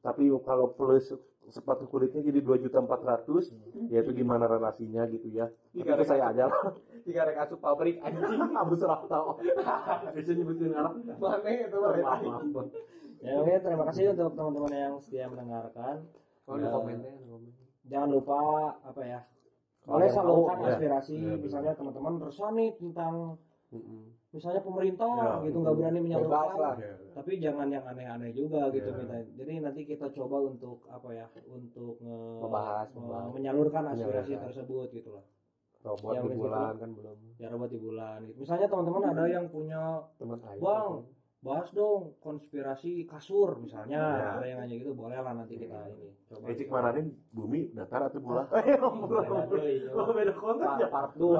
tapi 0.00 0.26
kalau 0.40 0.70
plus 0.70 1.12
sepatu 1.42 1.84
kulitnya 1.84 2.22
jadi 2.22 2.38
dua 2.38 2.56
juta 2.56 2.78
empat 2.78 3.02
ratus 3.02 3.50
ya 3.86 4.00
itu 4.00 4.14
gimana 4.14 4.46
relasinya 4.46 5.04
gitu 5.06 5.26
ya 5.28 5.50
tapi 5.74 5.84
itu 5.84 6.04
saya 6.06 6.30
aja 6.30 6.46
lah 6.46 6.70
tiga 7.06 7.26
rek 7.26 7.36
asup 7.36 7.58
pabrik 7.58 7.98
anjing 7.98 8.40
abu 8.62 8.74
serah 8.74 9.02
tau 9.04 9.36
bisa 10.14 10.32
nyebutin 10.32 10.70
orang 10.72 11.02
mana 11.18 11.50
itu 11.50 11.76
maaf 11.76 12.22
maaf 12.22 12.66
Ya, 13.22 13.38
oke, 13.38 13.54
terima 13.54 13.86
kasih 13.86 14.18
untuk 14.18 14.34
teman-teman 14.34 14.72
yang 14.74 14.94
setia 14.98 15.30
mendengarkan. 15.30 16.10
kalau 16.42 16.58
di 16.58 16.66
komennya 16.66 17.14
di 17.14 17.22
komen. 17.22 17.54
Jangan 17.86 18.08
lupa 18.10 18.38
apa 18.82 18.98
ya? 18.98 19.20
Kalau 19.78 19.94
Boleh 19.94 20.10
salurkan 20.10 20.58
ya. 20.58 20.66
aspirasi, 20.74 21.14
Ya, 21.14 21.22
benar. 21.30 21.38
misalnya 21.38 21.72
teman-teman 21.78 22.18
resah 22.18 22.50
nih 22.50 22.74
tentang. 22.74 23.38
Misalnya 24.32 24.60
pemerintah 24.60 25.12
Ya, 25.12 25.44
gitu 25.44 25.56
nggak 25.58 25.74
berani 25.74 26.00
menyalurkan. 26.00 26.56
lah 26.56 26.74
Ya. 26.74 26.94
Tapi 27.12 27.32
jangan 27.36 27.68
yang 27.68 27.84
aneh-aneh 27.84 28.32
juga 28.32 28.68
gitu 28.68 28.88
Ya. 28.88 28.96
minta. 28.96 29.16
Jadi 29.34 29.52
nanti 29.60 29.80
kita 29.84 30.08
coba 30.10 30.36
untuk 30.42 30.88
apa 30.88 31.08
ya? 31.12 31.28
Untuk 31.46 32.00
nge- 32.00 32.40
Membahas, 32.40 32.88
me- 32.90 32.98
membahas. 32.98 33.30
menyalurkan 33.30 33.82
aspirasi 33.86 34.08
Menyalurkan. 34.32 34.44
tersebut 34.48 34.88
gitu 34.90 35.10
lah. 35.12 35.24
robot 35.82 36.14
Yang 36.14 36.24
di 36.24 36.38
bulan 36.38 36.72
kan 36.78 36.90
belum 36.92 37.16
Ya 37.36 37.46
robot 37.48 37.68
di 37.68 37.76
bulan. 37.76 38.18
Gitu. 38.24 38.38
Misalnya 38.38 38.66
teman-teman 38.66 39.02
ada 39.04 39.24
yang 39.26 39.46
punya 39.48 39.82
teman 40.14 40.38
Bang, 40.56 40.92
bahas 41.42 41.68
dong 41.72 42.14
konspirasi 42.16 43.02
kasur 43.02 43.58
misalnya 43.58 43.98
Ya. 43.98 44.30
ada 44.32 44.46
yang 44.46 44.58
nanya 44.60 44.78
gitu 44.78 44.94
boleh 44.94 45.18
lah 45.18 45.34
nanti 45.34 45.58
kita 45.58 45.74
ini 45.90 46.14
coba 46.24 46.46
Eh, 46.48 46.66
mana 46.70 46.88
nih 46.94 47.04
bumi 47.28 47.60
datar 47.74 48.06
atau 48.06 48.22
bulan? 48.22 48.46
Beda 48.46 48.78
deui, 49.50 49.82
Oh, 49.90 50.06
coba. 50.06 50.12
beda 50.14 50.32
konten 50.32 50.68
ya. 50.78 50.86
part 50.86 51.12
2 51.18 51.34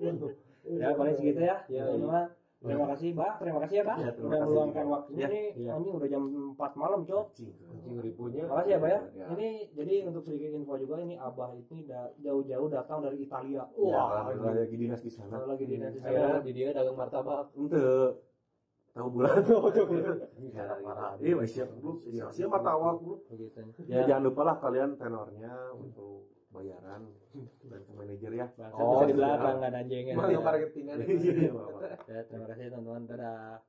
ya 0.72 0.88
paling 0.92 1.14
segitu 1.14 1.40
ya 1.40 1.56
Ya, 1.66 1.82
teman-teman 1.84 2.26
terima 2.60 2.86
kasih 2.88 3.08
mbak 3.10 3.32
terima 3.38 3.58
kasih 3.58 3.74
ya 3.74 3.84
kak 3.84 3.96
Ya, 3.96 4.10
terima 4.10 4.26
udah 4.26 4.36
kasih. 4.36 4.46
meluangkan 4.46 4.84
waktunya 4.86 5.20
Ya, 5.20 5.28
nih 5.28 5.44
ya. 5.56 5.70
anjing 5.72 5.94
udah 5.94 6.08
jam 6.08 6.22
4 6.52 6.72
malam 6.76 7.00
cok 7.02 7.26
anjing 7.66 7.96
ribunya 7.98 8.42
makasih 8.44 8.70
ya 8.70 8.76
pak 8.76 8.88
ya 8.88 9.00
Ya. 9.14 9.26
ini 9.30 9.48
jadi 9.72 9.94
untuk 10.04 10.22
sedikit 10.22 10.50
info 10.52 10.74
juga 10.76 10.94
ini 10.98 11.14
abah 11.16 11.48
ini 11.52 11.78
da- 11.82 12.12
jauh-jauh 12.18 12.68
datang 12.68 12.98
dari 13.00 13.16
Italia 13.18 13.64
Wah, 13.64 13.88
wah 13.88 14.06
alhamdulillah 14.22 14.54
lagi 14.60 14.76
dinas 14.76 15.00
di 15.00 15.08
sana. 15.08 15.32
kalau 15.32 15.48
lagi 15.48 15.64
di 15.64 15.76
nanti 15.76 15.98
saya 15.98 16.20
saya 16.28 16.40
di 16.40 16.52
dia 16.52 16.68
dagang 16.70 16.94
martabak 16.94 17.48
Ente 17.54 17.80
tahu 18.90 19.08
bulan 19.08 19.38
Ya, 20.50 20.66
parah. 20.76 21.14
Iya, 21.16 21.34
siap. 21.46 21.68
Siap 22.28 22.50
aku. 22.50 23.22
begitu 23.24 23.86
Ya, 23.86 24.02
jangan 24.04 24.22
lupa 24.26 24.42
lah 24.42 24.56
kalian 24.58 24.96
tenornya 24.96 25.54
untuk 25.72 26.26
bayaran. 26.50 27.02
Dan 27.70 27.80
ke 27.86 27.92
manajer 27.94 28.30
ya. 28.34 28.46
Bangsa 28.58 28.80
Oh, 28.82 29.06
di 29.06 29.14
belakang 29.14 29.54
nggak 29.62 29.70
ada 29.70 29.78
anjingnya 29.80 30.14
Bang, 30.18 30.30
marketingan 30.42 30.96
Iya, 31.06 31.50
ya 32.10 32.20
terima 32.26 32.46
kasih 32.50 32.64
teman-teman. 32.74 33.02
Dadah 33.06 33.62